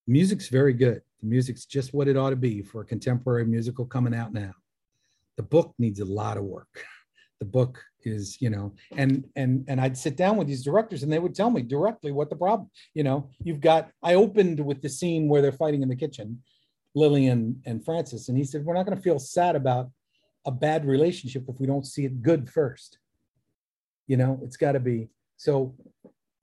music's 0.07 0.49
very 0.49 0.73
good. 0.73 1.01
The 1.21 1.27
music's 1.27 1.63
just 1.63 1.93
what 1.93 2.09
it 2.09 2.17
ought 2.17 2.31
to 2.31 2.35
be 2.35 2.61
for 2.61 2.81
a 2.81 2.85
contemporary 2.85 3.45
musical 3.45 3.85
coming 3.85 4.13
out 4.13 4.33
now. 4.33 4.55
The 5.37 5.43
book 5.43 5.73
needs 5.79 6.01
a 6.01 6.05
lot 6.05 6.35
of 6.35 6.43
work. 6.43 6.83
The 7.39 7.45
book 7.45 7.81
is, 8.03 8.41
you 8.41 8.49
know, 8.49 8.73
and 8.97 9.25
and 9.35 9.65
and 9.67 9.79
I'd 9.79 9.97
sit 9.97 10.15
down 10.17 10.37
with 10.37 10.47
these 10.47 10.63
directors 10.63 11.03
and 11.03 11.11
they 11.11 11.19
would 11.19 11.35
tell 11.35 11.49
me 11.49 11.61
directly 11.61 12.11
what 12.11 12.29
the 12.29 12.35
problem, 12.35 12.69
you 12.93 13.03
know, 13.03 13.29
you've 13.43 13.61
got 13.61 13.91
I 14.03 14.15
opened 14.15 14.59
with 14.59 14.81
the 14.81 14.89
scene 14.89 15.27
where 15.27 15.41
they're 15.41 15.51
fighting 15.51 15.81
in 15.81 15.89
the 15.89 15.95
kitchen, 15.95 16.41
Lillian 16.95 17.61
and 17.65 17.83
Frances, 17.83 18.29
and 18.29 18.37
he 18.37 18.43
said, 18.43 18.65
We're 18.65 18.73
not 18.73 18.85
going 18.85 18.97
to 18.97 19.03
feel 19.03 19.19
sad 19.19 19.55
about 19.55 19.89
a 20.45 20.51
bad 20.51 20.85
relationship 20.85 21.45
if 21.47 21.59
we 21.59 21.67
don't 21.67 21.85
see 21.85 22.05
it 22.05 22.21
good 22.21 22.49
first. 22.49 22.99
You 24.07 24.17
know, 24.17 24.39
it's 24.43 24.57
got 24.57 24.73
to 24.73 24.79
be 24.79 25.09
so 25.37 25.75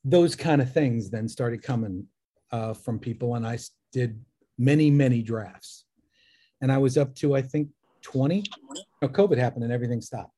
those 0.05 0.37
kind 0.37 0.63
of 0.63 0.73
things 0.73 1.11
then 1.11 1.29
started 1.29 1.63
coming 1.63 2.07
uh, 2.53 2.73
from 2.73 2.99
people, 2.99 3.35
and 3.35 3.47
I 3.47 3.59
did 3.93 4.19
many, 4.59 4.91
many 4.91 5.23
drafts. 5.23 5.85
And 6.61 6.73
I 6.73 6.79
was 6.79 6.97
up 6.97 7.15
to, 7.17 7.35
I 7.35 7.43
think, 7.43 7.69
20. 8.03 8.37
You 8.37 8.45
know, 9.03 9.09
COVID 9.09 9.37
happened 9.37 9.65
and 9.65 9.73
everything 9.73 10.01
stopped. 10.01 10.36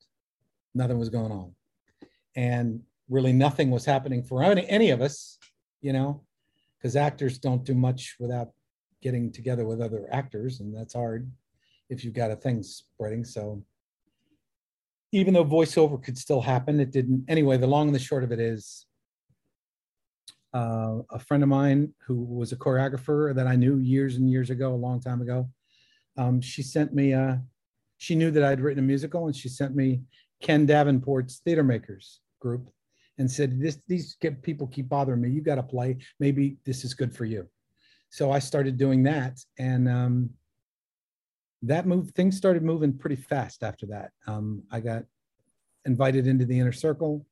Nothing 0.75 0.99
was 0.99 1.09
going 1.09 1.33
on. 1.33 1.55
And 2.37 2.83
really 3.09 3.33
nothing 3.33 3.71
was 3.71 3.85
happening 3.85 4.23
for 4.23 4.43
any, 4.43 4.69
any 4.69 4.91
of 4.91 5.01
us, 5.01 5.39
you 5.81 5.93
know, 5.93 6.23
because 6.77 6.97
actors 6.97 7.39
don't 7.39 7.65
do 7.65 7.75
much 7.75 8.17
without 8.21 8.51
getting 9.03 9.33
together 9.33 9.65
with 9.65 9.81
other 9.81 10.09
actors, 10.13 10.61
and 10.61 10.77
that's 10.77 10.95
hard 10.95 11.31
if 11.89 12.05
you've 12.05 12.15
got 12.15 12.31
a 12.31 12.37
thing 12.37 12.63
spreading. 12.63 13.25
So 13.25 13.63
even 15.13 15.35
though 15.35 15.45
voiceover 15.45 16.03
could 16.03 16.19
still 16.19 16.41
happen, 16.41 16.81
it 16.81 16.91
didn't. 16.91 17.25
Anyway, 17.29 17.57
the 17.57 17.67
long 17.67 17.89
and 17.89 17.95
the 17.95 18.01
short 18.01 18.25
of 18.25 18.33
it 18.33 18.41
is 18.41 18.87
uh, 20.55 20.99
a 21.11 21.19
friend 21.19 21.43
of 21.43 21.49
mine 21.49 21.95
who 22.07 22.23
was 22.23 22.53
a 22.53 22.57
choreographer 22.57 23.35
that 23.35 23.47
I 23.47 23.57
knew 23.57 23.79
years 23.79 24.17
and 24.17 24.31
years 24.31 24.51
ago, 24.51 24.75
a 24.75 24.77
long 24.77 25.01
time 25.01 25.23
ago. 25.23 25.49
Um, 26.17 26.41
she 26.41 26.63
sent 26.63 26.93
me 26.93 27.13
a, 27.13 27.41
she 27.97 28.15
knew 28.15 28.31
that 28.33 28.43
I'd 28.43 28.61
written 28.61 28.83
a 28.83 28.87
musical 28.87 29.27
and 29.27 29.37
she 29.37 29.49
sent 29.49 29.75
me 29.75 30.03
Ken 30.41 30.67
Davenport's 30.67 31.39
Theater 31.39 31.65
Makers 31.65 32.21
group 32.41 32.71
and 33.19 33.31
said, 33.31 33.61
this, 33.61 33.79
these 33.89 34.17
people 34.43 34.67
keep 34.67 34.89
bothering 34.89 35.21
me. 35.21 35.31
You 35.31 35.41
got 35.41 35.57
to 35.57 35.63
play. 35.63 35.99
Maybe 36.21 36.59
this 36.65 36.85
is 36.85 36.95
good 36.95 37.15
for 37.15 37.25
you. 37.25 37.49
So 38.11 38.31
I 38.31 38.39
started 38.39 38.79
doing 38.79 39.03
that. 39.05 39.39
And 39.59 39.89
um, 39.89 40.31
that 41.63 41.87
moved, 41.87 42.15
things 42.15 42.37
started 42.37 42.63
moving 42.63 42.97
pretty 42.97 43.17
fast 43.17 43.63
after 43.63 43.87
that. 43.87 44.13
Um, 44.27 44.63
I 44.71 44.81
got 44.81 45.05
invited 45.85 46.27
into 46.27 46.45
the 46.45 46.59
inner 46.59 46.73
circle 46.73 47.27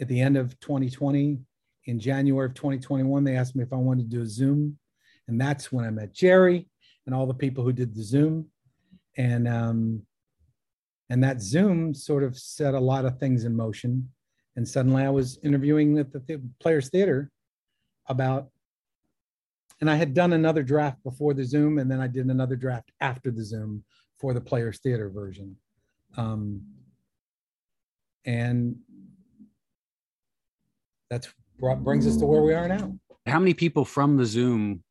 at 0.00 0.08
the 0.08 0.20
end 0.20 0.36
of 0.36 0.58
2020 0.60 1.38
in 1.86 1.98
January 1.98 2.46
of 2.46 2.54
2021, 2.54 3.24
they 3.24 3.36
asked 3.36 3.56
me 3.56 3.62
if 3.62 3.72
I 3.72 3.76
wanted 3.76 4.10
to 4.10 4.16
do 4.16 4.22
a 4.22 4.26
Zoom. 4.26 4.78
And 5.28 5.40
that's 5.40 5.72
when 5.72 5.84
I 5.84 5.90
met 5.90 6.12
Jerry 6.12 6.68
and 7.06 7.14
all 7.14 7.26
the 7.26 7.34
people 7.34 7.64
who 7.64 7.72
did 7.72 7.94
the 7.94 8.02
Zoom. 8.02 8.46
And 9.16 9.48
um, 9.48 10.02
and 11.12 11.22
that 11.22 11.42
Zoom 11.42 11.92
sort 11.92 12.22
of 12.22 12.38
set 12.38 12.72
a 12.72 12.80
lot 12.80 13.04
of 13.04 13.18
things 13.18 13.44
in 13.44 13.54
motion. 13.54 14.08
And 14.56 14.66
suddenly 14.66 15.02
I 15.02 15.10
was 15.10 15.38
interviewing 15.42 15.98
at 15.98 16.10
the 16.10 16.20
th- 16.20 16.40
Players 16.58 16.88
Theater 16.88 17.30
about, 18.08 18.48
and 19.82 19.90
I 19.90 19.96
had 19.96 20.14
done 20.14 20.32
another 20.32 20.62
draft 20.62 21.02
before 21.04 21.34
the 21.34 21.44
Zoom, 21.44 21.76
and 21.76 21.90
then 21.90 22.00
I 22.00 22.06
did 22.06 22.28
another 22.28 22.56
draft 22.56 22.92
after 23.02 23.30
the 23.30 23.44
Zoom 23.44 23.84
for 24.18 24.32
the 24.32 24.40
Players 24.40 24.78
Theater 24.78 25.10
version. 25.10 25.54
Um, 26.16 26.62
and 28.24 28.76
that's 31.10 31.28
brought, 31.58 31.84
brings 31.84 32.06
us 32.06 32.16
to 32.16 32.24
where 32.24 32.40
we 32.40 32.54
are 32.54 32.68
now. 32.68 32.98
How 33.26 33.38
many 33.38 33.52
people 33.52 33.84
from 33.84 34.16
the 34.16 34.24
Zoom 34.24 34.82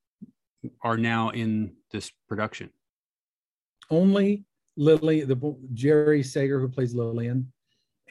are 0.84 0.98
now 0.98 1.30
in 1.30 1.74
this 1.92 2.12
production? 2.30 2.70
Only 3.90 4.46
Lily, 4.78 5.22
the 5.22 5.56
Jerry 5.74 6.24
Sager 6.24 6.60
who 6.60 6.70
plays 6.70 6.94
Lillian, 6.96 7.52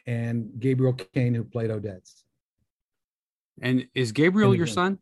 and 0.06 0.50
Gabriel 0.58 0.92
Kane 0.92 1.34
who 1.34 1.44
played 1.44 1.70
Odets. 1.70 2.22
And 3.60 3.86
is 3.94 4.12
Gabriel 4.12 4.54
your 4.54 4.66
son? 4.66 4.98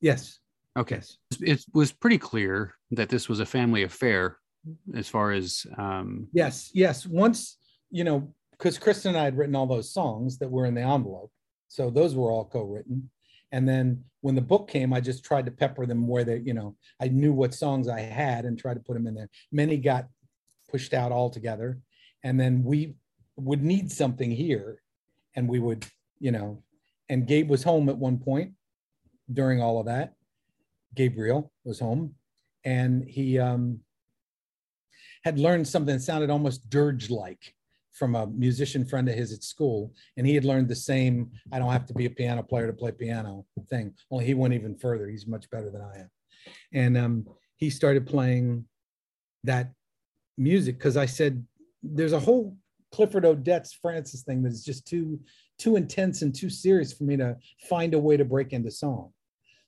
Yes. 0.00 0.38
Okay. 0.76 0.96
Yes. 0.96 1.40
It 1.40 1.64
was 1.72 1.92
pretty 1.92 2.18
clear 2.18 2.74
that 2.90 3.08
this 3.08 3.28
was 3.28 3.40
a 3.40 3.46
family 3.46 3.82
affair 3.82 4.38
as 4.94 5.08
far 5.08 5.32
as. 5.32 5.66
Um... 5.76 6.28
Yes. 6.32 6.70
Yes. 6.74 7.06
Once, 7.06 7.56
you 7.90 8.04
know, 8.04 8.32
because 8.52 8.78
Kristen 8.78 9.10
and 9.10 9.18
I 9.18 9.24
had 9.24 9.38
written 9.38 9.56
all 9.56 9.66
those 9.66 9.92
songs 9.92 10.38
that 10.38 10.50
were 10.50 10.66
in 10.66 10.74
the 10.74 10.82
envelope. 10.82 11.30
So 11.68 11.90
those 11.90 12.14
were 12.14 12.30
all 12.30 12.44
co-written. 12.44 13.10
And 13.52 13.66
then 13.66 14.04
when 14.20 14.34
the 14.34 14.42
book 14.42 14.68
came, 14.68 14.92
I 14.92 15.00
just 15.00 15.24
tried 15.24 15.46
to 15.46 15.52
pepper 15.52 15.86
them 15.86 16.06
where 16.06 16.24
they, 16.24 16.38
you 16.38 16.54
know, 16.54 16.76
I 17.00 17.08
knew 17.08 17.32
what 17.32 17.54
songs 17.54 17.88
I 17.88 18.00
had 18.00 18.44
and 18.44 18.58
tried 18.58 18.74
to 18.74 18.80
put 18.80 18.94
them 18.94 19.06
in 19.06 19.14
there. 19.14 19.30
Many 19.52 19.78
got 19.78 20.08
pushed 20.68 20.94
out 20.94 21.12
altogether. 21.12 21.80
And 22.24 22.38
then 22.38 22.62
we 22.62 22.94
would 23.36 23.62
need 23.62 23.90
something 23.90 24.30
here. 24.30 24.82
And 25.34 25.48
we 25.48 25.58
would, 25.58 25.86
you 26.18 26.32
know, 26.32 26.62
and 27.08 27.26
Gabe 27.26 27.48
was 27.48 27.62
home 27.62 27.88
at 27.88 27.96
one 27.96 28.18
point 28.18 28.52
during 29.32 29.62
all 29.62 29.78
of 29.78 29.86
that. 29.86 30.14
Gabriel 30.94 31.52
was 31.64 31.78
home 31.78 32.14
and 32.64 33.04
he 33.08 33.38
um, 33.38 33.80
had 35.24 35.38
learned 35.38 35.66
something 35.66 35.96
that 35.96 36.02
sounded 36.02 36.30
almost 36.30 36.68
dirge 36.68 37.10
like 37.10 37.54
from 37.92 38.14
a 38.14 38.26
musician 38.26 38.84
friend 38.84 39.08
of 39.08 39.14
his 39.14 39.32
at 39.32 39.42
school, 39.42 39.92
and 40.16 40.26
he 40.26 40.34
had 40.34 40.44
learned 40.44 40.68
the 40.68 40.76
same 40.76 41.30
I 41.52 41.58
don't 41.58 41.72
have 41.72 41.86
to 41.86 41.94
be 41.94 42.06
a 42.06 42.10
piano 42.10 42.42
player 42.42 42.66
to 42.66 42.72
play 42.72 42.92
piano 42.92 43.44
thing. 43.68 43.94
Only 44.10 44.26
he 44.26 44.34
went 44.34 44.54
even 44.54 44.76
further. 44.76 45.08
He's 45.08 45.26
much 45.26 45.50
better 45.50 45.70
than 45.70 45.82
I 45.82 46.00
am. 46.00 46.10
And 46.72 46.96
um, 46.96 47.26
he 47.56 47.70
started 47.70 48.06
playing 48.06 48.66
that 49.44 49.72
music 50.38 50.78
because 50.78 50.96
I 50.96 51.06
said, 51.06 51.44
there's 51.82 52.12
a 52.12 52.20
whole 52.20 52.56
Clifford 52.92 53.24
Odets 53.24 53.74
Frances 53.80 54.22
thing 54.22 54.42
that's 54.42 54.64
just 54.64 54.86
too 54.86 55.20
too 55.58 55.76
intense 55.76 56.22
and 56.22 56.34
too 56.34 56.48
serious 56.48 56.92
for 56.92 57.04
me 57.04 57.16
to 57.16 57.36
find 57.68 57.92
a 57.92 57.98
way 57.98 58.16
to 58.16 58.24
break 58.24 58.52
into 58.52 58.70
song. 58.70 59.12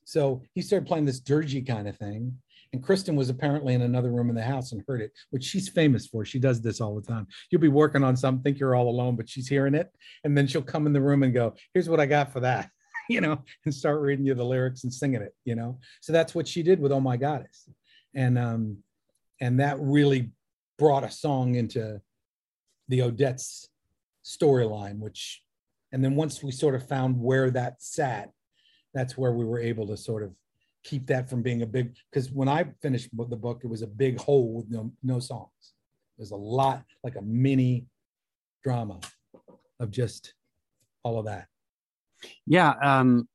So 0.05 0.41
he 0.53 0.61
started 0.61 0.87
playing 0.87 1.05
this 1.05 1.19
dirgy 1.19 1.65
kind 1.65 1.87
of 1.87 1.97
thing. 1.97 2.37
And 2.73 2.81
Kristen 2.81 3.17
was 3.17 3.29
apparently 3.29 3.73
in 3.73 3.81
another 3.81 4.11
room 4.11 4.29
in 4.29 4.35
the 4.35 4.41
house 4.41 4.71
and 4.71 4.81
heard 4.87 5.01
it, 5.01 5.11
which 5.31 5.43
she's 5.43 5.67
famous 5.67 6.07
for. 6.07 6.23
She 6.23 6.39
does 6.39 6.61
this 6.61 6.79
all 6.79 6.95
the 6.95 7.01
time. 7.01 7.27
You'll 7.49 7.59
be 7.59 7.67
working 7.67 8.03
on 8.03 8.15
something, 8.15 8.41
think 8.41 8.59
you're 8.59 8.75
all 8.75 8.87
alone, 8.87 9.17
but 9.17 9.27
she's 9.27 9.49
hearing 9.49 9.75
it. 9.75 9.91
And 10.23 10.37
then 10.37 10.47
she'll 10.47 10.61
come 10.61 10.87
in 10.87 10.93
the 10.93 11.01
room 11.01 11.23
and 11.23 11.33
go, 11.33 11.53
Here's 11.73 11.89
what 11.89 11.99
I 11.99 12.05
got 12.05 12.31
for 12.31 12.39
that, 12.39 12.69
you 13.09 13.19
know, 13.19 13.43
and 13.65 13.73
start 13.73 13.99
reading 13.99 14.25
you 14.25 14.33
the 14.33 14.45
lyrics 14.45 14.85
and 14.85 14.93
singing 14.93 15.21
it, 15.21 15.35
you 15.43 15.55
know. 15.55 15.79
So 15.99 16.13
that's 16.13 16.33
what 16.33 16.47
she 16.47 16.63
did 16.63 16.79
with 16.79 16.93
Oh 16.93 17.01
My 17.01 17.17
Goddess. 17.17 17.67
And 18.15 18.39
um, 18.39 18.77
and 19.41 19.59
that 19.59 19.77
really 19.79 20.31
brought 20.81 21.03
a 21.03 21.11
song 21.11 21.53
into 21.53 22.01
the 22.87 22.99
Odets 23.01 23.67
storyline, 24.25 24.97
which 24.97 25.43
and 25.91 26.03
then 26.03 26.15
once 26.15 26.41
we 26.41 26.51
sort 26.51 26.73
of 26.73 26.87
found 26.87 27.21
where 27.21 27.51
that 27.51 27.83
sat, 27.83 28.31
that's 28.91 29.15
where 29.15 29.33
we 29.33 29.45
were 29.45 29.59
able 29.59 29.85
to 29.85 29.95
sort 29.95 30.23
of 30.23 30.31
keep 30.83 31.05
that 31.05 31.29
from 31.29 31.43
being 31.43 31.61
a 31.61 31.67
big 31.67 31.93
because 32.09 32.31
when 32.31 32.49
I 32.49 32.65
finished 32.81 33.09
the 33.15 33.35
book, 33.35 33.61
it 33.63 33.67
was 33.67 33.83
a 33.83 33.87
big 33.87 34.19
hole 34.19 34.55
with 34.55 34.71
no 34.71 34.91
no 35.03 35.19
songs. 35.19 35.73
There's 36.17 36.31
a 36.31 36.35
lot 36.35 36.83
like 37.03 37.15
a 37.15 37.21
mini 37.21 37.85
drama 38.63 39.01
of 39.79 39.91
just 39.91 40.33
all 41.03 41.19
of 41.19 41.25
that. 41.25 41.45
Yeah, 42.47 42.73
um, 42.81 43.29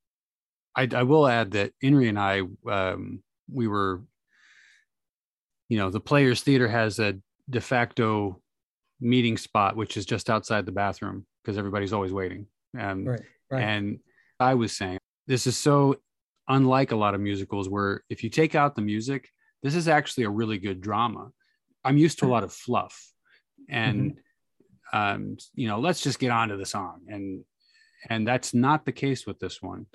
I, 0.75 0.89
I 0.93 1.05
will 1.05 1.29
add 1.29 1.53
that 1.53 1.73
Inri 1.81 2.09
and 2.09 2.19
I 2.19 2.43
um, 2.69 3.23
we 3.49 3.69
were, 3.69 4.03
you 5.69 5.79
know, 5.79 5.91
the 5.91 6.01
Players 6.01 6.41
Theater 6.43 6.67
has 6.67 6.99
a 6.99 7.15
de 7.49 7.61
facto 7.61 8.41
meeting 9.01 9.37
spot 9.37 9.77
which 9.77 9.97
is 9.97 10.07
just 10.07 10.31
outside 10.31 10.65
the 10.65 10.73
bathroom 10.73 11.27
because 11.43 11.59
everybody's 11.59 11.93
always 11.93 12.13
waiting. 12.13 12.47
Um, 12.79 13.05
right, 13.05 13.21
right. 13.51 13.63
And 13.63 14.01
I 14.41 14.55
was 14.55 14.77
saying 14.77 14.99
this 15.27 15.47
is 15.47 15.57
so 15.57 15.97
unlike 16.49 16.93
a 16.93 16.97
lot 16.97 17.15
of 17.15 17.21
musicals 17.21 17.69
where 17.69 18.03
if 18.09 18.25
you 18.25 18.31
take 18.31 18.55
out 18.55 18.75
the 18.75 18.83
music, 18.83 19.29
this 19.63 19.75
is 19.75 19.89
actually 19.89 20.25
a 20.25 20.31
really 20.31 20.59
good 20.59 20.81
drama. 20.81 21.31
I'm 21.85 21.97
used 21.97 22.19
to 22.19 22.27
a 22.27 22.29
lot 22.29 22.45
of 22.45 22.53
fluff 22.53 23.01
and 23.69 24.13
mm-hmm. 24.93 24.99
um, 24.99 25.37
you 25.55 25.69
know, 25.69 25.79
let's 25.79 26.01
just 26.01 26.19
get 26.19 26.31
on 26.31 26.49
to 26.49 26.57
the 26.57 26.67
song. 26.67 27.03
And 27.09 27.45
and 28.09 28.27
that's 28.27 28.55
not 28.55 28.85
the 28.85 28.93
case 28.93 29.27
with 29.27 29.39
this 29.39 29.63
one. 29.63 29.87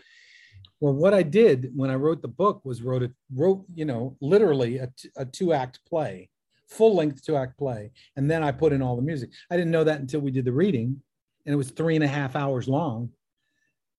Well, 0.79 0.93
what 0.93 1.13
I 1.13 1.23
did 1.23 1.71
when 1.75 1.91
I 1.91 1.95
wrote 1.95 2.21
the 2.21 2.27
book 2.27 2.61
was 2.65 2.81
wrote 2.81 3.03
it, 3.03 3.11
wrote, 3.33 3.65
you 3.73 3.85
know, 3.85 4.17
literally 4.19 4.79
a, 4.79 4.87
t- 4.87 5.11
a 5.15 5.25
two 5.25 5.53
act 5.53 5.79
play, 5.87 6.30
full 6.71 6.95
length 6.95 7.23
two 7.23 7.35
act 7.35 7.57
play. 7.57 7.91
And 8.15 8.29
then 8.31 8.43
I 8.43 8.51
put 8.51 8.73
in 8.73 8.81
all 8.81 8.95
the 8.95 9.01
music. 9.01 9.29
I 9.51 9.57
didn't 9.57 9.71
know 9.71 9.83
that 9.83 9.99
until 9.99 10.21
we 10.21 10.31
did 10.31 10.45
the 10.45 10.53
reading 10.53 11.01
and 11.45 11.53
it 11.53 11.57
was 11.57 11.69
three 11.71 11.95
and 11.95 12.03
a 12.03 12.07
half 12.07 12.35
hours 12.35 12.67
long 12.67 13.09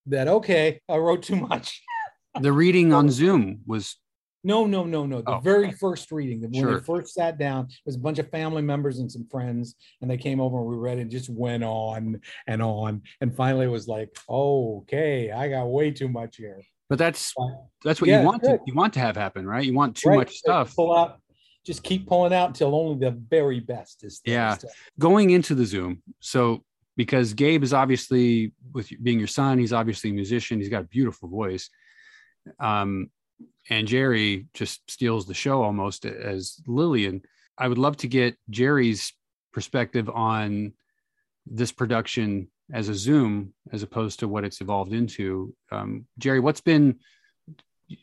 that, 0.07 0.27
okay, 0.27 0.81
I 0.89 0.97
wrote 0.97 1.23
too 1.23 1.37
much. 1.37 1.81
the 2.41 2.53
reading 2.53 2.93
on 2.93 3.11
Zoom 3.21 3.61
was 3.67 3.97
No, 4.45 4.67
no, 4.67 4.85
no, 4.85 5.07
no. 5.07 5.23
The 5.23 5.37
Oh, 5.37 5.39
very 5.41 5.69
okay. 5.69 5.77
first 5.77 6.11
reading, 6.11 6.41
when 6.41 6.53
Sure. 6.55 6.79
they 6.81 6.85
first 6.85 7.15
sat 7.15 7.39
down, 7.39 7.67
it 7.67 7.75
was 7.87 7.95
a 7.95 8.01
bunch 8.01 8.19
of 8.19 8.29
family 8.31 8.63
members 8.63 8.99
and 8.99 9.11
some 9.13 9.27
friends, 9.31 9.77
and 10.01 10.11
they 10.11 10.17
came 10.17 10.41
over 10.41 10.59
and 10.59 10.67
we 10.67 10.75
read 10.77 10.99
it. 10.99 11.03
and 11.03 11.11
Just 11.11 11.29
went 11.31 11.63
on 11.63 12.21
and 12.49 12.61
on, 12.63 13.03
and 13.21 13.37
finally 13.37 13.67
it 13.67 13.69
was 13.69 13.87
like, 13.87 14.09
oh, 14.29 14.79
okay, 14.79 15.31
I 15.31 15.49
got 15.49 15.67
way 15.67 15.93
too 15.93 16.09
much 16.09 16.39
here. 16.39 16.61
But 16.89 16.99
that's 16.99 17.33
that's 17.85 18.01
what 18.01 18.09
Yeah, 18.11 18.21
you 18.21 18.27
want 18.27 18.43
to 18.43 18.59
you 18.67 18.75
want 18.75 18.93
to 18.95 19.01
have 19.01 19.17
happen, 19.17 19.47
right? 19.47 19.65
You 19.65 19.75
want 19.75 19.97
too 19.97 20.09
Right, 20.11 20.19
much 20.19 20.35
stuff. 20.35 20.75
Pull 20.75 20.93
out, 20.95 21.22
just 21.65 21.83
keep 21.83 22.07
pulling 22.07 22.33
out 22.33 22.49
until 22.49 22.75
only 22.75 22.99
the 22.99 23.13
very 23.13 23.61
best 23.61 24.05
is. 24.05 24.21
there. 24.25 24.35
Yeah. 24.35 24.57
Going 24.99 25.31
into 25.31 25.55
the 25.55 25.65
Zoom. 25.65 26.03
So 26.21 26.65
because 26.97 27.35
Gabe 27.35 27.63
is 27.63 27.73
obviously 27.73 28.53
with 28.73 28.91
being 29.03 29.19
your 29.19 29.29
son, 29.29 29.59
he's 29.59 29.73
obviously 29.73 30.11
a 30.11 30.15
musician. 30.15 30.59
He's 30.59 30.69
got 30.69 30.83
a 30.83 30.89
beautiful 30.89 31.29
voice. 31.29 31.71
Um, 32.59 33.11
and 33.71 33.87
Jerry 33.87 34.47
just 34.55 34.91
steals 34.91 35.27
the 35.27 35.35
show 35.35 35.63
almost 35.63 36.05
as 36.05 36.57
Lillian. 36.67 37.23
I 37.57 37.69
would 37.69 37.79
love 37.79 37.97
to 37.99 38.09
get 38.09 38.37
Jerry's 38.51 39.13
perspective 39.53 40.11
on 40.11 40.73
this 41.47 41.73
production 41.73 42.49
as 42.73 42.89
a 42.89 42.95
Zoom, 42.95 43.53
as 43.73 43.83
opposed 43.83 44.21
to 44.21 44.29
what 44.29 44.45
it's 44.45 44.61
evolved 44.61 44.93
into. 44.93 45.55
Um, 45.71 46.07
Jerry, 46.19 46.41
what's 46.41 46.61
been 46.61 46.99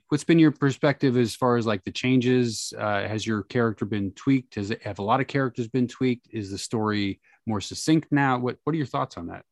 what's 0.09 0.23
been 0.23 0.39
your 0.39 0.51
perspective 0.51 1.17
as 1.17 1.35
far 1.35 1.57
as 1.57 1.65
like 1.65 1.83
the 1.83 1.91
changes? 1.91 2.73
Uh, 2.77 3.07
has 3.07 3.25
your 3.25 3.43
character 3.43 3.85
been 3.85 4.11
tweaked? 4.11 4.55
Has 4.55 4.71
it 4.71 4.81
have 4.83 4.99
a 4.99 5.03
lot 5.03 5.21
of 5.21 5.27
characters 5.27 5.67
been 5.67 5.87
tweaked? 5.87 6.27
Is 6.31 6.51
the 6.51 6.57
story 6.57 7.19
more 7.45 7.61
succinct 7.61 8.11
now? 8.11 8.37
What 8.39 8.57
What 8.63 8.73
are 8.73 8.77
your 8.77 8.85
thoughts 8.85 9.17
on 9.17 9.27
that? 9.27 9.45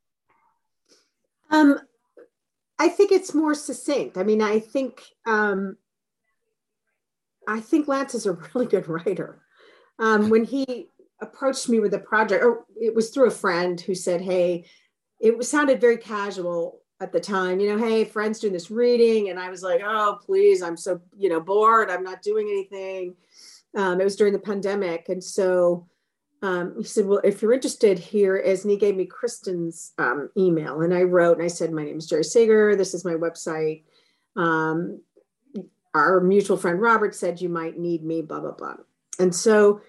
Um, 1.49 1.79
I 2.79 2.89
think 2.89 3.11
it's 3.11 3.33
more 3.33 3.55
succinct. 3.55 4.17
I 4.17 4.23
mean, 4.23 4.41
I 4.41 4.59
think 4.59 5.03
um, 5.25 5.77
I 7.47 7.59
think 7.59 7.87
Lance 7.87 8.13
is 8.13 8.25
a 8.25 8.33
really 8.53 8.67
good 8.67 8.87
writer. 8.87 9.41
Um, 9.99 10.29
when 10.29 10.43
he 10.43 10.89
approached 11.21 11.69
me 11.69 11.79
with 11.79 11.91
the 11.91 11.99
project, 11.99 12.43
or 12.43 12.65
it 12.79 12.93
was 12.93 13.09
through 13.09 13.27
a 13.27 13.31
friend 13.31 13.79
who 13.81 13.95
said, 13.95 14.21
"Hey," 14.21 14.65
it 15.19 15.37
was, 15.37 15.49
sounded 15.49 15.81
very 15.81 15.97
casual 15.97 16.81
at 16.99 17.11
the 17.11 17.19
time. 17.19 17.59
You 17.59 17.75
know, 17.75 17.83
hey, 17.83 18.03
friends 18.03 18.39
doing 18.39 18.53
this 18.53 18.71
reading, 18.71 19.29
and 19.29 19.39
I 19.39 19.49
was 19.49 19.63
like, 19.63 19.81
"Oh, 19.83 20.19
please, 20.25 20.61
I'm 20.61 20.77
so 20.77 21.01
you 21.17 21.29
know 21.29 21.39
bored. 21.39 21.89
I'm 21.89 22.03
not 22.03 22.21
doing 22.21 22.47
anything." 22.47 23.15
Um, 23.75 24.01
it 24.01 24.03
was 24.03 24.15
during 24.15 24.33
the 24.33 24.39
pandemic, 24.39 25.09
and 25.09 25.23
so 25.23 25.87
um, 26.41 26.75
he 26.77 26.83
said, 26.83 27.05
Well, 27.05 27.21
if 27.23 27.41
you're 27.41 27.53
interested, 27.53 27.97
here 27.97 28.35
is, 28.37 28.63
and 28.63 28.71
he 28.71 28.77
gave 28.77 28.95
me 28.95 29.05
Kristen's 29.05 29.93
um, 29.97 30.29
email. 30.37 30.81
And 30.81 30.93
I 30.93 31.03
wrote, 31.03 31.37
and 31.37 31.45
I 31.45 31.47
said, 31.47 31.71
My 31.71 31.83
name 31.83 31.97
is 31.97 32.07
Jerry 32.07 32.23
Sager. 32.23 32.75
This 32.75 32.93
is 32.93 33.05
my 33.05 33.13
website. 33.13 33.83
Um, 34.35 35.01
our 35.95 36.19
mutual 36.19 36.57
friend 36.57 36.79
Robert 36.79 37.15
said 37.15 37.41
you 37.41 37.49
might 37.49 37.79
need 37.79 38.03
me, 38.03 38.21
blah, 38.21 38.39
blah, 38.39 38.51
blah. 38.51 38.75
And 39.19 39.33
so 39.33 39.81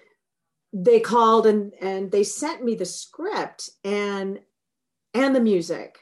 they 0.73 0.99
called 0.99 1.45
and 1.47 1.73
and 1.81 2.11
they 2.11 2.23
sent 2.23 2.63
me 2.63 2.75
the 2.75 2.85
script 2.85 3.69
and 3.83 4.39
and 5.13 5.35
the 5.35 5.39
music. 5.39 5.99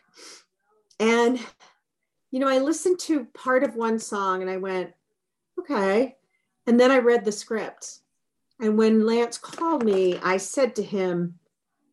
And 1.00 1.40
you 2.32 2.40
know, 2.40 2.48
I 2.48 2.60
listened 2.60 3.00
to 3.00 3.26
part 3.26 3.64
of 3.64 3.76
one 3.76 4.00
song 4.00 4.42
and 4.42 4.52
I 4.52 4.58
went, 4.58 4.94
okay. 5.60 6.18
And 6.66 6.80
then 6.80 6.92
I 6.92 6.98
read 6.98 7.24
the 7.24 7.32
script. 7.32 8.00
And 8.60 8.78
when 8.78 9.06
Lance 9.06 9.38
called 9.38 9.84
me, 9.84 10.20
I 10.24 10.38
said 10.38 10.76
to 10.76 10.84
him, 10.84 11.40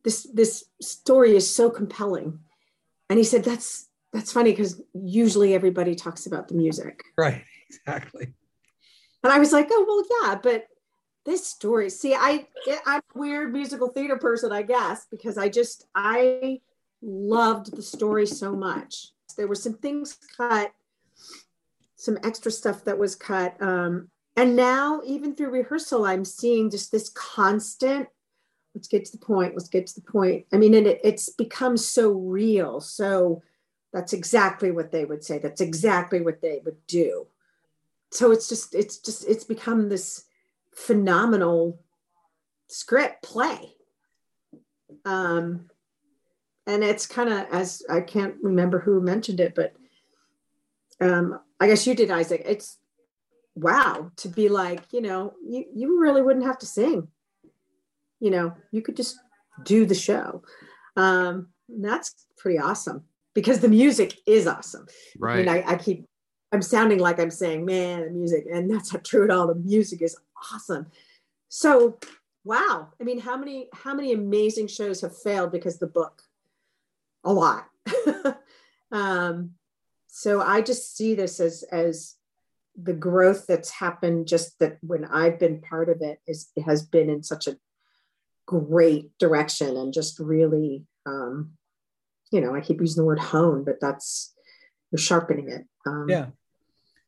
"This 0.03 0.23
this 0.33 0.65
story 0.81 1.35
is 1.35 1.49
so 1.49 1.69
compelling." 1.69 2.39
And 3.09 3.19
he 3.19 3.23
said, 3.23 3.43
"That's 3.43 3.87
that's 4.11 4.31
funny 4.31 4.51
because 4.51 4.81
usually 4.93 5.53
everybody 5.53 5.95
talks 5.95 6.25
about 6.25 6.47
the 6.47 6.55
music." 6.55 7.03
Right, 7.17 7.43
exactly. 7.69 8.33
And 9.23 9.31
I 9.31 9.37
was 9.37 9.53
like, 9.53 9.67
"Oh 9.69 9.85
well, 9.87 10.29
yeah, 10.29 10.39
but 10.41 10.67
this 11.23 11.45
story. 11.45 11.89
See, 11.89 12.15
I 12.15 12.47
I'm 12.85 13.01
a 13.15 13.19
weird 13.19 13.53
musical 13.53 13.89
theater 13.89 14.17
person, 14.17 14.51
I 14.51 14.63
guess, 14.63 15.05
because 15.11 15.37
I 15.37 15.49
just 15.49 15.85
I 15.93 16.61
loved 17.01 17.75
the 17.75 17.81
story 17.81 18.27
so 18.27 18.55
much. 18.55 19.11
There 19.37 19.47
were 19.47 19.55
some 19.55 19.73
things 19.73 20.17
cut, 20.37 20.71
some 21.95 22.17
extra 22.23 22.51
stuff 22.51 22.85
that 22.85 22.97
was 22.97 23.15
cut." 23.15 23.61
Um, 23.61 24.09
and 24.35 24.55
now 24.55 25.01
even 25.05 25.35
through 25.35 25.49
rehearsal 25.49 26.05
i'm 26.05 26.25
seeing 26.25 26.69
just 26.69 26.91
this 26.91 27.09
constant 27.09 28.07
let's 28.73 28.87
get 28.87 29.05
to 29.05 29.11
the 29.17 29.25
point 29.25 29.53
let's 29.55 29.69
get 29.69 29.87
to 29.87 29.95
the 29.95 30.11
point 30.11 30.45
i 30.51 30.57
mean 30.57 30.73
and 30.73 30.87
it, 30.87 30.99
it's 31.03 31.29
become 31.29 31.77
so 31.77 32.11
real 32.11 32.79
so 32.79 33.41
that's 33.93 34.13
exactly 34.13 34.71
what 34.71 34.91
they 34.91 35.05
would 35.05 35.23
say 35.23 35.39
that's 35.39 35.61
exactly 35.61 36.21
what 36.21 36.41
they 36.41 36.61
would 36.65 36.77
do 36.87 37.25
so 38.11 38.31
it's 38.31 38.47
just 38.47 38.75
it's 38.75 38.97
just 38.97 39.27
it's 39.27 39.43
become 39.43 39.89
this 39.89 40.25
phenomenal 40.73 41.79
script 42.67 43.23
play 43.23 43.73
um 45.05 45.69
and 46.67 46.83
it's 46.83 47.05
kind 47.05 47.29
of 47.29 47.47
as 47.51 47.83
i 47.89 48.01
can't 48.01 48.35
remember 48.41 48.79
who 48.79 48.99
mentioned 49.01 49.39
it 49.39 49.53
but 49.55 49.73
um 51.01 51.39
i 51.59 51.67
guess 51.67 51.85
you 51.87 51.95
did 51.95 52.11
isaac. 52.11 52.41
It's 52.45 52.77
wow 53.55 54.11
to 54.17 54.27
be 54.27 54.49
like 54.49 54.81
you 54.91 55.01
know 55.01 55.33
you, 55.47 55.63
you 55.73 55.99
really 56.01 56.21
wouldn't 56.21 56.45
have 56.45 56.57
to 56.59 56.65
sing. 56.65 57.07
You 58.19 58.31
know 58.31 58.53
you 58.71 58.81
could 58.81 58.97
just 58.97 59.17
do 59.63 59.85
the 59.85 59.95
show. 59.95 60.43
Um 60.97 61.47
that's 61.69 62.25
pretty 62.37 62.59
awesome 62.59 63.05
because 63.33 63.59
the 63.59 63.69
music 63.69 64.17
is 64.27 64.45
awesome. 64.47 64.85
I 64.89 64.91
Right. 65.19 65.37
mean 65.37 65.49
I, 65.49 65.63
I 65.73 65.75
keep 65.77 66.05
i'm 66.51 66.61
sounding 66.61 66.99
like 66.99 67.19
i'm 67.19 67.31
saying 67.31 67.65
man 67.65 68.03
the 68.05 68.11
music 68.11 68.45
and 68.51 68.69
that's 68.69 68.93
not 68.93 69.03
true 69.05 69.23
at 69.23 69.31
all. 69.31 69.47
The 69.47 69.55
music 69.55 70.01
is 70.01 70.17
awesome. 70.53 70.87
So 71.49 71.97
wow. 72.43 72.89
I 72.99 73.03
mean 73.03 73.19
how 73.19 73.37
many 73.37 73.69
how 73.73 73.93
many 73.93 74.11
amazing 74.11 74.67
shows 74.67 74.99
have 75.01 75.17
failed 75.17 75.51
because 75.53 75.79
the 75.79 75.87
book 75.87 76.21
a 77.25 77.33
lot 77.33 77.65
um 78.91 79.51
so 80.07 80.41
i 80.41 80.61
just 80.61 80.95
see 80.95 81.15
this 81.15 81.39
as 81.39 81.63
as 81.71 82.15
the 82.81 82.93
growth 82.93 83.45
that's 83.47 83.69
happened 83.69 84.27
just 84.27 84.59
that 84.59 84.77
when 84.81 85.05
I've 85.05 85.39
been 85.39 85.61
part 85.61 85.89
of 85.89 86.01
it 86.01 86.19
is 86.27 86.51
it 86.55 86.63
has 86.63 86.83
been 86.83 87.09
in 87.09 87.23
such 87.23 87.47
a 87.47 87.57
great 88.45 89.17
direction 89.17 89.77
and 89.77 89.93
just 89.93 90.19
really 90.19 90.85
um 91.05 91.51
you 92.31 92.41
know 92.41 92.53
I 92.53 92.61
keep 92.61 92.81
using 92.81 93.01
the 93.01 93.05
word 93.05 93.19
hone 93.19 93.63
but 93.63 93.79
that's 93.79 94.33
you're 94.91 94.99
sharpening 94.99 95.49
it 95.49 95.65
um 95.85 96.07
Yeah. 96.09 96.27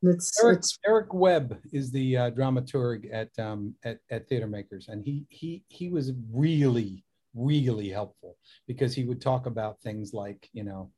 it's 0.04 0.42
Eric, 0.42 0.60
it's 0.60 0.80
Eric 0.88 1.14
Webb 1.14 1.60
is 1.74 1.92
the 1.92 2.18
uh, 2.18 2.32
dramaturg 2.32 3.10
at, 3.12 3.38
um, 3.38 3.76
at 3.84 4.00
at 4.10 4.28
Theater 4.30 4.48
Makers, 4.48 4.88
and 4.88 5.04
he 5.04 5.26
he 5.30 5.64
he 5.68 5.90
was 5.90 6.14
really 6.32 7.04
really 7.38 7.90
helpful 7.90 8.36
because 8.68 8.96
he 8.96 9.04
would 9.04 9.22
talk 9.22 9.46
about 9.46 9.80
things 9.82 10.14
like 10.14 10.50
you 10.54 10.64
know 10.64 10.92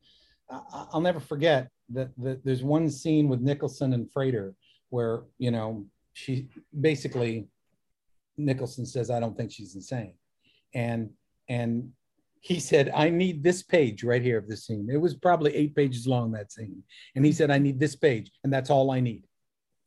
I, 0.49 0.85
I'll 0.93 1.01
never 1.01 1.19
forget 1.19 1.69
that, 1.89 2.09
that 2.17 2.43
there's 2.43 2.63
one 2.63 2.89
scene 2.89 3.27
with 3.27 3.41
Nicholson 3.41 3.93
and 3.93 4.11
Frater 4.11 4.55
where 4.89 5.23
you 5.37 5.51
know 5.51 5.85
she 6.13 6.47
basically 6.79 7.47
Nicholson 8.37 8.85
says 8.85 9.09
I 9.09 9.19
don't 9.19 9.37
think 9.37 9.51
she's 9.51 9.75
insane, 9.75 10.13
and 10.73 11.09
and 11.47 11.91
he 12.41 12.59
said 12.59 12.91
I 12.95 13.09
need 13.09 13.43
this 13.43 13.63
page 13.63 14.03
right 14.03 14.21
here 14.21 14.37
of 14.37 14.47
the 14.47 14.57
scene. 14.57 14.87
It 14.91 14.97
was 14.97 15.15
probably 15.15 15.55
eight 15.55 15.75
pages 15.75 16.07
long 16.07 16.31
that 16.31 16.51
scene, 16.51 16.83
and 17.15 17.25
he 17.25 17.31
said 17.31 17.51
I 17.51 17.57
need 17.57 17.79
this 17.79 17.95
page, 17.95 18.31
and 18.43 18.51
that's 18.51 18.69
all 18.69 18.91
I 18.91 18.99
need 18.99 19.25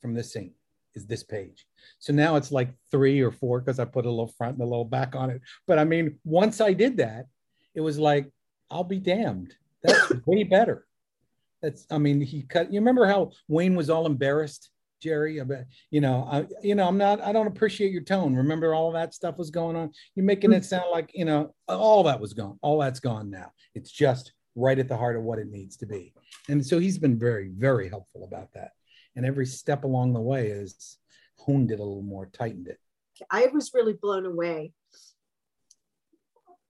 from 0.01 0.13
this 0.13 0.31
scene 0.31 0.53
is 0.95 1.05
this 1.07 1.23
page. 1.23 1.65
So 1.99 2.13
now 2.13 2.35
it's 2.35 2.51
like 2.51 2.73
three 2.91 3.21
or 3.21 3.31
four 3.31 3.59
because 3.59 3.79
I 3.79 3.85
put 3.85 4.05
a 4.05 4.09
little 4.09 4.33
front 4.37 4.53
and 4.53 4.61
a 4.61 4.69
little 4.69 4.85
back 4.85 5.15
on 5.15 5.29
it. 5.29 5.41
But 5.67 5.79
I 5.79 5.85
mean, 5.85 6.19
once 6.23 6.61
I 6.61 6.73
did 6.73 6.97
that, 6.97 7.25
it 7.75 7.81
was 7.81 7.99
like 7.99 8.31
I'll 8.69 8.83
be 8.83 8.99
damned. 8.99 9.55
That's 9.83 10.13
way 10.25 10.43
better. 10.43 10.85
That's 11.61 11.85
I 11.89 11.97
mean, 11.97 12.21
he 12.21 12.43
cut. 12.43 12.71
You 12.71 12.79
remember 12.79 13.05
how 13.05 13.31
Wayne 13.47 13.75
was 13.75 13.89
all 13.89 14.05
embarrassed, 14.05 14.69
Jerry? 15.01 15.37
About 15.37 15.63
you 15.91 16.01
know, 16.01 16.27
I 16.29 16.45
you 16.61 16.75
know, 16.75 16.87
I'm 16.87 16.97
not. 16.97 17.21
I 17.21 17.31
don't 17.31 17.47
appreciate 17.47 17.91
your 17.91 18.03
tone. 18.03 18.35
Remember 18.35 18.73
all 18.73 18.91
that 18.91 19.13
stuff 19.13 19.37
was 19.37 19.49
going 19.49 19.75
on. 19.75 19.91
You're 20.15 20.25
making 20.25 20.53
it 20.53 20.65
sound 20.65 20.91
like 20.91 21.11
you 21.13 21.25
know 21.25 21.53
all 21.69 22.03
that 22.03 22.19
was 22.19 22.33
gone. 22.33 22.59
All 22.61 22.79
that's 22.79 22.99
gone 22.99 23.29
now. 23.29 23.51
It's 23.75 23.91
just 23.91 24.33
right 24.55 24.77
at 24.77 24.87
the 24.87 24.97
heart 24.97 25.15
of 25.15 25.23
what 25.23 25.39
it 25.39 25.49
needs 25.49 25.77
to 25.77 25.85
be. 25.85 26.13
And 26.49 26.65
so 26.65 26.79
he's 26.79 26.97
been 26.97 27.17
very, 27.17 27.49
very 27.49 27.89
helpful 27.89 28.23
about 28.25 28.53
that. 28.53 28.71
And 29.15 29.25
every 29.25 29.45
step 29.45 29.83
along 29.83 30.13
the 30.13 30.21
way 30.21 30.49
has 30.49 30.97
honed 31.45 31.71
it 31.71 31.79
a 31.79 31.83
little 31.83 32.01
more, 32.01 32.27
tightened 32.27 32.67
it. 32.67 32.79
I 33.29 33.47
was 33.47 33.73
really 33.73 33.93
blown 33.93 34.25
away 34.25 34.73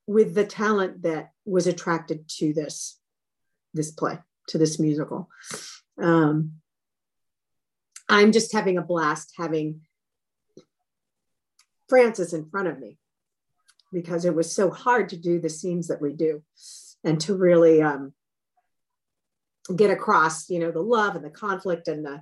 with 0.08 0.36
the 0.36 0.46
talent 0.46 1.04
that 1.04 1.32
was 1.46 1.68
attracted 1.68 2.28
to 2.28 2.54
this 2.54 3.00
this 3.74 3.92
play 3.92 4.20
to 4.48 4.58
this 4.58 4.80
musical 4.80 5.30
um, 6.02 6.54
i'm 8.10 8.32
just 8.32 8.52
having 8.54 8.78
a 8.78 8.82
blast 8.82 9.34
having 9.38 9.82
frances 11.88 12.34
in 12.34 12.50
front 12.50 12.68
of 12.68 12.80
me 12.80 12.98
because 13.92 14.26
it 14.26 14.36
was 14.36 14.52
so 14.52 14.70
hard 14.70 15.10
to 15.10 15.18
do 15.18 15.40
the 15.40 15.50
scenes 15.50 15.88
that 15.88 16.02
we 16.02 16.14
do 16.14 16.44
and 17.04 17.20
to 17.22 17.36
really 17.36 17.82
um, 17.82 18.14
get 19.76 19.90
across 19.90 20.50
you 20.50 20.60
know 20.60 20.72
the 20.72 20.82
love 20.82 21.16
and 21.16 21.24
the 21.24 21.30
conflict 21.30 21.88
and 21.88 22.06
the 22.06 22.22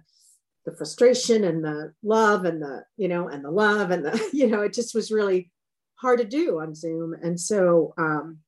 the 0.65 0.75
frustration 0.75 1.43
and 1.43 1.63
the 1.63 1.93
love 2.03 2.45
and 2.45 2.61
the 2.61 2.83
you 2.97 3.07
know 3.07 3.27
and 3.27 3.43
the 3.43 3.51
love 3.51 3.91
and 3.91 4.05
the 4.05 4.29
you 4.33 4.47
know 4.47 4.61
it 4.61 4.73
just 4.73 4.93
was 4.93 5.11
really 5.11 5.51
hard 5.95 6.19
to 6.19 6.25
do 6.25 6.59
on 6.59 6.73
zoom. 6.73 7.13
And 7.21 7.39
so 7.39 7.93
um, 7.97 8.39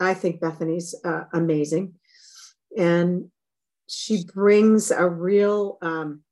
i 0.00 0.14
think 0.14 0.40
bethany's 0.40 0.94
uh, 1.04 1.24
amazing. 1.32 1.94
And 2.76 3.30
she 3.86 4.24
brings 4.24 4.90
a 4.90 5.06
real 5.06 5.78
um, 5.82 6.22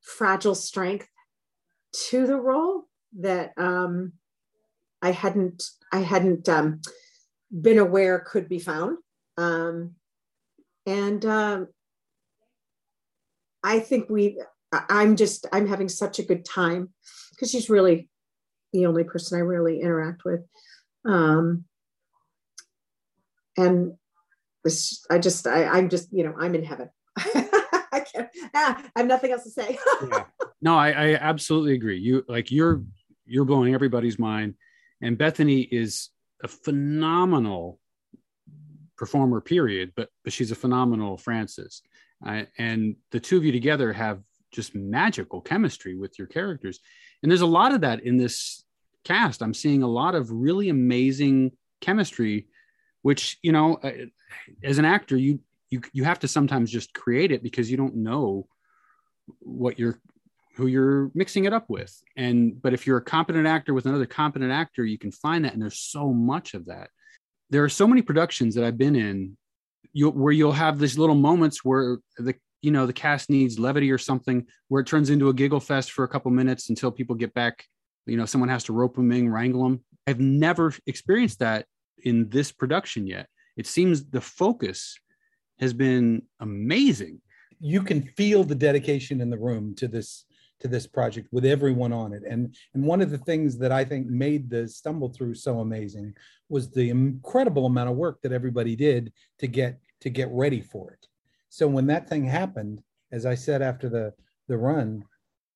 fragile 0.00 0.54
strength 0.54 1.08
to 2.08 2.26
the 2.26 2.36
role 2.36 2.84
that 3.18 3.52
um, 3.56 4.12
I 5.02 5.12
hadn't 5.12 5.62
I 5.92 6.00
hadn't 6.00 6.48
um, 6.48 6.80
been 7.50 7.78
aware 7.78 8.20
could 8.20 8.48
be 8.48 8.58
found, 8.58 8.98
um, 9.36 9.94
and 10.86 11.24
um, 11.24 11.68
I 13.62 13.80
think 13.80 14.08
we. 14.08 14.40
I'm 14.72 15.16
just 15.16 15.46
I'm 15.52 15.66
having 15.66 15.88
such 15.88 16.18
a 16.18 16.24
good 16.24 16.44
time 16.44 16.90
because 17.30 17.50
she's 17.50 17.68
really 17.68 18.08
the 18.72 18.86
only 18.86 19.04
person 19.04 19.38
I 19.38 19.42
really 19.42 19.80
interact 19.80 20.24
with, 20.24 20.42
um, 21.04 21.64
and 23.56 23.94
this 24.64 25.04
I 25.10 25.18
just 25.18 25.46
I 25.46 25.64
I'm 25.64 25.88
just 25.88 26.12
you 26.12 26.24
know 26.24 26.34
I'm 26.38 26.54
in 26.54 26.64
heaven. 26.64 26.90
I 27.18 28.04
can't. 28.12 28.28
Ah, 28.54 28.82
I 28.94 29.00
have 29.00 29.08
nothing 29.08 29.32
else 29.32 29.44
to 29.44 29.50
say. 29.50 29.78
yeah. 30.08 30.24
No, 30.62 30.76
I, 30.76 30.90
I 30.90 31.14
absolutely 31.14 31.74
agree. 31.74 31.98
You 31.98 32.24
like 32.28 32.50
you're 32.50 32.82
you're 33.26 33.44
blowing 33.44 33.74
everybody's 33.74 34.18
mind, 34.18 34.54
and 35.02 35.18
Bethany 35.18 35.60
is 35.60 36.10
a 36.42 36.48
phenomenal 36.48 37.80
performer. 38.96 39.40
Period. 39.40 39.92
But 39.96 40.10
but 40.22 40.32
she's 40.32 40.50
a 40.50 40.56
phenomenal 40.56 41.16
Frances, 41.16 41.82
uh, 42.24 42.42
and 42.58 42.96
the 43.10 43.20
two 43.20 43.36
of 43.36 43.44
you 43.44 43.52
together 43.52 43.92
have 43.92 44.20
just 44.52 44.74
magical 44.74 45.40
chemistry 45.40 45.96
with 45.96 46.18
your 46.18 46.26
characters, 46.26 46.80
and 47.22 47.30
there's 47.30 47.40
a 47.40 47.46
lot 47.46 47.72
of 47.72 47.82
that 47.82 48.02
in 48.02 48.16
this 48.16 48.64
cast. 49.04 49.42
I'm 49.42 49.54
seeing 49.54 49.82
a 49.82 49.88
lot 49.88 50.14
of 50.14 50.30
really 50.30 50.68
amazing 50.68 51.52
chemistry, 51.80 52.48
which 53.02 53.38
you 53.42 53.52
know, 53.52 53.76
uh, 53.76 53.92
as 54.62 54.78
an 54.78 54.84
actor, 54.84 55.16
you 55.16 55.40
you 55.70 55.80
you 55.92 56.04
have 56.04 56.18
to 56.20 56.28
sometimes 56.28 56.70
just 56.70 56.92
create 56.94 57.32
it 57.32 57.42
because 57.42 57.70
you 57.70 57.76
don't 57.76 57.96
know 57.96 58.46
what 59.38 59.78
you're 59.78 60.00
who 60.56 60.66
you're 60.66 61.10
mixing 61.14 61.44
it 61.44 61.52
up 61.52 61.70
with. 61.70 61.96
And 62.16 62.60
but 62.60 62.74
if 62.74 62.86
you're 62.86 62.98
a 62.98 63.02
competent 63.02 63.46
actor 63.46 63.72
with 63.72 63.86
another 63.86 64.06
competent 64.06 64.52
actor 64.52 64.84
you 64.84 64.98
can 64.98 65.12
find 65.12 65.44
that 65.44 65.52
and 65.52 65.62
there's 65.62 65.78
so 65.78 66.12
much 66.12 66.54
of 66.54 66.66
that. 66.66 66.90
There 67.50 67.64
are 67.64 67.68
so 67.68 67.86
many 67.86 68.02
productions 68.02 68.54
that 68.54 68.64
i've 68.64 68.78
been 68.78 68.96
in 68.96 69.36
you, 69.92 70.10
where 70.10 70.32
you'll 70.32 70.52
have 70.52 70.78
these 70.78 70.98
little 70.98 71.14
moments 71.14 71.64
where 71.64 71.98
the 72.18 72.34
you 72.62 72.70
know 72.70 72.86
the 72.86 72.92
cast 72.92 73.30
needs 73.30 73.58
levity 73.58 73.90
or 73.90 73.98
something 73.98 74.46
where 74.68 74.80
it 74.82 74.86
turns 74.86 75.10
into 75.10 75.28
a 75.28 75.34
giggle 75.34 75.60
fest 75.60 75.92
for 75.92 76.04
a 76.04 76.08
couple 76.08 76.30
minutes 76.30 76.68
until 76.68 76.90
people 76.90 77.16
get 77.16 77.32
back 77.32 77.64
you 78.06 78.16
know 78.16 78.26
someone 78.26 78.50
has 78.50 78.64
to 78.64 78.74
rope 78.74 78.96
them 78.96 79.10
in 79.12 79.30
wrangle 79.30 79.64
them 79.64 79.82
i've 80.06 80.20
never 80.20 80.72
experienced 80.86 81.38
that 81.38 81.64
in 82.04 82.28
this 82.28 82.52
production 82.52 83.06
yet 83.06 83.26
it 83.56 83.66
seems 83.66 84.04
the 84.06 84.20
focus 84.20 84.98
has 85.60 85.74
been 85.74 86.22
amazing. 86.40 87.20
You 87.60 87.82
can 87.82 88.02
feel 88.02 88.42
the 88.42 88.54
dedication 88.54 89.20
in 89.20 89.30
the 89.30 89.38
room 89.38 89.74
to 89.76 89.86
this 89.86 90.24
to 90.60 90.68
this 90.68 90.86
project 90.86 91.28
with 91.32 91.44
everyone 91.44 91.92
on 91.92 92.12
it. 92.12 92.22
And 92.28 92.54
and 92.74 92.84
one 92.84 93.00
of 93.00 93.10
the 93.10 93.18
things 93.18 93.58
that 93.58 93.72
I 93.72 93.84
think 93.84 94.06
made 94.06 94.50
the 94.50 94.68
stumble 94.68 95.08
through 95.08 95.34
so 95.34 95.60
amazing 95.60 96.14
was 96.48 96.70
the 96.70 96.90
incredible 96.90 97.66
amount 97.66 97.90
of 97.90 97.96
work 97.96 98.20
that 98.22 98.32
everybody 98.32 98.76
did 98.76 99.12
to 99.38 99.46
get 99.46 99.78
to 100.00 100.10
get 100.10 100.28
ready 100.30 100.60
for 100.60 100.92
it. 100.92 101.06
So 101.48 101.66
when 101.66 101.86
that 101.88 102.08
thing 102.08 102.24
happened, 102.24 102.82
as 103.12 103.26
I 103.26 103.34
said 103.34 103.62
after 103.62 103.88
the 103.88 104.12
the 104.48 104.56
run, 104.56 105.04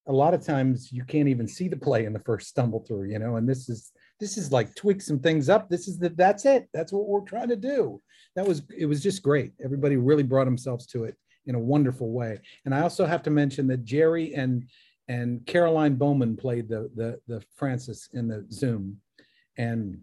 a 0.06 0.12
lot 0.12 0.34
of 0.34 0.44
times 0.44 0.92
you 0.92 1.04
can't 1.04 1.28
even 1.28 1.48
see 1.48 1.68
the 1.68 1.76
play 1.76 2.04
in 2.04 2.12
the 2.12 2.18
first 2.20 2.48
stumble 2.48 2.80
through, 2.80 3.04
you 3.04 3.18
know, 3.18 3.36
and 3.36 3.48
this 3.48 3.68
is 3.68 3.92
this 4.20 4.36
is 4.38 4.52
like 4.52 4.74
tweak 4.74 5.00
some 5.00 5.18
things 5.18 5.48
up. 5.48 5.68
This 5.68 5.88
is 5.88 5.98
the 5.98 6.10
that's 6.10 6.44
it. 6.44 6.68
That's 6.72 6.92
what 6.92 7.06
we're 7.06 7.20
trying 7.20 7.48
to 7.48 7.56
do. 7.56 8.00
That 8.36 8.46
was 8.46 8.62
it 8.76 8.86
was 8.86 9.02
just 9.02 9.22
great. 9.22 9.52
Everybody 9.62 9.96
really 9.96 10.22
brought 10.22 10.44
themselves 10.44 10.86
to 10.88 11.04
it 11.04 11.16
in 11.46 11.54
a 11.54 11.60
wonderful 11.60 12.10
way. 12.10 12.40
And 12.64 12.74
I 12.74 12.80
also 12.80 13.06
have 13.06 13.22
to 13.24 13.30
mention 13.30 13.66
that 13.68 13.84
Jerry 13.84 14.34
and 14.34 14.64
and 15.08 15.44
Caroline 15.46 15.96
Bowman 15.96 16.36
played 16.36 16.68
the 16.68 16.90
the 16.94 17.20
the 17.26 17.42
Frances 17.56 18.08
in 18.12 18.28
the 18.28 18.46
Zoom, 18.50 18.98
and 19.58 20.00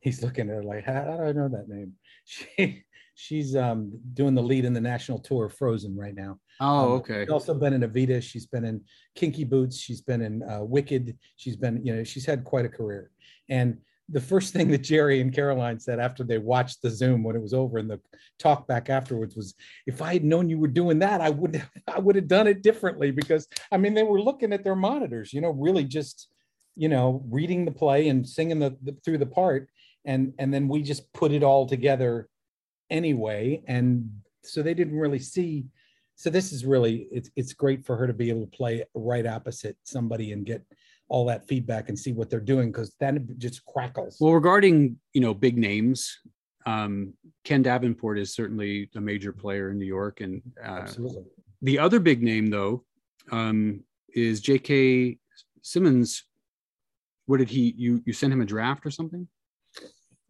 he's 0.00 0.22
looking 0.22 0.48
at 0.48 0.56
her 0.56 0.62
like, 0.62 0.84
how, 0.84 1.04
how 1.04 1.16
do 1.16 1.22
I 1.24 1.32
know 1.32 1.48
that 1.48 1.68
name? 1.68 1.92
She 2.30 2.84
she's 3.14 3.56
um, 3.56 3.98
doing 4.12 4.34
the 4.34 4.42
lead 4.42 4.66
in 4.66 4.74
the 4.74 4.80
national 4.80 5.18
tour 5.18 5.46
of 5.46 5.54
Frozen 5.54 5.96
right 5.96 6.14
now. 6.14 6.38
Oh, 6.60 6.66
um, 6.66 6.92
okay. 6.98 7.22
She's 7.22 7.32
also 7.32 7.54
been 7.54 7.72
in 7.72 7.80
Evita. 7.80 8.22
She's 8.22 8.46
been 8.46 8.64
in 8.64 8.82
Kinky 9.16 9.44
Boots. 9.44 9.76
She's 9.78 10.00
been 10.02 10.20
in 10.20 10.42
uh, 10.42 10.62
Wicked. 10.62 11.16
She's 11.36 11.56
been, 11.56 11.84
you 11.84 11.96
know, 11.96 12.04
she's 12.04 12.26
had 12.26 12.44
quite 12.44 12.64
a 12.64 12.68
career. 12.68 13.10
And 13.48 13.78
the 14.08 14.20
first 14.20 14.52
thing 14.52 14.68
that 14.70 14.78
Jerry 14.78 15.20
and 15.20 15.34
Caroline 15.34 15.78
said 15.78 15.98
after 15.98 16.24
they 16.24 16.38
watched 16.38 16.80
the 16.80 16.90
Zoom 16.90 17.22
when 17.22 17.36
it 17.36 17.42
was 17.42 17.52
over 17.52 17.78
and 17.78 17.90
the 17.90 18.00
talk 18.38 18.66
back 18.66 18.88
afterwards 18.88 19.36
was, 19.36 19.54
"If 19.86 20.00
I 20.00 20.14
had 20.14 20.24
known 20.24 20.48
you 20.48 20.58
were 20.58 20.68
doing 20.68 20.98
that, 21.00 21.20
I 21.20 21.30
would 21.30 21.62
I 21.88 21.98
would 21.98 22.16
have 22.16 22.28
done 22.28 22.46
it 22.46 22.62
differently." 22.62 23.10
Because 23.10 23.46
I 23.70 23.76
mean, 23.76 23.94
they 23.94 24.02
were 24.02 24.20
looking 24.20 24.52
at 24.52 24.64
their 24.64 24.76
monitors, 24.76 25.32
you 25.32 25.40
know, 25.40 25.50
really 25.50 25.84
just, 25.84 26.28
you 26.76 26.88
know, 26.88 27.22
reading 27.28 27.64
the 27.64 27.70
play 27.70 28.08
and 28.08 28.26
singing 28.26 28.58
the, 28.58 28.76
the 28.82 28.96
through 29.04 29.18
the 29.18 29.26
part, 29.26 29.68
and 30.04 30.32
and 30.38 30.52
then 30.52 30.68
we 30.68 30.82
just 30.82 31.12
put 31.12 31.32
it 31.32 31.42
all 31.42 31.66
together 31.66 32.28
anyway 32.90 33.62
and 33.66 34.10
so 34.42 34.62
they 34.62 34.74
didn't 34.74 34.98
really 34.98 35.18
see 35.18 35.66
so 36.14 36.30
this 36.30 36.52
is 36.52 36.64
really 36.64 37.06
it's 37.12 37.30
it's 37.36 37.52
great 37.52 37.84
for 37.84 37.96
her 37.96 38.06
to 38.06 38.14
be 38.14 38.30
able 38.30 38.40
to 38.40 38.56
play 38.56 38.84
right 38.94 39.26
opposite 39.26 39.76
somebody 39.84 40.32
and 40.32 40.46
get 40.46 40.64
all 41.08 41.24
that 41.26 41.46
feedback 41.46 41.88
and 41.88 41.98
see 41.98 42.12
what 42.12 42.28
they're 42.30 42.40
doing 42.40 42.70
because 42.70 42.94
then 43.00 43.16
it 43.16 43.38
just 43.38 43.64
crackles 43.64 44.18
well 44.20 44.34
regarding 44.34 44.96
you 45.12 45.20
know 45.20 45.34
big 45.34 45.56
names 45.56 46.18
um, 46.66 47.14
ken 47.44 47.62
davenport 47.62 48.18
is 48.18 48.34
certainly 48.34 48.90
a 48.94 49.00
major 49.00 49.32
player 49.32 49.70
in 49.70 49.78
new 49.78 49.86
york 49.86 50.20
and 50.20 50.42
uh, 50.62 50.80
absolutely 50.82 51.24
the 51.62 51.78
other 51.78 51.98
big 51.98 52.22
name 52.22 52.48
though 52.48 52.84
um, 53.32 53.80
is 54.14 54.40
j.k 54.40 55.18
simmons 55.62 56.24
what 57.26 57.38
did 57.38 57.48
he 57.48 57.74
you 57.76 58.02
you 58.04 58.12
sent 58.12 58.32
him 58.32 58.40
a 58.40 58.46
draft 58.46 58.84
or 58.84 58.90
something 58.90 59.26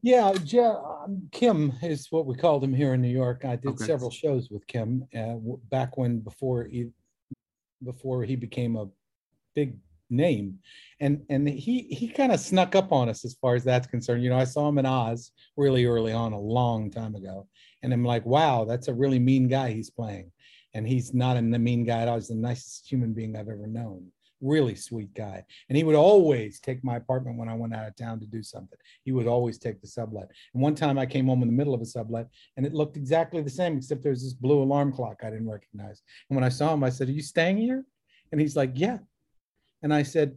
yeah, 0.01 0.29
um, 0.29 1.29
Kim 1.33 1.73
is 1.83 2.07
what 2.11 2.25
we 2.27 2.37
called 2.37 2.63
him 2.63 2.73
here 2.73 2.95
in 2.95 3.03
New 3.03 3.09
York. 3.09 3.45
I 3.45 3.57
did 3.57 3.71
Okay. 3.71 3.85
several 3.85 4.11
shows 4.11 4.49
with 4.49 4.67
Kim 4.69 5.05
uh, 5.15 5.35
w- 5.35 5.61
back 5.71 5.97
when 5.97 6.21
before 6.21 6.65
he 6.65 6.91
before 7.85 8.25
he 8.25 8.37
became 8.37 8.77
a 8.77 8.89
big 9.55 9.77
name, 10.11 10.59
and 11.01 11.23
and 11.29 11.49
he 11.49 11.83
he 11.91 12.09
kind 12.09 12.33
of 12.33 12.41
snuck 12.41 12.75
up 12.75 12.93
on 12.93 13.09
us 13.09 13.25
as 13.25 13.35
far 13.35 13.55
as 13.55 13.65
that's 13.65 13.87
concerned. 13.87 14.23
You 14.23 14.31
know, 14.31 14.39
I 14.39 14.45
saw 14.45 14.69
him 14.69 14.79
in 14.79 14.87
Oz 14.87 15.33
really 15.57 15.85
early 15.85 16.13
on, 16.13 16.33
a 16.33 16.41
long 16.41 16.91
time 16.91 17.15
ago, 17.15 17.47
and 17.83 17.93
I'm 17.93 18.05
like, 18.05 18.27
wow, 18.27 18.65
that's 18.65 18.89
a 18.89 18.95
really 18.95 19.19
mean 19.19 19.49
guy 19.49 19.73
he's 19.73 19.91
playing, 19.91 20.31
and 20.75 20.87
he's 20.87 21.15
not 21.15 21.37
a 21.37 21.43
mean 21.43 21.85
guy 21.85 22.03
at 22.03 22.09
all. 22.09 22.17
He's 22.17 22.29
the 22.29 22.35
nicest 22.35 22.91
human 22.91 23.13
being 23.13 23.37
I've 23.37 23.49
ever 23.49 23.67
known 23.67 24.11
really 24.41 24.75
sweet 24.75 25.13
guy. 25.15 25.45
And 25.69 25.77
he 25.77 25.85
would 25.85 25.95
always 25.95 26.61
take 26.61 26.85
my 26.85 26.97
apartment 26.97 27.39
when 27.39 27.49
I 27.49 27.55
went 27.55 27.75
out 27.75 27.89
of 27.89 27.97
town 27.97 28.21
to 28.21 28.27
do 28.27 28.43
something. 28.43 28.79
He 29.05 29.13
would 29.13 29.27
always 29.27 29.59
take 29.59 29.81
the 29.81 29.87
sublet. 29.87 30.31
And 30.55 30.63
one 30.63 30.75
time 30.75 30.99
I 30.99 31.07
came 31.07 31.27
home 31.27 31.43
in 31.43 31.49
the 31.49 31.55
middle 31.55 31.75
of 31.75 31.81
a 31.81 31.87
sublet 31.87 32.29
and 32.57 32.67
it 32.67 32.75
looked 32.75 32.97
exactly 32.97 33.43
the 33.43 33.51
same, 33.51 33.77
except 33.77 34.03
there 34.03 34.11
was 34.11 34.23
this 34.23 34.33
blue 34.33 34.63
alarm 34.63 34.93
clock 34.93 35.21
I 35.23 35.31
didn't 35.31 35.51
recognize. 35.51 36.03
And 36.29 36.37
when 36.37 36.45
I 36.45 36.49
saw 36.49 36.75
him, 36.75 36.85
I 36.85 36.91
said, 36.91 37.09
Are 37.09 37.13
you 37.13 37.23
staying 37.23 37.59
here? 37.59 37.85
And 38.33 38.41
he's 38.41 38.57
like, 38.57 38.73
Yeah. 38.75 38.99
And 39.83 39.93
I 39.93 40.03
said, 40.03 40.37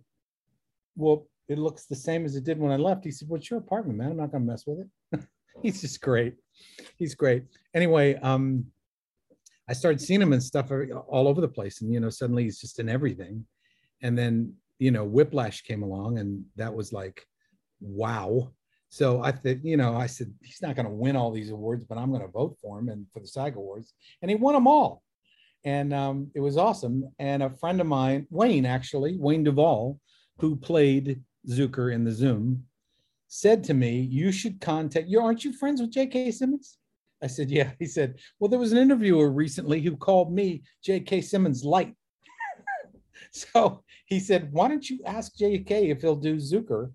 Well, 0.96 1.28
it 1.48 1.58
looks 1.58 1.86
the 1.86 1.96
same 1.96 2.26
as 2.26 2.36
it 2.36 2.44
did 2.44 2.60
when 2.60 2.72
I 2.72 2.78
left. 2.78 3.04
He 3.04 3.12
said, 3.12 3.28
Well, 3.30 3.40
it's 3.40 3.50
your 3.50 3.60
apartment, 3.60 3.98
man. 3.98 4.12
I'm 4.12 4.18
not 4.18 4.32
gonna 4.32 4.46
mess 4.46 4.66
with 4.66 4.80
it. 4.80 5.22
he's 5.62 5.82
just 5.82 6.02
great. 6.02 6.36
He's 6.98 7.16
great. 7.16 7.46
Anyway, 7.74 8.16
um, 8.16 8.66
I 9.70 9.74
started 9.74 10.02
seeing 10.02 10.22
him 10.22 10.34
and 10.34 10.44
stuff 10.44 10.72
all 11.08 11.28
over 11.28 11.42
the 11.42 11.48
place. 11.48 11.82
And 11.82 11.94
you 11.94 12.00
know, 12.00 12.10
suddenly 12.10 12.44
he's 12.44 12.60
just 12.60 12.80
in 12.80 12.90
everything 12.90 13.46
and 14.02 14.18
then 14.18 14.54
you 14.80 14.92
know 14.92 15.04
whiplash 15.04 15.62
came 15.62 15.84
along 15.84 16.18
and 16.18 16.44
that 16.56 16.74
was 16.74 16.92
like 16.92 17.26
wow 17.80 18.52
so 18.90 19.22
i 19.22 19.32
think 19.32 19.62
you 19.64 19.78
know 19.78 19.96
i 19.96 20.08
said 20.08 20.34
he's 20.42 20.62
not 20.62 20.76
going 20.76 20.86
to 20.86 20.92
win 20.92 21.16
all 21.16 21.32
these 21.32 21.52
awards 21.52 21.86
but 21.86 21.98
i'm 21.98 22.10
going 22.10 22.22
to 22.22 22.28
vote 22.28 22.58
for 22.62 22.80
him 22.80 22.90
and 22.90 23.06
for 23.14 23.20
the 23.20 23.28
sag 23.28 23.56
awards 23.56 23.94
and 24.22 24.30
he 24.30 24.36
won 24.36 24.54
them 24.54 24.68
all 24.68 25.04
and 25.64 25.94
um, 25.94 26.32
it 26.34 26.40
was 26.40 26.58
awesome 26.58 27.10
and 27.20 27.44
a 27.44 27.50
friend 27.50 27.80
of 27.82 27.88
mine 27.88 28.26
wayne 28.30 28.66
actually 28.66 29.18
wayne 29.18 29.44
duvall 29.44 30.00
who 30.40 30.56
played 30.56 31.22
zucker 31.50 31.94
in 31.94 32.04
the 32.04 32.12
zoom 32.12 32.64
said 33.28 33.64
to 33.64 33.74
me 33.74 34.00
you 34.00 34.32
should 34.32 34.60
contact 34.60 35.08
you 35.08 35.20
aren't 35.20 35.44
you 35.44 35.54
friends 35.54 35.82
with 35.82 35.92
j.k 35.92 36.32
simmons 36.32 36.78
i 37.22 37.28
said 37.28 37.50
yeah 37.50 37.72
he 37.80 37.86
said 37.86 38.16
well 38.40 38.50
there 38.50 38.60
was 38.60 38.72
an 38.72 38.78
interviewer 38.78 39.32
recently 39.32 39.82
who 39.82 39.96
called 39.96 40.34
me 40.34 40.62
j.k 40.84 41.22
simmons 41.22 41.64
light 41.64 41.96
so 43.32 43.84
he 44.12 44.20
said, 44.20 44.52
why 44.52 44.68
don't 44.68 44.90
you 44.90 45.00
ask 45.06 45.38
JK 45.38 45.90
if 45.90 46.02
he'll 46.02 46.18
do 46.18 46.36
Zucker? 46.36 46.92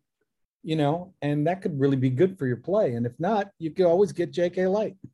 You 0.63 0.77
know, 0.77 1.15
and 1.23 1.47
that 1.47 1.63
could 1.63 1.81
really 1.81 1.97
be 1.97 2.11
good 2.11 2.39
for 2.39 2.47
your 2.47 2.59
play. 2.59 2.93
And 2.93 3.07
if 3.07 3.19
not, 3.19 3.49
you 3.59 3.71
could 3.71 3.87
always 3.87 4.13
get 4.13 4.33
JK 4.33 4.71
Light. 4.71 4.97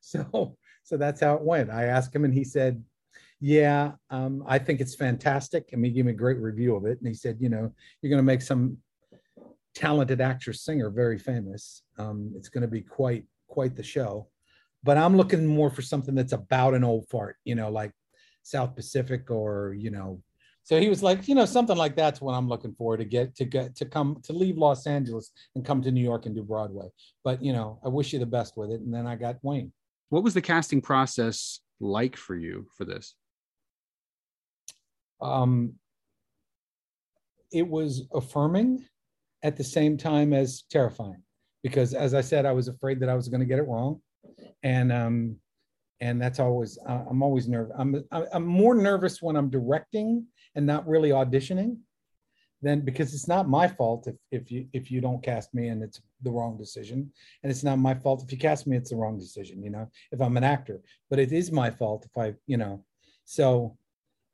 So, 0.00 0.57
so 0.88 0.96
that's 0.96 1.20
how 1.20 1.34
it 1.34 1.42
went. 1.42 1.70
I 1.70 1.84
asked 1.84 2.16
him, 2.16 2.24
and 2.24 2.32
he 2.32 2.44
said, 2.44 2.82
"Yeah, 3.40 3.92
um, 4.08 4.42
I 4.46 4.58
think 4.58 4.80
it's 4.80 4.94
fantastic." 4.94 5.68
And 5.72 5.84
he 5.84 5.90
gave 5.90 6.06
me 6.06 6.12
a 6.12 6.14
great 6.14 6.38
review 6.38 6.76
of 6.76 6.86
it. 6.86 6.98
And 6.98 7.06
he 7.06 7.12
said, 7.12 7.36
"You 7.40 7.50
know, 7.50 7.70
you're 8.00 8.08
going 8.08 8.16
to 8.16 8.22
make 8.22 8.40
some 8.40 8.78
talented 9.74 10.22
actress 10.22 10.62
singer 10.62 10.88
very 10.88 11.18
famous. 11.18 11.82
Um, 11.98 12.32
it's 12.36 12.48
going 12.48 12.62
to 12.62 12.68
be 12.68 12.80
quite 12.80 13.26
quite 13.48 13.76
the 13.76 13.82
show." 13.82 14.28
But 14.82 14.96
I'm 14.96 15.14
looking 15.14 15.46
more 15.46 15.68
for 15.68 15.82
something 15.82 16.14
that's 16.14 16.32
about 16.32 16.72
an 16.72 16.84
old 16.84 17.06
fart, 17.10 17.36
you 17.44 17.54
know, 17.54 17.68
like 17.68 17.92
South 18.42 18.74
Pacific 18.74 19.30
or 19.30 19.74
you 19.78 19.90
know. 19.90 20.22
So 20.62 20.80
he 20.80 20.88
was 20.88 21.02
like, 21.02 21.28
you 21.28 21.34
know, 21.34 21.46
something 21.46 21.76
like 21.76 21.96
that's 21.96 22.20
what 22.20 22.32
I'm 22.32 22.48
looking 22.48 22.74
for 22.78 22.96
to 22.96 23.04
get 23.04 23.36
to 23.36 23.44
get 23.44 23.76
to 23.76 23.84
come 23.84 24.22
to 24.22 24.32
leave 24.32 24.56
Los 24.56 24.86
Angeles 24.86 25.32
and 25.54 25.66
come 25.66 25.82
to 25.82 25.90
New 25.90 26.02
York 26.02 26.24
and 26.24 26.34
do 26.34 26.42
Broadway. 26.42 26.88
But 27.24 27.42
you 27.42 27.52
know, 27.52 27.78
I 27.84 27.88
wish 27.88 28.14
you 28.14 28.18
the 28.18 28.26
best 28.26 28.56
with 28.56 28.70
it. 28.70 28.80
And 28.80 28.94
then 28.94 29.06
I 29.06 29.16
got 29.16 29.36
Wayne. 29.42 29.70
What 30.10 30.22
was 30.22 30.34
the 30.34 30.42
casting 30.42 30.80
process 30.80 31.60
like 31.80 32.16
for 32.16 32.34
you 32.34 32.66
for 32.76 32.84
this? 32.84 33.14
Um, 35.20 35.74
it 37.52 37.66
was 37.66 38.06
affirming 38.12 38.84
at 39.42 39.56
the 39.56 39.64
same 39.64 39.96
time 39.96 40.32
as 40.32 40.64
terrifying 40.70 41.22
because 41.62 41.94
as 41.94 42.14
i 42.14 42.20
said 42.20 42.44
i 42.44 42.52
was 42.52 42.68
afraid 42.68 43.00
that 43.00 43.08
i 43.08 43.14
was 43.14 43.28
going 43.28 43.40
to 43.40 43.46
get 43.46 43.58
it 43.58 43.66
wrong 43.68 44.00
and 44.62 44.92
um 44.92 45.36
and 46.00 46.20
that's 46.20 46.40
always 46.40 46.78
i'm 46.86 47.22
always 47.22 47.48
nervous 47.48 47.74
i'm 47.78 48.04
i'm 48.32 48.44
more 48.44 48.74
nervous 48.74 49.22
when 49.22 49.36
i'm 49.36 49.50
directing 49.50 50.24
and 50.54 50.66
not 50.66 50.86
really 50.86 51.10
auditioning 51.10 51.76
then 52.60 52.80
because 52.80 53.14
it's 53.14 53.28
not 53.28 53.48
my 53.48 53.68
fault 53.68 54.06
if 54.06 54.16
if 54.30 54.50
you 54.50 54.66
if 54.72 54.90
you 54.90 55.00
don't 55.00 55.22
cast 55.22 55.54
me 55.54 55.68
and 55.68 55.82
it's 55.82 56.00
the 56.22 56.30
wrong 56.30 56.56
decision. 56.56 57.10
And 57.42 57.50
it's 57.50 57.62
not 57.62 57.78
my 57.78 57.94
fault 57.94 58.22
if 58.24 58.32
you 58.32 58.38
cast 58.38 58.66
me 58.66 58.76
it's 58.76 58.90
the 58.90 58.96
wrong 58.96 59.18
decision 59.18 59.62
you 59.62 59.70
know 59.70 59.88
if 60.12 60.20
i'm 60.20 60.36
an 60.36 60.44
actor. 60.44 60.80
But 61.10 61.18
it 61.18 61.32
is 61.32 61.52
my 61.52 61.70
fault 61.70 62.06
if 62.06 62.16
i 62.18 62.34
you 62.46 62.56
know. 62.56 62.84
So 63.24 63.76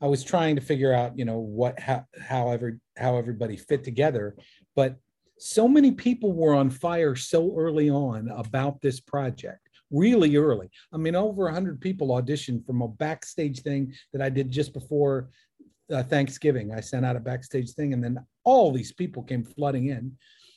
i 0.00 0.06
was 0.06 0.24
trying 0.24 0.56
to 0.56 0.62
figure 0.62 0.92
out 0.92 1.18
you 1.18 1.24
know 1.24 1.38
what 1.38 1.78
how 1.78 2.04
how 2.20 2.50
every 2.50 2.78
how 2.96 3.16
everybody 3.16 3.56
fit 3.56 3.84
together. 3.84 4.36
But 4.74 4.96
so 5.38 5.68
many 5.68 5.92
people 5.92 6.32
were 6.32 6.54
on 6.54 6.70
fire 6.70 7.16
so 7.16 7.54
early 7.58 7.90
on 7.90 8.30
about 8.30 8.80
this 8.80 9.00
project 9.00 9.68
really 9.90 10.36
early. 10.36 10.70
I 10.92 10.96
mean 10.96 11.14
over 11.14 11.44
100 11.44 11.80
people 11.80 12.08
auditioned 12.08 12.64
from 12.64 12.80
a 12.80 12.88
backstage 12.88 13.60
thing 13.60 13.92
that 14.12 14.22
i 14.22 14.30
did 14.30 14.50
just 14.50 14.72
before 14.72 15.28
uh, 15.92 16.02
Thanksgiving. 16.02 16.72
I 16.72 16.80
sent 16.80 17.04
out 17.04 17.16
a 17.16 17.20
backstage 17.20 17.72
thing, 17.72 17.92
and 17.92 18.02
then 18.02 18.18
all 18.44 18.72
these 18.72 18.92
people 18.92 19.22
came 19.22 19.44
flooding 19.44 19.88
in. 19.88 20.12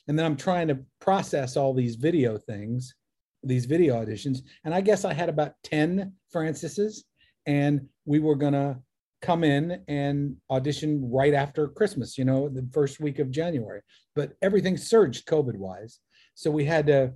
And 0.06 0.18
then 0.18 0.24
I'm 0.24 0.36
trying 0.36 0.68
to 0.68 0.78
process 1.00 1.56
all 1.56 1.74
these 1.74 1.96
video 1.96 2.38
things, 2.38 2.94
these 3.42 3.66
video 3.66 4.02
auditions. 4.02 4.38
And 4.64 4.74
I 4.74 4.80
guess 4.80 5.04
I 5.04 5.12
had 5.12 5.28
about 5.28 5.52
10 5.64 6.12
Frances's, 6.30 7.04
and 7.46 7.88
we 8.06 8.18
were 8.18 8.36
going 8.36 8.54
to 8.54 8.78
come 9.20 9.44
in 9.44 9.82
and 9.88 10.36
audition 10.50 11.10
right 11.10 11.34
after 11.34 11.68
Christmas, 11.68 12.16
you 12.16 12.24
know, 12.24 12.48
the 12.48 12.66
first 12.72 13.00
week 13.00 13.18
of 13.18 13.30
January. 13.30 13.80
But 14.14 14.32
everything 14.42 14.76
surged 14.76 15.26
COVID 15.26 15.56
wise. 15.56 15.98
So 16.34 16.50
we 16.50 16.64
had 16.64 16.86
to 16.86 17.12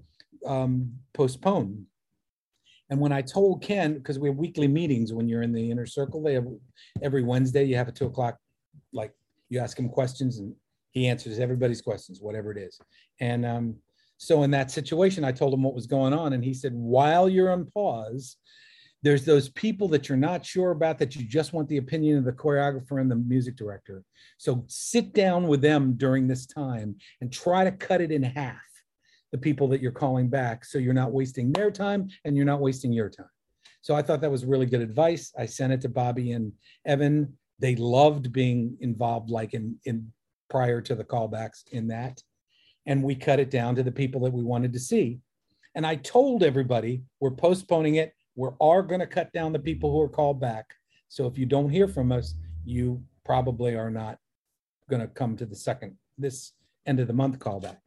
um, 0.46 0.92
postpone 1.14 1.86
and 2.93 3.01
when 3.01 3.11
I 3.11 3.22
told 3.22 3.62
Ken, 3.62 3.95
because 3.95 4.18
we 4.18 4.28
have 4.28 4.36
weekly 4.36 4.68
meetings 4.68 5.14
when 5.14 5.26
you're 5.26 5.40
in 5.40 5.51
the 5.51 5.70
inner 5.70 5.86
circle, 5.86 6.22
they 6.22 6.34
have 6.34 6.47
every 7.01 7.22
Wednesday, 7.22 7.64
you 7.64 7.74
have 7.74 7.88
a 7.88 7.93
two 7.93 8.05
o'clock, 8.05 8.36
like 8.93 9.14
you 9.49 9.61
ask 9.61 9.78
him 9.78 9.88
questions 9.88 10.36
and 10.36 10.55
he 10.90 11.09
answers 11.09 11.38
everybody's 11.38 11.80
questions, 11.80 12.20
whatever 12.20 12.53
it 12.53 12.59
is. 12.59 12.78
And 13.18 13.47
um, 13.47 13.76
so 14.18 14.43
in 14.43 14.51
that 14.51 14.70
situation, 14.70 15.24
I 15.24 15.32
told 15.32 15.55
him 15.55 15.62
what 15.62 15.74
was 15.74 15.86
going 15.86 16.12
on. 16.12 16.34
And 16.34 16.45
he 16.45 16.53
said, 16.53 16.74
while 16.74 17.30
you're 17.30 17.51
on 17.51 17.64
pause, 17.64 18.36
there's 19.03 19.24
those 19.24 19.49
people 19.49 19.88
that 19.88 20.11
you're 20.11 20.18
not 20.18 20.45
sure 20.45 20.72
about 20.72 20.99
that 20.99 21.16
you 21.16 21.24
just 21.26 21.55
want 21.55 21.70
the 21.70 21.78
opinion 21.78 22.18
of 22.18 22.26
the 22.26 22.32
choreographer 22.32 23.01
and 23.01 23.11
the 23.11 23.16
music 23.16 23.57
director. 23.57 24.05
So 24.36 24.66
sit 24.68 25.14
down 25.14 25.49
with 25.49 25.62
them 25.62 25.95
during 25.95 26.28
this 26.28 26.45
time 26.45 26.97
and 27.22 27.32
try 27.32 27.64
to 27.64 27.72
cut 27.72 28.03
it 28.03 28.12
in 28.12 28.22
half 28.22 28.61
the 29.33 29.39
people 29.39 29.66
that 29.68 29.80
you're 29.80 29.91
calling 29.91 30.28
back 30.28 30.64
so 30.64 30.78
you're 30.78 30.95
not 30.95 31.12
wasting 31.12 31.51
their 31.53 31.70
time 31.70 32.09
and 32.24 32.37
you're 32.37 32.47
not 32.47 32.61
wasting 32.61 32.93
your 32.93 33.09
time. 33.09 33.26
So 33.80 33.95
I 33.97 34.03
thought 34.03 34.20
that 34.20 34.30
was 34.30 34.45
really 34.45 34.66
good 34.66 34.80
advice. 34.80 35.33
I 35.37 35.47
sent 35.47 35.72
it 35.72 35.80
to 35.80 35.89
Bobby 35.89 36.33
and 36.33 36.53
Evan. 36.87 37.37
They 37.59 37.74
loved 37.74 38.33
being 38.33 38.76
involved, 38.80 39.30
like 39.30 39.55
in, 39.55 39.76
in 39.85 40.12
prior 40.49 40.80
to 40.83 40.95
the 40.95 41.05
callbacks 41.05 41.64
in 41.72 41.89
that. 41.89 42.22
And 42.87 43.03
we 43.03 43.14
cut 43.14 43.41
it 43.41 43.51
down 43.51 43.74
to 43.76 43.83
the 43.83 43.91
people 43.91 44.20
that 44.22 44.33
we 44.33 44.45
wanted 44.45 44.72
to 44.74 44.78
see. 44.78 45.20
And 45.74 45.87
I 45.87 45.97
told 45.97 46.43
everybody 46.43 47.03
we're 47.18 47.30
postponing 47.30 47.97
it. 47.97 48.12
We 48.37 48.49
are 48.61 48.83
going 48.83 49.01
to 49.01 49.07
cut 49.07 49.33
down 49.33 49.53
the 49.53 49.59
people 49.59 49.91
who 49.91 50.01
are 50.01 50.09
called 50.09 50.41
back. 50.41 50.66
So 51.09 51.26
if 51.26 51.37
you 51.37 51.47
don't 51.47 51.70
hear 51.70 51.89
from 51.89 52.12
us, 52.12 52.35
you 52.64 53.03
probably 53.24 53.74
are 53.74 53.91
not 53.91 54.18
going 54.89 55.01
to 55.01 55.09
come 55.09 55.37
to 55.37 55.47
the 55.47 55.57
second, 55.57 55.97
this 56.18 56.53
end 56.87 57.01
of 57.01 57.07
the 57.07 57.12
month 57.12 57.39
callback. 57.39 57.78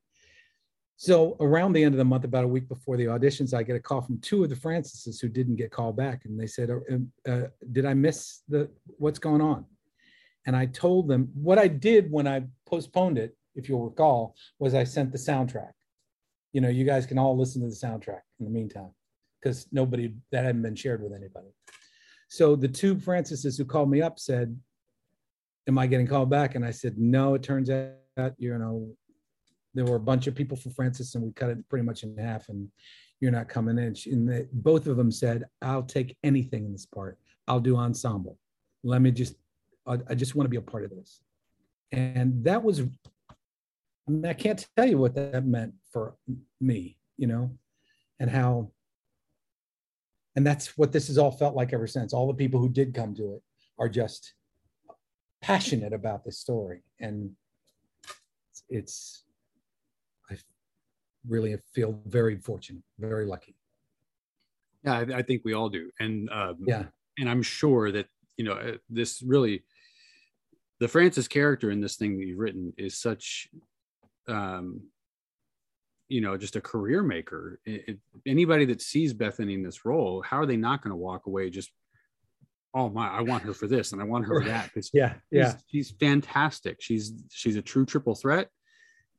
So 0.98 1.36
around 1.41 1.74
the 1.74 1.84
end 1.84 1.93
of 1.93 1.98
the 1.98 2.06
month, 2.06 2.24
about 2.24 2.46
a 2.46 2.48
week 2.48 2.70
before 2.70 2.96
the 2.96 3.06
auditions, 3.06 3.54
I 3.54 3.64
get 3.64 3.76
a 3.76 3.82
call 3.82 4.02
from 4.02 4.20
two 4.20 4.43
of 4.43 4.50
the 4.50 4.56
Franceses 4.56 5.20
who 5.20 5.28
didn't 5.28 5.58
get 5.58 5.72
called 5.72 5.98
back, 5.98 6.24
and 6.26 6.39
they 6.39 6.48
said, 6.48 6.70
uh, 6.70 7.30
uh, 7.30 7.48
"Did 7.74 7.86
I 7.86 7.93
miss 7.93 8.43
the 8.48 8.70
what's 8.98 9.20
going 9.20 9.41
on?" 9.41 9.66
And 10.46 10.56
I 10.56 10.68
told 10.68 11.08
them 11.10 11.30
what 11.34 11.60
I 11.60 11.68
did 11.68 12.10
when 12.12 12.28
I 12.28 12.43
postponed 12.66 13.18
it, 13.18 13.36
if 13.56 13.68
you'll 13.68 13.84
recall, 13.84 14.36
was 14.58 14.74
I 14.74 14.86
sent 14.86 15.12
the 15.12 15.18
soundtrack. 15.18 15.74
You 16.54 16.62
know, 16.62 16.70
you 16.70 16.86
guys 16.86 17.06
can 17.06 17.18
all 17.18 17.38
listen 17.38 17.62
to 17.62 17.68
the 17.68 17.76
soundtrack 17.76 18.22
in 18.39 18.46
the 18.46 18.52
meantime, 18.52 18.91
because 19.41 19.68
nobody 19.74 20.16
that 20.32 20.46
hadn't 20.46 20.62
been 20.62 20.76
shared 20.76 21.04
with 21.04 21.14
anybody. 21.14 21.50
So 22.30 22.56
the 22.56 22.70
two 22.70 22.98
Franceses 23.00 23.58
who 23.58 23.66
called 23.66 23.89
me 23.89 24.02
up 24.02 24.18
said, 24.18 24.58
"Am 25.68 25.78
I 25.78 25.88
getting 25.88 26.08
called 26.08 26.30
back?" 26.30 26.56
And 26.56 26.64
I 26.64 26.72
said, 26.72 26.98
"No." 26.98 27.34
It 27.34 27.43
turns 27.43 27.70
out, 27.70 28.34
you 28.38 28.58
know, 28.58 28.96
there 29.76 29.86
were 29.86 29.97
a 29.97 29.99
bunch 29.99 30.26
of 30.26 30.34
people 30.34 30.57
for 30.57 30.69
Frances, 30.71 31.13
and 31.13 31.23
we 31.23 31.32
cut 31.34 31.49
it 31.49 31.69
pretty 31.69 31.86
much 31.86 32.03
in 32.03 32.17
half. 32.17 32.49
And 32.49 32.69
you're 33.19 33.32
not 33.32 33.49
coming 33.49 33.78
in. 33.78 33.95
And 34.05 34.28
the, 34.28 34.47
both 34.51 34.88
of 34.88 34.97
them 34.97 35.11
said, 35.11 35.43
"I'll 35.61 35.84
take 35.84 36.17
anything 36.23 36.65
in 36.65 36.71
this 36.71 36.86
part. 36.86 37.19
I'll 37.47 37.59
do 37.59 37.78
ensemble. 37.78 38.39
Let 38.84 39.01
me 39.01 39.11
just, 39.11 39.36
I, 39.86 39.99
I 40.09 40.15
just 40.15 40.34
want 40.34 40.45
to 40.45 40.49
be 40.49 40.57
a 40.57 40.61
part 40.61 40.86
of 40.86 40.89
this." 40.91 41.21
And 41.91 42.43
that 42.45 42.63
was, 42.63 42.82
I, 42.82 44.11
mean, 44.11 44.26
I 44.26 44.34
can't 44.34 44.65
tell 44.76 44.88
you 44.88 44.97
what 44.97 45.13
that 45.15 45.45
meant 45.45 45.73
for 45.91 46.15
me, 46.59 46.97
you 47.17 47.28
know, 47.28 47.51
and 48.19 48.30
how. 48.30 48.71
And 50.38 50.45
that's 50.45 50.78
what 50.78 50.91
this 50.91 51.07
has 51.07 51.17
all 51.17 51.32
felt 51.32 51.55
like 51.55 51.71
ever 51.71 51.88
since. 51.88 52.13
All 52.13 52.28
the 52.28 52.34
people 52.34 52.59
who 52.59 52.69
did 52.69 52.93
come 52.93 53.13
to 53.15 53.36
it 53.36 53.41
are 53.78 53.88
just 53.88 54.34
passionate 55.41 55.93
about 55.93 56.26
this 56.26 56.39
story, 56.39 56.82
and 56.99 57.32
it's 58.69 59.24
really 61.28 61.55
feel 61.73 61.99
very 62.05 62.38
fortunate, 62.38 62.84
very 62.99 63.26
lucky. 63.26 63.55
Yeah, 64.84 64.93
I, 64.93 65.17
I 65.17 65.21
think 65.21 65.41
we 65.43 65.53
all 65.53 65.69
do, 65.69 65.89
and 65.99 66.30
um, 66.30 66.57
yeah, 66.65 66.84
and 67.17 67.30
I'm 67.30 67.41
sure 67.41 67.91
that 67.91 68.07
you 68.38 68.45
know 68.45 68.53
uh, 68.53 68.78
this 68.89 69.21
really, 69.21 69.63
the 70.80 70.88
Frances 70.88 71.28
character 71.28 71.71
in 71.71 71.82
this 71.82 71.95
thing 71.95 72.17
that 72.17 72.26
you've 72.26 72.39
written 72.39 72.73
is 72.78 72.97
such, 72.97 73.47
um, 74.28 74.82
you 76.07 76.21
know, 76.21 76.38
just 76.38 76.55
a 76.55 76.61
career 76.61 77.01
maker. 77.01 77.59
It, 77.65 77.84
it, 77.88 77.99
anybody 78.28 78.65
that 78.65 78.82
sees 78.82 79.13
Bethany 79.13 79.55
in 79.55 79.63
this 79.63 79.86
role, 79.86 80.21
how 80.21 80.38
are 80.38 80.45
they 80.45 80.57
not 80.57 80.82
going 80.82 80.91
to 80.91 80.97
walk 80.97 81.26
away 81.26 81.49
just 81.49 81.71
oh 82.76 82.89
my 82.89 83.07
i 83.07 83.21
want 83.21 83.41
her 83.41 83.53
for 83.53 83.67
this 83.67 83.93
and 83.93 84.01
i 84.01 84.03
want 84.03 84.26
her 84.26 84.41
for 84.41 84.45
that 84.49 84.69
yeah 84.93 85.13
yeah. 85.32 85.53
she's, 85.69 85.88
she's, 85.88 85.91
fantastic. 85.97 86.78
She's 86.80 87.13
she's 87.32 87.55
a 87.55 87.61
true 87.61 87.86
triple 87.86 88.13
threat 88.13 88.49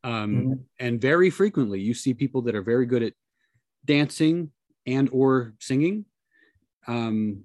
um, 0.07 0.37
mm-hmm. 0.37 0.53
and 0.79 1.01
very 1.01 1.31
frequently 1.31 1.81
you 1.81 1.95
see 1.95 2.15
people 2.15 2.43
that 2.43 2.55
are 2.55 2.63
very 2.63 2.87
good 2.87 3.03
at 3.03 3.13
dancing 3.85 4.51
and 4.87 5.09
or 5.13 5.55
singing. 5.59 6.05
Um, 6.87 7.45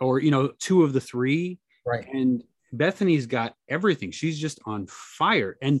or 0.00 0.18
you 0.18 0.30
know 0.30 0.48
two 0.58 0.82
of 0.82 0.92
the 0.92 1.00
three. 1.00 1.58
Right. 1.86 2.06
And 2.12 2.42
bethany's 2.72 3.26
got 3.26 3.54
everything. 3.68 4.10
She's 4.10 4.38
just 4.38 4.60
on 4.66 4.86
fire. 4.88 5.56
And 5.62 5.80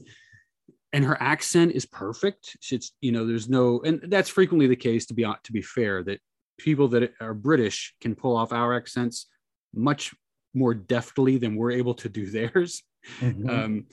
and 0.92 1.04
her 1.04 1.20
accent 1.20 1.72
is 1.72 1.86
perfect. 1.86 2.56
It's 2.70 2.92
you 3.00 3.12
know 3.12 3.26
there's 3.26 3.48
no 3.48 3.80
and 3.82 4.00
that's 4.08 4.28
frequently 4.30 4.66
the 4.66 4.76
case 4.76 5.06
to 5.06 5.14
be 5.14 5.24
to 5.24 5.52
be 5.52 5.62
fair 5.62 6.02
that 6.04 6.20
people 6.56 6.86
that 6.86 7.12
are 7.20 7.34
british 7.34 7.96
can 8.00 8.14
pull 8.14 8.36
off 8.36 8.52
our 8.52 8.74
accents 8.74 9.26
much 9.74 10.14
more 10.54 10.72
deftly 10.72 11.36
than 11.36 11.56
we're 11.56 11.72
able 11.72 11.94
to 11.94 12.08
do 12.08 12.26
theirs. 12.26 12.82
Mm-hmm. 13.20 13.50
um, 13.50 13.84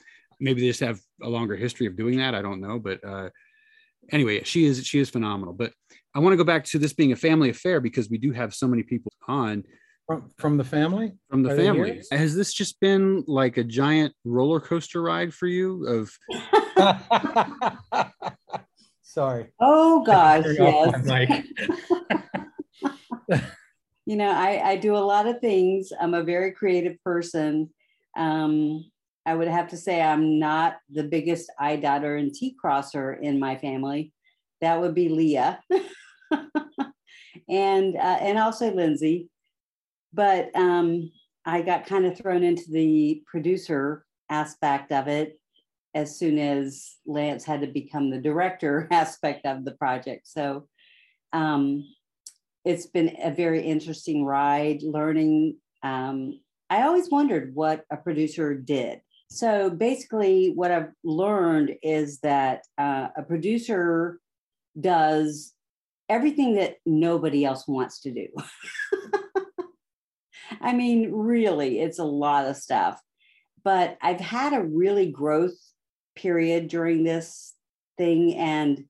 maybe 0.42 0.60
they 0.60 0.66
just 0.66 0.80
have 0.80 1.00
a 1.22 1.28
longer 1.28 1.56
history 1.56 1.86
of 1.86 1.96
doing 1.96 2.18
that. 2.18 2.34
I 2.34 2.42
don't 2.42 2.60
know, 2.60 2.78
but 2.78 3.02
uh, 3.04 3.30
anyway, 4.10 4.42
she 4.44 4.66
is 4.66 4.84
she 4.84 4.98
is 4.98 5.08
phenomenal. 5.08 5.54
But 5.54 5.72
I 6.14 6.18
want 6.18 6.32
to 6.32 6.36
go 6.36 6.44
back 6.44 6.64
to 6.66 6.78
this 6.78 6.92
being 6.92 7.12
a 7.12 7.16
family 7.16 7.48
affair 7.48 7.80
because 7.80 8.10
we 8.10 8.18
do 8.18 8.32
have 8.32 8.52
so 8.52 8.66
many 8.66 8.82
people 8.82 9.12
on 9.28 9.64
from, 10.06 10.30
from 10.36 10.56
the 10.56 10.64
family. 10.64 11.12
From 11.30 11.42
the 11.42 11.52
Are 11.52 11.56
family, 11.56 12.02
has 12.10 12.34
this 12.34 12.52
just 12.52 12.80
been 12.80 13.24
like 13.26 13.56
a 13.56 13.64
giant 13.64 14.14
roller 14.24 14.60
coaster 14.60 15.00
ride 15.00 15.32
for 15.32 15.46
you? 15.46 15.86
Of 15.86 16.10
sorry. 19.02 19.52
Oh 19.60 20.02
gosh, 20.04 20.44
yes. 20.58 21.42
you 24.06 24.16
know, 24.16 24.30
I, 24.30 24.70
I 24.70 24.76
do 24.76 24.96
a 24.96 24.98
lot 24.98 25.26
of 25.26 25.40
things. 25.40 25.92
I'm 25.98 26.14
a 26.14 26.24
very 26.24 26.52
creative 26.52 26.96
person. 27.04 27.70
Um, 28.16 28.91
I 29.24 29.34
would 29.34 29.48
have 29.48 29.68
to 29.68 29.76
say 29.76 30.02
I'm 30.02 30.38
not 30.38 30.76
the 30.90 31.04
biggest 31.04 31.50
I 31.58 31.76
dotter 31.76 32.16
and 32.16 32.34
T 32.34 32.56
crosser 32.58 33.14
in 33.14 33.38
my 33.38 33.56
family. 33.56 34.12
That 34.60 34.80
would 34.80 34.94
be 34.94 35.08
Leah, 35.08 35.60
and 37.48 37.96
uh, 37.96 38.18
and 38.20 38.38
also 38.38 38.72
Lindsay. 38.72 39.28
But 40.12 40.54
um, 40.54 41.10
I 41.44 41.62
got 41.62 41.86
kind 41.86 42.06
of 42.06 42.16
thrown 42.16 42.42
into 42.42 42.70
the 42.70 43.22
producer 43.26 44.04
aspect 44.28 44.92
of 44.92 45.08
it 45.08 45.38
as 45.94 46.18
soon 46.18 46.38
as 46.38 46.96
Lance 47.06 47.44
had 47.44 47.60
to 47.60 47.66
become 47.66 48.10
the 48.10 48.20
director 48.20 48.88
aspect 48.90 49.46
of 49.46 49.64
the 49.64 49.72
project. 49.72 50.26
So 50.26 50.68
um, 51.32 51.84
it's 52.64 52.86
been 52.86 53.16
a 53.22 53.30
very 53.30 53.62
interesting 53.62 54.24
ride 54.24 54.82
learning. 54.82 55.56
Um, 55.82 56.40
I 56.70 56.82
always 56.82 57.10
wondered 57.10 57.54
what 57.54 57.84
a 57.90 57.96
producer 57.96 58.54
did. 58.54 59.00
So 59.32 59.70
basically, 59.70 60.52
what 60.54 60.70
I've 60.70 60.90
learned 61.02 61.76
is 61.82 62.18
that 62.20 62.64
uh, 62.76 63.08
a 63.16 63.22
producer 63.22 64.20
does 64.78 65.54
everything 66.10 66.56
that 66.56 66.76
nobody 66.84 67.42
else 67.42 67.66
wants 67.66 68.02
to 68.02 68.12
do. 68.12 68.26
I 70.60 70.74
mean, 70.74 71.10
really, 71.12 71.80
it's 71.80 71.98
a 71.98 72.04
lot 72.04 72.46
of 72.46 72.58
stuff. 72.58 73.00
But 73.64 73.96
I've 74.02 74.20
had 74.20 74.52
a 74.52 74.62
really 74.62 75.10
growth 75.10 75.56
period 76.14 76.68
during 76.68 77.02
this 77.02 77.54
thing. 77.96 78.34
And, 78.34 78.84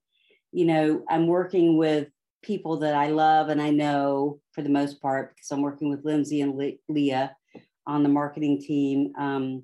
you 0.51 0.65
know, 0.65 1.05
I'm 1.09 1.27
working 1.27 1.77
with 1.77 2.09
people 2.43 2.79
that 2.79 2.95
I 2.95 3.07
love 3.07 3.47
and 3.47 3.61
I 3.61 3.69
know 3.69 4.41
for 4.51 4.61
the 4.61 4.69
most 4.69 5.01
part 5.01 5.33
because 5.33 5.49
I'm 5.51 5.61
working 5.61 5.89
with 5.89 6.03
Lindsay 6.03 6.41
and 6.41 6.57
Le- 6.57 6.73
Leah 6.89 7.33
on 7.87 8.03
the 8.03 8.09
marketing 8.09 8.59
team. 8.59 9.13
Um, 9.17 9.63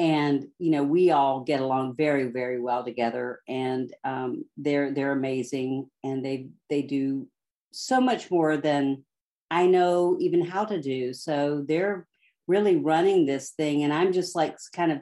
and 0.00 0.46
you 0.58 0.70
know 0.70 0.82
we 0.82 1.10
all 1.10 1.44
get 1.44 1.60
along 1.60 1.94
very 1.94 2.28
very 2.28 2.58
well 2.58 2.82
together 2.82 3.40
and 3.46 3.94
um, 4.02 4.44
they're 4.56 4.92
they're 4.92 5.12
amazing 5.12 5.88
and 6.02 6.24
they 6.24 6.48
they 6.70 6.82
do 6.82 7.28
so 7.72 8.00
much 8.00 8.30
more 8.30 8.56
than 8.56 9.04
i 9.50 9.66
know 9.66 10.16
even 10.18 10.44
how 10.44 10.64
to 10.64 10.80
do 10.80 11.12
so 11.12 11.64
they're 11.68 12.06
really 12.48 12.76
running 12.76 13.26
this 13.26 13.50
thing 13.50 13.84
and 13.84 13.92
i'm 13.92 14.12
just 14.12 14.34
like 14.34 14.56
kind 14.74 14.90
of 14.90 14.98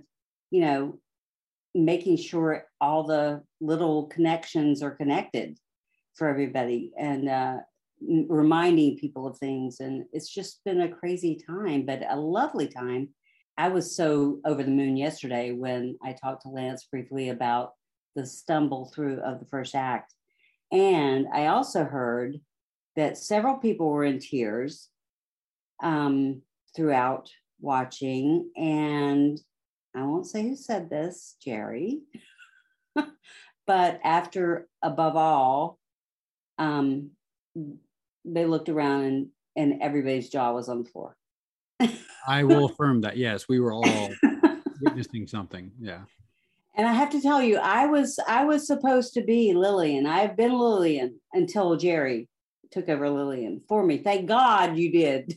you 0.50 0.60
know 0.60 0.98
making 1.74 2.16
sure 2.16 2.64
all 2.80 3.04
the 3.04 3.40
little 3.60 4.06
connections 4.08 4.82
are 4.82 4.90
connected 4.90 5.56
for 6.16 6.28
everybody 6.28 6.92
and 6.98 7.28
uh, 7.28 7.56
reminding 8.00 8.98
people 8.98 9.26
of 9.26 9.38
things. 9.38 9.80
And 9.80 10.04
it's 10.12 10.28
just 10.28 10.62
been 10.64 10.80
a 10.80 10.88
crazy 10.88 11.40
time, 11.46 11.86
but 11.86 12.02
a 12.08 12.18
lovely 12.18 12.66
time. 12.66 13.10
I 13.58 13.68
was 13.68 13.94
so 13.94 14.38
over 14.44 14.62
the 14.62 14.70
moon 14.70 14.96
yesterday 14.96 15.50
when 15.50 15.98
I 16.00 16.12
talked 16.12 16.42
to 16.42 16.48
Lance 16.48 16.84
briefly 16.84 17.30
about 17.30 17.72
the 18.14 18.24
stumble 18.24 18.86
through 18.94 19.18
of 19.20 19.40
the 19.40 19.46
first 19.46 19.74
act. 19.74 20.14
And 20.70 21.26
I 21.34 21.46
also 21.46 21.84
heard 21.84 22.40
that 22.94 23.18
several 23.18 23.56
people 23.56 23.90
were 23.90 24.04
in 24.04 24.20
tears 24.20 24.88
um, 25.82 26.42
throughout 26.76 27.30
watching. 27.60 28.48
And 28.56 29.40
I 29.94 30.04
won't 30.04 30.26
say 30.26 30.42
who 30.42 30.54
said 30.54 30.88
this, 30.88 31.36
Jerry. 31.42 32.02
but 33.66 34.00
after 34.04 34.68
above 34.82 35.16
all, 35.16 35.80
um, 36.58 37.10
they 38.24 38.44
looked 38.44 38.68
around 38.68 39.04
and 39.04 39.28
and 39.56 39.82
everybody's 39.82 40.30
jaw 40.30 40.52
was 40.52 40.68
on 40.68 40.84
the 40.84 40.88
floor. 40.88 41.17
I 42.26 42.44
will 42.44 42.66
affirm 42.66 43.00
that. 43.02 43.16
Yes, 43.16 43.48
we 43.48 43.60
were 43.60 43.72
all 43.72 44.10
witnessing 44.80 45.26
something. 45.26 45.72
Yeah. 45.80 46.00
And 46.76 46.86
I 46.86 46.92
have 46.92 47.10
to 47.10 47.20
tell 47.20 47.42
you, 47.42 47.56
I 47.56 47.86
was 47.86 48.18
I 48.28 48.44
was 48.44 48.66
supposed 48.66 49.14
to 49.14 49.22
be 49.22 49.52
Lillian. 49.52 50.06
I've 50.06 50.36
been 50.36 50.56
Lillian 50.56 51.20
until 51.32 51.76
Jerry 51.76 52.28
took 52.70 52.88
over 52.88 53.10
Lillian 53.10 53.62
for 53.68 53.84
me. 53.84 53.98
Thank 53.98 54.28
God 54.28 54.76
you 54.76 54.92
did. 54.92 55.34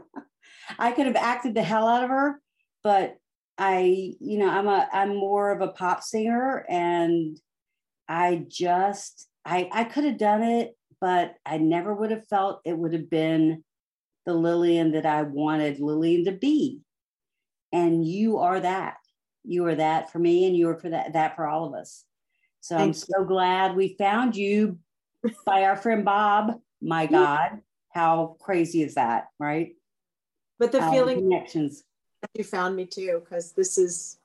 I 0.78 0.92
could 0.92 1.06
have 1.06 1.16
acted 1.16 1.54
the 1.54 1.62
hell 1.62 1.86
out 1.86 2.04
of 2.04 2.10
her, 2.10 2.40
but 2.82 3.16
I, 3.58 4.14
you 4.18 4.38
know, 4.38 4.48
I'm 4.48 4.66
a 4.66 4.88
I'm 4.92 5.14
more 5.14 5.50
of 5.50 5.60
a 5.60 5.68
pop 5.68 6.02
singer 6.02 6.64
and 6.68 7.38
I 8.08 8.46
just 8.48 9.28
I 9.44 9.68
I 9.72 9.84
could 9.84 10.04
have 10.04 10.18
done 10.18 10.42
it, 10.42 10.76
but 11.00 11.34
I 11.44 11.58
never 11.58 11.94
would 11.94 12.10
have 12.12 12.26
felt 12.28 12.62
it 12.64 12.78
would 12.78 12.94
have 12.94 13.10
been 13.10 13.62
the 14.26 14.34
Lillian 14.34 14.92
that 14.92 15.06
I 15.06 15.22
wanted 15.22 15.80
Lillian 15.80 16.24
to 16.26 16.32
be. 16.32 16.80
And 17.72 18.06
you 18.06 18.38
are 18.38 18.60
that. 18.60 18.96
You 19.44 19.66
are 19.66 19.74
that 19.74 20.12
for 20.12 20.18
me, 20.18 20.46
and 20.46 20.56
you 20.56 20.68
are 20.68 20.76
for 20.76 20.90
that 20.90 21.14
that 21.14 21.36
for 21.36 21.46
all 21.46 21.66
of 21.66 21.74
us. 21.74 22.04
So 22.60 22.76
Thank 22.76 22.88
I'm 22.88 22.94
so 22.94 23.24
glad 23.24 23.74
we 23.74 23.96
found 23.98 24.36
you 24.36 24.78
by 25.44 25.64
our 25.64 25.76
friend 25.76 26.04
Bob. 26.04 26.60
My 26.80 27.06
God, 27.06 27.60
how 27.90 28.36
crazy 28.40 28.82
is 28.82 28.94
that, 28.94 29.28
right? 29.38 29.74
But 30.58 30.70
the 30.70 30.82
feeling 30.82 31.18
connections. 31.18 31.82
You 32.34 32.44
found 32.44 32.76
me 32.76 32.86
too, 32.86 33.20
because 33.24 33.52
this 33.52 33.78
is 33.78 34.18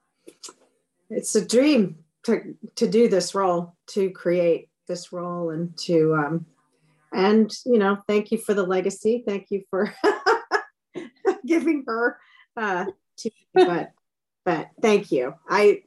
it's 1.09 1.35
a 1.35 1.43
dream 1.43 1.97
to 2.23 2.55
to 2.75 2.87
do 2.87 3.07
this 3.07 3.33
role, 3.33 3.75
to 3.87 4.11
create 4.11 4.69
this 4.87 5.11
role 5.11 5.49
and 5.49 5.75
to 5.79 6.13
um 6.15 6.45
and 7.13 7.51
you 7.65 7.77
know 7.77 7.97
thank 8.07 8.31
you 8.31 8.37
for 8.37 8.53
the 8.53 8.63
legacy. 8.63 9.23
Thank 9.25 9.47
you 9.49 9.63
for 9.69 9.93
giving 11.45 11.83
her 11.87 12.19
uh 12.55 12.85
to 13.17 13.31
but 13.53 13.91
but 14.45 14.69
thank 14.81 15.11
you. 15.11 15.33
I 15.49 15.81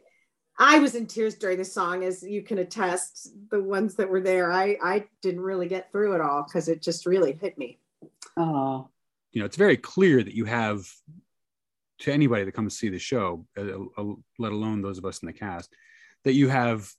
i 0.58 0.78
was 0.78 0.94
in 0.94 1.06
tears 1.06 1.36
during 1.36 1.58
the 1.58 1.64
song 1.64 2.04
as 2.04 2.22
you 2.22 2.42
can 2.42 2.58
attest 2.58 3.30
the 3.50 3.62
ones 3.62 3.94
that 3.96 4.08
were 4.08 4.20
there. 4.20 4.52
I 4.52 4.76
i 4.82 5.04
didn't 5.22 5.42
really 5.42 5.68
get 5.68 5.90
through 5.92 6.14
it 6.14 6.20
all 6.20 6.44
because 6.44 6.68
it 6.68 6.82
just 6.82 7.06
really 7.06 7.32
hit 7.32 7.58
me. 7.58 7.78
Oh 8.36 8.88
you 9.32 9.40
know 9.40 9.46
it's 9.46 9.56
very 9.56 9.76
clear 9.76 10.22
that 10.22 10.34
you 10.34 10.44
have 10.44 10.88
to 11.98 12.12
anybody 12.12 12.44
that 12.44 12.52
comes 12.52 12.74
to 12.74 12.78
see 12.78 12.88
the 12.88 12.98
show 12.98 13.46
uh, 13.58 13.80
uh, 13.98 14.14
let 14.38 14.52
alone 14.52 14.82
those 14.82 14.98
of 14.98 15.04
us 15.04 15.20
in 15.20 15.26
the 15.26 15.32
cast 15.32 15.72
that 16.24 16.34
you 16.34 16.48
have 16.48 16.90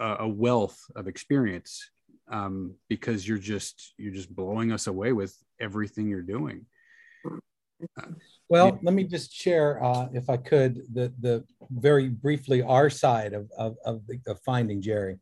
a 0.00 0.28
wealth 0.28 0.78
of 0.94 1.08
experience 1.08 1.90
um, 2.30 2.74
because 2.88 3.26
you're 3.26 3.38
just 3.38 3.94
you're 3.96 4.12
just 4.12 4.34
blowing 4.34 4.72
us 4.72 4.86
away 4.86 5.12
with 5.12 5.36
everything 5.60 6.08
you're 6.08 6.22
doing. 6.22 6.66
Uh, 7.26 8.08
well, 8.48 8.68
yeah. 8.68 8.78
let 8.82 8.94
me 8.94 9.04
just 9.04 9.32
share, 9.32 9.82
uh, 9.82 10.08
if 10.12 10.28
I 10.28 10.36
could, 10.36 10.82
the 10.92 11.12
the 11.20 11.44
very 11.70 12.08
briefly 12.08 12.62
our 12.62 12.90
side 12.90 13.32
of 13.32 13.50
of, 13.56 13.76
of, 13.84 14.06
the, 14.06 14.20
of 14.26 14.40
finding 14.40 14.82
Jerry. 14.82 15.18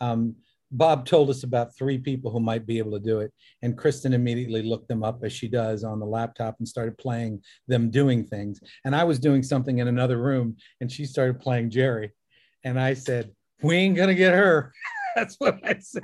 Um, 0.00 0.36
Bob 0.70 1.06
told 1.06 1.30
us 1.30 1.44
about 1.44 1.74
three 1.74 1.96
people 1.96 2.30
who 2.30 2.40
might 2.40 2.66
be 2.66 2.76
able 2.78 2.92
to 2.92 3.00
do 3.00 3.20
it, 3.20 3.32
and 3.62 3.76
Kristen 3.76 4.12
immediately 4.12 4.62
looked 4.62 4.88
them 4.88 5.02
up 5.02 5.24
as 5.24 5.32
she 5.32 5.48
does 5.48 5.82
on 5.82 5.98
the 5.98 6.06
laptop 6.06 6.56
and 6.58 6.68
started 6.68 6.98
playing 6.98 7.42
them 7.68 7.90
doing 7.90 8.24
things. 8.24 8.60
And 8.84 8.94
I 8.94 9.04
was 9.04 9.18
doing 9.18 9.42
something 9.42 9.78
in 9.78 9.88
another 9.88 10.18
room, 10.18 10.56
and 10.80 10.92
she 10.92 11.06
started 11.06 11.40
playing 11.40 11.70
Jerry, 11.70 12.12
and 12.64 12.78
I 12.78 12.94
said, 12.94 13.32
"We 13.62 13.76
ain't 13.76 13.96
gonna 13.96 14.14
get 14.14 14.34
her." 14.34 14.72
That's 15.16 15.36
what 15.36 15.58
I 15.64 15.78
said. 15.80 16.02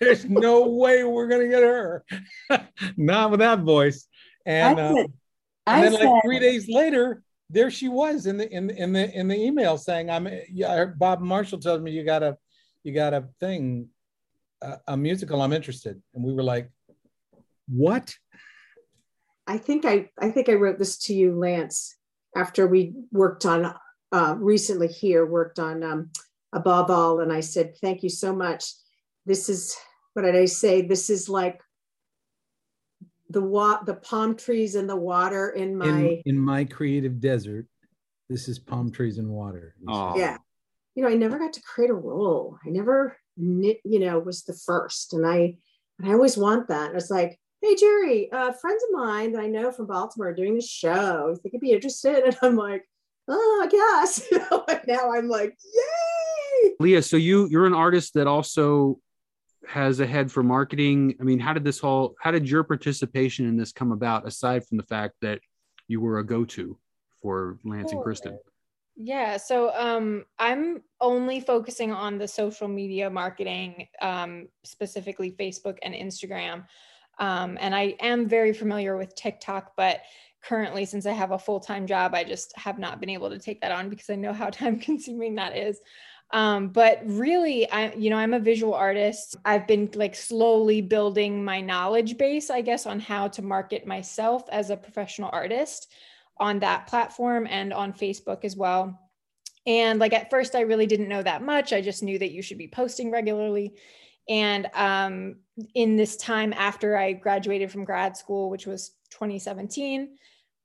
There's 0.00 0.24
no 0.24 0.68
way 0.68 1.04
we're 1.04 1.28
gonna 1.28 1.48
get 1.48 1.62
her. 1.62 2.04
Not 2.96 3.30
with 3.30 3.40
that 3.40 3.60
voice. 3.60 4.06
And, 4.46 4.78
uh, 4.78 4.94
and 5.66 5.84
then 5.84 5.92
said, 5.92 6.04
like 6.04 6.22
three 6.24 6.38
days 6.38 6.68
later, 6.68 7.22
there 7.48 7.70
she 7.70 7.88
was 7.88 8.26
in 8.26 8.36
the 8.36 8.50
in 8.50 8.66
the 8.66 8.76
in 8.76 8.92
the 8.92 9.18
in 9.18 9.28
the 9.28 9.36
email 9.36 9.76
saying, 9.76 10.10
"I'm 10.10 10.28
yeah." 10.50 10.86
Bob 10.96 11.20
Marshall 11.20 11.58
tells 11.58 11.80
me 11.80 11.90
you 11.90 12.04
got 12.04 12.22
a 12.22 12.36
you 12.84 12.94
got 12.94 13.12
a 13.12 13.28
thing, 13.40 13.88
a, 14.62 14.78
a 14.88 14.96
musical. 14.96 15.42
I'm 15.42 15.52
interested, 15.52 16.00
and 16.14 16.24
we 16.24 16.32
were 16.32 16.42
like, 16.42 16.70
"What?" 17.68 18.14
I 19.46 19.58
think 19.58 19.84
I 19.84 20.10
I 20.18 20.30
think 20.30 20.48
I 20.48 20.54
wrote 20.54 20.78
this 20.78 20.96
to 21.06 21.14
you, 21.14 21.34
Lance, 21.34 21.96
after 22.36 22.66
we 22.66 22.94
worked 23.10 23.44
on 23.44 23.74
uh, 24.12 24.34
recently 24.38 24.88
here 24.88 25.24
worked 25.24 25.58
on 25.58 25.82
um, 25.82 26.10
above 26.52 26.90
all. 26.90 27.20
And 27.20 27.32
I 27.32 27.40
said, 27.40 27.76
Thank 27.80 28.02
you 28.02 28.08
so 28.08 28.34
much. 28.34 28.72
This 29.30 29.48
is 29.48 29.76
what 30.14 30.22
did 30.22 30.34
I 30.34 30.46
say? 30.46 30.82
This 30.82 31.08
is 31.08 31.28
like 31.28 31.60
the 33.28 33.40
wa- 33.40 33.80
the 33.84 33.94
palm 33.94 34.34
trees 34.34 34.74
and 34.74 34.88
the 34.88 34.96
water 34.96 35.50
in 35.50 35.78
my 35.78 35.86
in, 35.86 36.22
in 36.26 36.36
my 36.36 36.64
creative 36.64 37.20
desert. 37.20 37.66
This 38.28 38.48
is 38.48 38.58
palm 38.58 38.90
trees 38.90 39.18
and 39.18 39.28
water. 39.28 39.76
Yeah. 40.16 40.36
You 40.96 41.04
know, 41.04 41.10
I 41.10 41.14
never 41.14 41.38
got 41.38 41.52
to 41.52 41.62
create 41.62 41.90
a 41.90 41.94
role. 41.94 42.58
I 42.66 42.70
never 42.70 43.16
you 43.36 44.00
know, 44.00 44.18
was 44.18 44.42
the 44.42 44.58
first. 44.66 45.14
And 45.14 45.24
I 45.24 45.54
and 46.00 46.10
I 46.10 46.12
always 46.12 46.36
want 46.36 46.66
that. 46.66 46.92
It's 46.96 47.08
like, 47.08 47.38
hey 47.62 47.76
Jerry, 47.76 48.32
uh, 48.32 48.50
friends 48.50 48.82
of 48.82 48.98
mine 48.98 49.30
that 49.34 49.42
I 49.42 49.46
know 49.46 49.70
from 49.70 49.86
Baltimore 49.86 50.30
are 50.30 50.34
doing 50.34 50.58
a 50.58 50.60
show. 50.60 51.36
Think 51.40 51.52
you'd 51.52 51.60
be 51.60 51.70
interested? 51.70 52.24
And 52.24 52.36
I'm 52.42 52.56
like, 52.56 52.84
oh, 53.28 53.60
I 53.62 53.68
guess. 53.68 54.26
You 54.32 54.38
know, 54.38 54.66
now 54.88 55.12
I'm 55.12 55.28
like, 55.28 55.56
yay! 55.64 56.72
Leah, 56.80 57.02
so 57.02 57.16
you 57.16 57.46
you're 57.48 57.66
an 57.66 57.74
artist 57.74 58.14
that 58.14 58.26
also 58.26 58.98
has 59.70 60.00
a 60.00 60.06
head 60.06 60.32
for 60.32 60.42
marketing? 60.42 61.14
I 61.20 61.22
mean, 61.22 61.38
how 61.38 61.52
did 61.52 61.62
this 61.62 61.78
whole, 61.78 62.16
how 62.20 62.32
did 62.32 62.50
your 62.50 62.64
participation 62.64 63.46
in 63.46 63.56
this 63.56 63.72
come 63.72 63.92
about 63.92 64.26
aside 64.26 64.66
from 64.66 64.78
the 64.78 64.82
fact 64.82 65.14
that 65.22 65.40
you 65.86 66.00
were 66.00 66.18
a 66.18 66.26
go 66.26 66.44
to 66.44 66.76
for 67.22 67.58
Lance 67.64 67.92
and 67.92 68.02
Kristen? 68.02 68.36
Yeah, 68.96 69.36
so 69.36 69.72
um, 69.74 70.24
I'm 70.38 70.82
only 71.00 71.40
focusing 71.40 71.92
on 71.92 72.18
the 72.18 72.26
social 72.26 72.66
media 72.66 73.08
marketing, 73.08 73.86
um, 74.02 74.48
specifically 74.64 75.30
Facebook 75.30 75.78
and 75.82 75.94
Instagram. 75.94 76.66
Um, 77.20 77.56
and 77.60 77.72
I 77.72 77.94
am 78.00 78.28
very 78.28 78.52
familiar 78.52 78.96
with 78.96 79.14
TikTok, 79.14 79.72
but 79.76 80.00
currently, 80.42 80.84
since 80.84 81.06
I 81.06 81.12
have 81.12 81.30
a 81.30 81.38
full 81.38 81.60
time 81.60 81.86
job, 81.86 82.14
I 82.14 82.24
just 82.24 82.56
have 82.56 82.78
not 82.78 82.98
been 82.98 83.10
able 83.10 83.30
to 83.30 83.38
take 83.38 83.60
that 83.60 83.72
on 83.72 83.88
because 83.88 84.10
I 84.10 84.16
know 84.16 84.32
how 84.32 84.50
time 84.50 84.80
consuming 84.80 85.36
that 85.36 85.56
is. 85.56 85.80
Um, 86.32 86.68
but 86.68 87.00
really, 87.04 87.68
I, 87.70 87.92
you 87.94 88.08
know, 88.08 88.16
I'm 88.16 88.34
a 88.34 88.40
visual 88.40 88.74
artist. 88.74 89.36
I've 89.44 89.66
been 89.66 89.90
like 89.94 90.14
slowly 90.14 90.80
building 90.80 91.44
my 91.44 91.60
knowledge 91.60 92.16
base, 92.18 92.50
I 92.50 92.60
guess, 92.60 92.86
on 92.86 93.00
how 93.00 93.28
to 93.28 93.42
market 93.42 93.86
myself 93.86 94.44
as 94.50 94.70
a 94.70 94.76
professional 94.76 95.30
artist 95.32 95.92
on 96.38 96.60
that 96.60 96.86
platform 96.86 97.46
and 97.50 97.72
on 97.72 97.92
Facebook 97.92 98.44
as 98.44 98.56
well. 98.56 98.98
And 99.66 99.98
like 99.98 100.12
at 100.12 100.30
first, 100.30 100.54
I 100.54 100.60
really 100.60 100.86
didn't 100.86 101.08
know 101.08 101.22
that 101.22 101.42
much. 101.42 101.72
I 101.72 101.80
just 101.80 102.02
knew 102.02 102.18
that 102.18 102.30
you 102.30 102.42
should 102.42 102.58
be 102.58 102.68
posting 102.68 103.10
regularly. 103.10 103.74
And 104.28 104.68
um, 104.74 105.36
in 105.74 105.96
this 105.96 106.16
time 106.16 106.52
after 106.52 106.96
I 106.96 107.12
graduated 107.12 107.70
from 107.70 107.84
grad 107.84 108.16
school, 108.16 108.48
which 108.48 108.66
was 108.66 108.90
2017, 109.10 110.16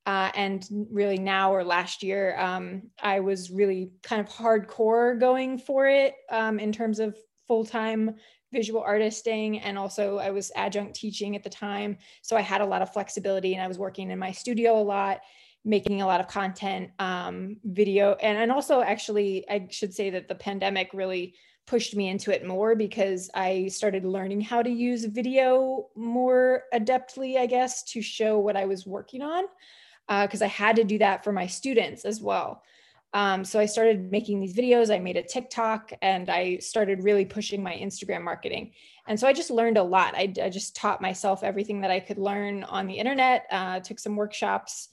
uh, 0.05 0.31
and 0.35 0.67
really 0.91 1.17
now 1.17 1.53
or 1.53 1.63
last 1.63 2.03
year, 2.03 2.37
um, 2.39 2.83
I 3.01 3.19
was 3.19 3.49
really 3.49 3.91
kind 4.03 4.21
of 4.21 4.27
hardcore 4.27 5.19
going 5.19 5.57
for 5.57 5.87
it 5.87 6.13
um, 6.31 6.59
in 6.59 6.71
terms 6.71 6.99
of 6.99 7.17
full 7.47 7.65
time 7.65 8.15
visual 8.53 8.81
artisting. 8.81 9.59
And 9.59 9.77
also, 9.77 10.17
I 10.17 10.31
was 10.31 10.51
adjunct 10.55 10.95
teaching 10.95 11.35
at 11.35 11.43
the 11.43 11.49
time. 11.49 11.97
So 12.21 12.37
I 12.37 12.41
had 12.41 12.61
a 12.61 12.65
lot 12.65 12.81
of 12.81 12.93
flexibility 12.93 13.53
and 13.53 13.63
I 13.63 13.67
was 13.67 13.79
working 13.79 14.11
in 14.11 14.19
my 14.19 14.31
studio 14.31 14.79
a 14.79 14.81
lot 14.81 15.21
making 15.65 16.03
a 16.03 16.05
lot 16.05 16.19
of 16.19 16.27
content 16.27 16.91
um, 16.99 17.57
video 17.65 18.13
and, 18.21 18.37
and 18.37 18.51
also 18.51 18.81
actually 18.81 19.43
i 19.49 19.67
should 19.71 19.93
say 19.93 20.09
that 20.11 20.27
the 20.27 20.35
pandemic 20.35 20.91
really 20.93 21.33
pushed 21.65 21.95
me 21.95 22.07
into 22.07 22.31
it 22.31 22.45
more 22.45 22.75
because 22.75 23.29
i 23.33 23.67
started 23.67 24.05
learning 24.05 24.39
how 24.39 24.61
to 24.61 24.69
use 24.69 25.05
video 25.05 25.87
more 25.95 26.63
adeptly 26.73 27.37
i 27.37 27.47
guess 27.47 27.83
to 27.83 28.01
show 28.01 28.37
what 28.37 28.55
i 28.55 28.65
was 28.65 28.85
working 28.85 29.23
on 29.23 29.43
because 30.07 30.41
uh, 30.41 30.45
i 30.45 30.47
had 30.47 30.75
to 30.75 30.83
do 30.83 30.97
that 30.97 31.23
for 31.23 31.31
my 31.31 31.47
students 31.47 32.05
as 32.05 32.21
well. 32.21 32.61
Um, 33.13 33.45
so 33.45 33.59
i 33.59 33.65
started 33.65 34.11
making 34.11 34.39
these 34.39 34.55
videos 34.55 34.93
i 34.93 34.99
made 34.99 35.17
a 35.17 35.23
tiktok 35.23 35.91
and 36.01 36.29
i 36.29 36.57
started 36.57 37.03
really 37.03 37.25
pushing 37.25 37.63
my 37.63 37.73
instagram 37.73 38.23
marketing. 38.23 38.73
And 39.07 39.19
so 39.19 39.27
i 39.27 39.33
just 39.33 39.51
learned 39.51 39.77
a 39.77 39.83
lot. 39.83 40.15
I, 40.15 40.33
I 40.41 40.49
just 40.49 40.75
taught 40.75 41.01
myself 41.01 41.43
everything 41.43 41.81
that 41.81 41.91
i 41.91 41.99
could 41.99 42.17
learn 42.17 42.63
on 42.63 42.87
the 42.87 42.95
internet 42.95 43.45
uh, 43.51 43.79
took 43.79 43.99
some 43.99 44.15
workshops 44.15 44.89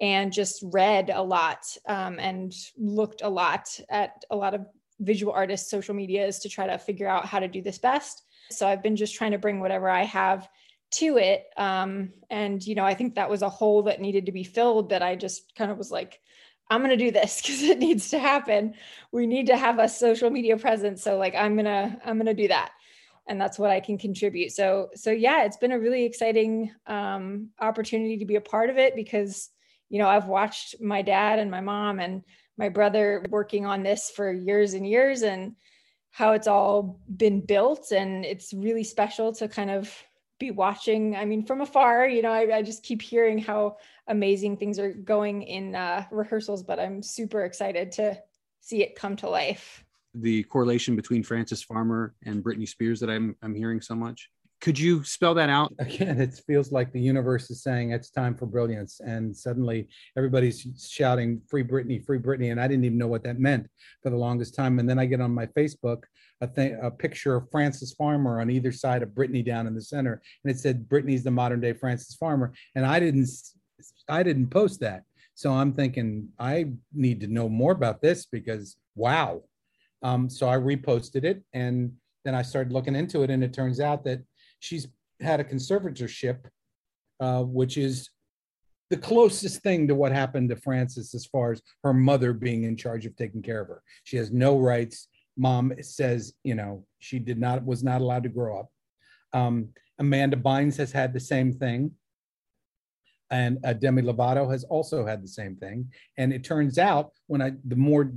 and 0.00 0.32
just 0.32 0.62
read 0.62 1.10
a 1.10 1.22
lot 1.22 1.64
um, 1.86 2.18
and 2.18 2.54
looked 2.76 3.22
a 3.22 3.28
lot 3.28 3.68
at 3.88 4.24
a 4.30 4.36
lot 4.36 4.54
of 4.54 4.66
visual 5.00 5.32
artists' 5.32 5.70
social 5.70 5.94
medias 5.94 6.38
to 6.40 6.48
try 6.48 6.66
to 6.66 6.78
figure 6.78 7.08
out 7.08 7.26
how 7.26 7.38
to 7.38 7.48
do 7.48 7.62
this 7.62 7.78
best. 7.78 8.22
So 8.50 8.66
I've 8.66 8.82
been 8.82 8.96
just 8.96 9.14
trying 9.14 9.32
to 9.32 9.38
bring 9.38 9.60
whatever 9.60 9.88
I 9.88 10.04
have 10.04 10.48
to 10.92 11.18
it. 11.18 11.46
Um, 11.56 12.12
and, 12.30 12.64
you 12.64 12.74
know, 12.74 12.84
I 12.84 12.94
think 12.94 13.14
that 13.14 13.30
was 13.30 13.42
a 13.42 13.48
hole 13.48 13.82
that 13.84 14.00
needed 14.00 14.26
to 14.26 14.32
be 14.32 14.44
filled 14.44 14.90
that 14.90 15.02
I 15.02 15.16
just 15.16 15.54
kind 15.54 15.70
of 15.70 15.78
was 15.78 15.90
like, 15.90 16.20
I'm 16.70 16.80
going 16.80 16.96
to 16.96 17.04
do 17.04 17.10
this 17.10 17.40
because 17.42 17.62
it 17.62 17.78
needs 17.78 18.10
to 18.10 18.18
happen. 18.18 18.74
We 19.12 19.26
need 19.26 19.46
to 19.48 19.56
have 19.56 19.78
a 19.78 19.88
social 19.88 20.30
media 20.30 20.56
presence. 20.56 21.02
So 21.02 21.16
like, 21.16 21.34
I'm 21.34 21.54
going 21.54 21.66
to, 21.66 22.00
I'm 22.04 22.16
going 22.16 22.26
to 22.26 22.34
do 22.34 22.48
that. 22.48 22.72
And 23.28 23.40
that's 23.40 23.58
what 23.58 23.70
I 23.70 23.80
can 23.80 23.98
contribute. 23.98 24.52
So, 24.52 24.90
so 24.94 25.10
yeah, 25.10 25.44
it's 25.44 25.56
been 25.56 25.72
a 25.72 25.80
really 25.80 26.04
exciting 26.04 26.70
um, 26.86 27.48
opportunity 27.60 28.18
to 28.18 28.24
be 28.24 28.36
a 28.36 28.40
part 28.40 28.70
of 28.70 28.78
it 28.78 28.94
because 28.94 29.50
you 29.88 29.98
know, 29.98 30.08
I've 30.08 30.26
watched 30.26 30.80
my 30.80 31.02
dad 31.02 31.38
and 31.38 31.50
my 31.50 31.60
mom 31.60 32.00
and 32.00 32.22
my 32.56 32.68
brother 32.68 33.24
working 33.30 33.66
on 33.66 33.82
this 33.82 34.10
for 34.10 34.32
years 34.32 34.74
and 34.74 34.86
years 34.86 35.22
and 35.22 35.54
how 36.10 36.32
it's 36.32 36.46
all 36.46 37.00
been 37.16 37.40
built. 37.40 37.92
And 37.92 38.24
it's 38.24 38.52
really 38.52 38.84
special 38.84 39.32
to 39.34 39.48
kind 39.48 39.70
of 39.70 39.92
be 40.38 40.50
watching. 40.50 41.16
I 41.16 41.24
mean, 41.24 41.44
from 41.44 41.60
afar, 41.60 42.06
you 42.06 42.22
know, 42.22 42.32
I, 42.32 42.56
I 42.56 42.62
just 42.62 42.82
keep 42.82 43.00
hearing 43.00 43.38
how 43.38 43.78
amazing 44.08 44.56
things 44.56 44.78
are 44.78 44.92
going 44.92 45.42
in 45.42 45.74
uh, 45.74 46.04
rehearsals, 46.10 46.62
but 46.62 46.78
I'm 46.78 47.02
super 47.02 47.44
excited 47.44 47.92
to 47.92 48.20
see 48.60 48.82
it 48.82 48.94
come 48.94 49.16
to 49.16 49.28
life. 49.28 49.84
The 50.14 50.42
correlation 50.44 50.96
between 50.96 51.22
Frances 51.22 51.62
Farmer 51.62 52.14
and 52.24 52.42
Britney 52.42 52.68
Spears 52.68 53.00
that 53.00 53.10
I'm, 53.10 53.36
I'm 53.42 53.54
hearing 53.54 53.80
so 53.80 53.94
much. 53.94 54.30
Could 54.60 54.78
you 54.78 55.04
spell 55.04 55.34
that 55.34 55.50
out? 55.50 55.72
Again, 55.78 56.20
it 56.20 56.40
feels 56.46 56.72
like 56.72 56.92
the 56.92 57.00
universe 57.00 57.50
is 57.50 57.62
saying 57.62 57.90
it's 57.90 58.10
time 58.10 58.34
for 58.34 58.46
brilliance. 58.46 59.00
And 59.00 59.36
suddenly 59.36 59.88
everybody's 60.16 60.66
shouting, 60.90 61.42
Free 61.48 61.62
Britney, 61.62 62.04
Free 62.04 62.18
Britney. 62.18 62.50
And 62.50 62.60
I 62.60 62.66
didn't 62.66 62.84
even 62.84 62.98
know 62.98 63.06
what 63.06 63.22
that 63.24 63.38
meant 63.38 63.68
for 64.02 64.10
the 64.10 64.16
longest 64.16 64.54
time. 64.54 64.78
And 64.78 64.88
then 64.88 64.98
I 64.98 65.06
get 65.06 65.20
on 65.20 65.34
my 65.34 65.46
Facebook 65.46 66.04
a, 66.40 66.48
a 66.82 66.90
picture 66.90 67.36
of 67.36 67.50
Frances 67.50 67.92
Farmer 67.92 68.40
on 68.40 68.50
either 68.50 68.72
side 68.72 69.02
of 69.02 69.10
Britney 69.10 69.44
down 69.44 69.66
in 69.66 69.74
the 69.74 69.82
center. 69.82 70.22
And 70.44 70.50
it 70.50 70.58
said, 70.58 70.88
Britney's 70.88 71.24
the 71.24 71.30
modern 71.30 71.60
day 71.60 71.72
Frances 71.72 72.14
Farmer. 72.16 72.52
And 72.74 72.84
I 72.84 72.98
didn't, 72.98 73.28
I 74.08 74.22
didn't 74.22 74.48
post 74.48 74.80
that. 74.80 75.02
So 75.34 75.52
I'm 75.52 75.72
thinking, 75.72 76.28
I 76.38 76.70
need 76.94 77.20
to 77.20 77.26
know 77.26 77.48
more 77.48 77.72
about 77.72 78.00
this 78.00 78.24
because 78.24 78.76
wow. 78.94 79.42
Um, 80.02 80.30
so 80.30 80.48
I 80.48 80.56
reposted 80.56 81.24
it 81.24 81.42
and 81.52 81.92
then 82.24 82.34
I 82.34 82.42
started 82.42 82.72
looking 82.72 82.96
into 82.96 83.22
it. 83.22 83.30
And 83.30 83.44
it 83.44 83.52
turns 83.52 83.80
out 83.80 84.04
that 84.04 84.22
she's 84.60 84.88
had 85.20 85.40
a 85.40 85.44
conservatorship, 85.44 86.38
uh, 87.20 87.42
which 87.42 87.76
is 87.76 88.10
the 88.90 88.96
closest 88.96 89.62
thing 89.62 89.88
to 89.88 89.94
what 89.94 90.12
happened 90.12 90.48
to 90.48 90.56
Frances 90.56 91.14
as 91.14 91.26
far 91.26 91.52
as 91.52 91.62
her 91.82 91.92
mother 91.92 92.32
being 92.32 92.64
in 92.64 92.76
charge 92.76 93.06
of 93.06 93.16
taking 93.16 93.42
care 93.42 93.60
of 93.60 93.68
her. 93.68 93.82
She 94.04 94.16
has 94.16 94.30
no 94.30 94.58
rights. 94.58 95.08
Mom 95.36 95.72
says, 95.80 96.34
you 96.44 96.54
know, 96.54 96.86
she 96.98 97.18
did 97.18 97.38
not 97.38 97.64
was 97.64 97.82
not 97.82 98.00
allowed 98.00 98.22
to 98.22 98.28
grow 98.28 98.60
up. 98.60 98.70
Um, 99.32 99.68
Amanda 99.98 100.36
Bynes 100.36 100.76
has 100.76 100.92
had 100.92 101.12
the 101.12 101.20
same 101.20 101.52
thing, 101.52 101.90
and 103.30 103.58
uh, 103.64 103.72
Demi 103.72 104.02
Lovato 104.02 104.50
has 104.50 104.64
also 104.64 105.04
had 105.04 105.22
the 105.22 105.28
same 105.28 105.56
thing. 105.56 105.90
And 106.16 106.32
it 106.32 106.44
turns 106.44 106.78
out, 106.78 107.12
when 107.26 107.42
I 107.42 107.52
the 107.64 107.76
more 107.76 108.12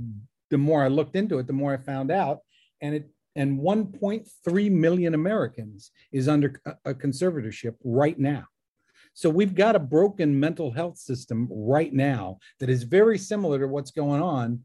the 0.50 0.58
more 0.58 0.84
I 0.84 0.88
looked 0.88 1.16
into 1.16 1.38
it, 1.38 1.46
the 1.46 1.52
more 1.52 1.72
I 1.74 1.78
found 1.78 2.10
out, 2.10 2.38
and 2.80 2.94
it 2.94 3.10
and 3.40 3.58
1.3 3.58 4.70
million 4.70 5.14
Americans 5.14 5.92
is 6.12 6.28
under 6.28 6.60
a 6.84 6.92
conservatorship 6.92 7.74
right 7.82 8.18
now. 8.18 8.44
So 9.14 9.30
we've 9.30 9.54
got 9.54 9.74
a 9.74 9.78
broken 9.80 10.38
mental 10.38 10.70
health 10.70 10.98
system 10.98 11.48
right 11.50 11.92
now 11.92 12.38
that 12.58 12.68
is 12.68 12.82
very 12.82 13.16
similar 13.16 13.58
to 13.58 13.66
what's 13.66 13.92
going 13.92 14.20
on 14.20 14.62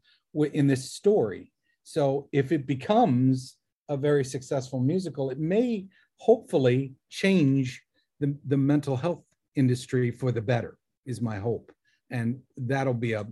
in 0.52 0.66
this 0.66 0.92
story. 0.92 1.52
So 1.84 2.28
if 2.32 2.52
it 2.52 2.66
becomes 2.66 3.56
a 3.88 3.96
very 3.96 4.24
successful 4.24 4.80
musical, 4.80 5.30
it 5.30 5.38
may 5.38 5.86
hopefully 6.18 6.92
change 7.08 7.82
the, 8.20 8.36
the 8.46 8.58
mental 8.58 8.96
health 8.96 9.24
industry 9.54 10.10
for 10.10 10.32
the 10.32 10.42
better, 10.42 10.76
is 11.06 11.22
my 11.22 11.38
hope. 11.38 11.72
And 12.10 12.40
that'll 12.58 12.92
be 12.92 13.14
a 13.14 13.26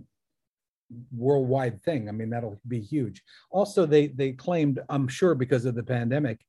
worldwide 1.15 1.81
thing. 1.83 2.09
I 2.09 2.11
mean, 2.11 2.29
that'll 2.29 2.59
be 2.67 2.79
huge. 2.79 3.23
Also, 3.49 3.85
they 3.85 4.07
they 4.07 4.31
claimed, 4.31 4.79
I'm 4.89 5.07
sure 5.07 5.35
because 5.35 5.65
of 5.65 5.75
the 5.75 5.83
pandemic, 5.83 6.39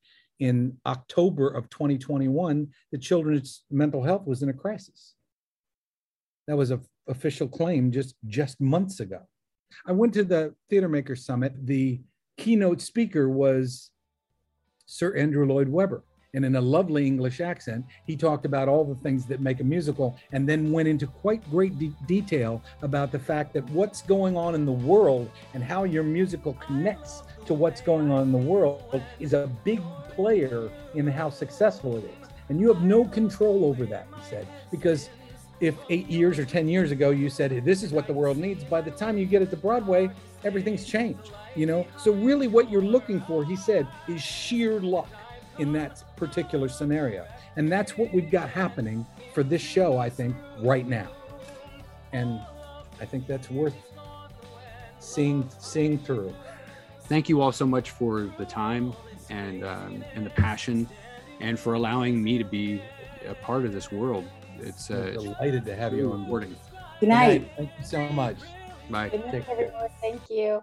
in 0.40 0.76
October 0.84 1.48
of 1.48 1.70
2021, 1.70 2.68
the 2.92 2.98
children's 2.98 3.62
mental 3.70 4.02
health 4.02 4.26
was 4.26 4.42
in 4.42 4.48
a 4.48 4.52
crisis. 4.54 5.14
That 6.46 6.56
was 6.56 6.70
a 6.70 6.80
official 7.08 7.48
claim 7.48 7.90
just 7.90 8.14
just 8.26 8.60
months 8.60 9.00
ago. 9.00 9.20
I 9.86 9.92
went 9.92 10.14
to 10.14 10.24
the 10.24 10.54
Theater 10.68 10.88
Maker 10.88 11.16
Summit. 11.16 11.54
The 11.66 12.00
keynote 12.36 12.80
speaker 12.80 13.28
was 13.28 13.90
Sir 14.86 15.16
Andrew 15.16 15.46
Lloyd 15.46 15.68
Webber 15.68 16.04
and 16.34 16.44
in 16.44 16.56
a 16.56 16.60
lovely 16.60 17.06
English 17.06 17.40
accent, 17.40 17.84
he 18.04 18.16
talked 18.16 18.44
about 18.44 18.68
all 18.68 18.84
the 18.84 18.94
things 18.96 19.26
that 19.26 19.40
make 19.40 19.60
a 19.60 19.64
musical 19.64 20.16
and 20.32 20.48
then 20.48 20.70
went 20.70 20.88
into 20.88 21.06
quite 21.06 21.48
great 21.50 21.78
de- 21.78 21.94
detail 22.06 22.62
about 22.82 23.12
the 23.12 23.18
fact 23.18 23.54
that 23.54 23.68
what's 23.70 24.02
going 24.02 24.36
on 24.36 24.54
in 24.54 24.66
the 24.66 24.72
world 24.72 25.30
and 25.54 25.62
how 25.62 25.84
your 25.84 26.02
musical 26.02 26.54
connects 26.54 27.22
to 27.46 27.54
what's 27.54 27.80
going 27.80 28.10
on 28.10 28.22
in 28.22 28.32
the 28.32 28.38
world 28.38 29.00
is 29.20 29.32
a 29.32 29.46
big 29.64 29.80
player 30.10 30.70
in 30.94 31.06
how 31.06 31.30
successful 31.30 31.96
it 31.96 32.04
is. 32.04 32.28
And 32.48 32.60
you 32.60 32.72
have 32.72 32.82
no 32.82 33.04
control 33.04 33.64
over 33.64 33.86
that, 33.86 34.06
he 34.16 34.28
said, 34.28 34.46
because 34.70 35.08
if 35.60 35.74
eight 35.88 36.08
years 36.08 36.38
or 36.38 36.44
10 36.44 36.68
years 36.68 36.90
ago 36.90 37.10
you 37.10 37.30
said, 37.30 37.64
this 37.64 37.82
is 37.82 37.92
what 37.92 38.06
the 38.06 38.12
world 38.12 38.36
needs, 38.36 38.62
by 38.62 38.80
the 38.80 38.90
time 38.90 39.16
you 39.16 39.24
get 39.26 39.42
it 39.42 39.50
to 39.50 39.56
Broadway, 39.56 40.10
everything's 40.44 40.84
changed, 40.84 41.32
you 41.54 41.66
know? 41.66 41.86
So, 41.96 42.12
really, 42.12 42.46
what 42.46 42.70
you're 42.70 42.82
looking 42.82 43.20
for, 43.22 43.44
he 43.44 43.56
said, 43.56 43.88
is 44.06 44.20
sheer 44.20 44.80
luck 44.80 45.08
in 45.58 45.72
that 45.72 46.02
particular 46.16 46.68
scenario. 46.68 47.26
And 47.56 47.70
that's 47.70 47.96
what 47.96 48.12
we've 48.12 48.30
got 48.30 48.48
happening 48.50 49.06
for 49.34 49.42
this 49.42 49.62
show, 49.62 49.98
I 49.98 50.10
think, 50.10 50.36
right 50.60 50.86
now. 50.86 51.08
And 52.12 52.40
I 53.00 53.04
think 53.04 53.26
that's 53.26 53.50
worth 53.50 53.74
seeing 54.98 55.48
seeing 55.58 55.98
through. 55.98 56.34
Thank 57.04 57.28
you 57.28 57.40
all 57.40 57.52
so 57.52 57.66
much 57.66 57.90
for 57.90 58.32
the 58.38 58.44
time 58.44 58.92
and 59.30 59.64
um, 59.64 60.04
and 60.14 60.24
the 60.26 60.30
passion, 60.30 60.88
and 61.40 61.58
for 61.58 61.74
allowing 61.74 62.22
me 62.22 62.38
to 62.38 62.44
be 62.44 62.82
a 63.28 63.34
part 63.34 63.64
of 63.64 63.72
this 63.72 63.92
world. 63.92 64.24
It's, 64.58 64.90
uh, 64.90 64.94
We're 64.94 65.08
it's 65.08 65.22
delighted 65.24 65.64
to 65.66 65.76
have 65.76 65.92
you 65.94 66.12
on 66.12 66.24
board. 66.26 66.44
rewarding. 66.44 66.56
Good 67.00 67.08
night. 67.10 67.50
Thank 67.56 67.70
you 67.78 67.84
so 67.84 68.08
much. 68.08 68.36
Bye. 68.88 69.10
Good 69.10 69.20
night, 69.20 69.32
Take 69.32 69.46
care. 69.46 69.90
Thank 70.00 70.30
you. 70.30 70.62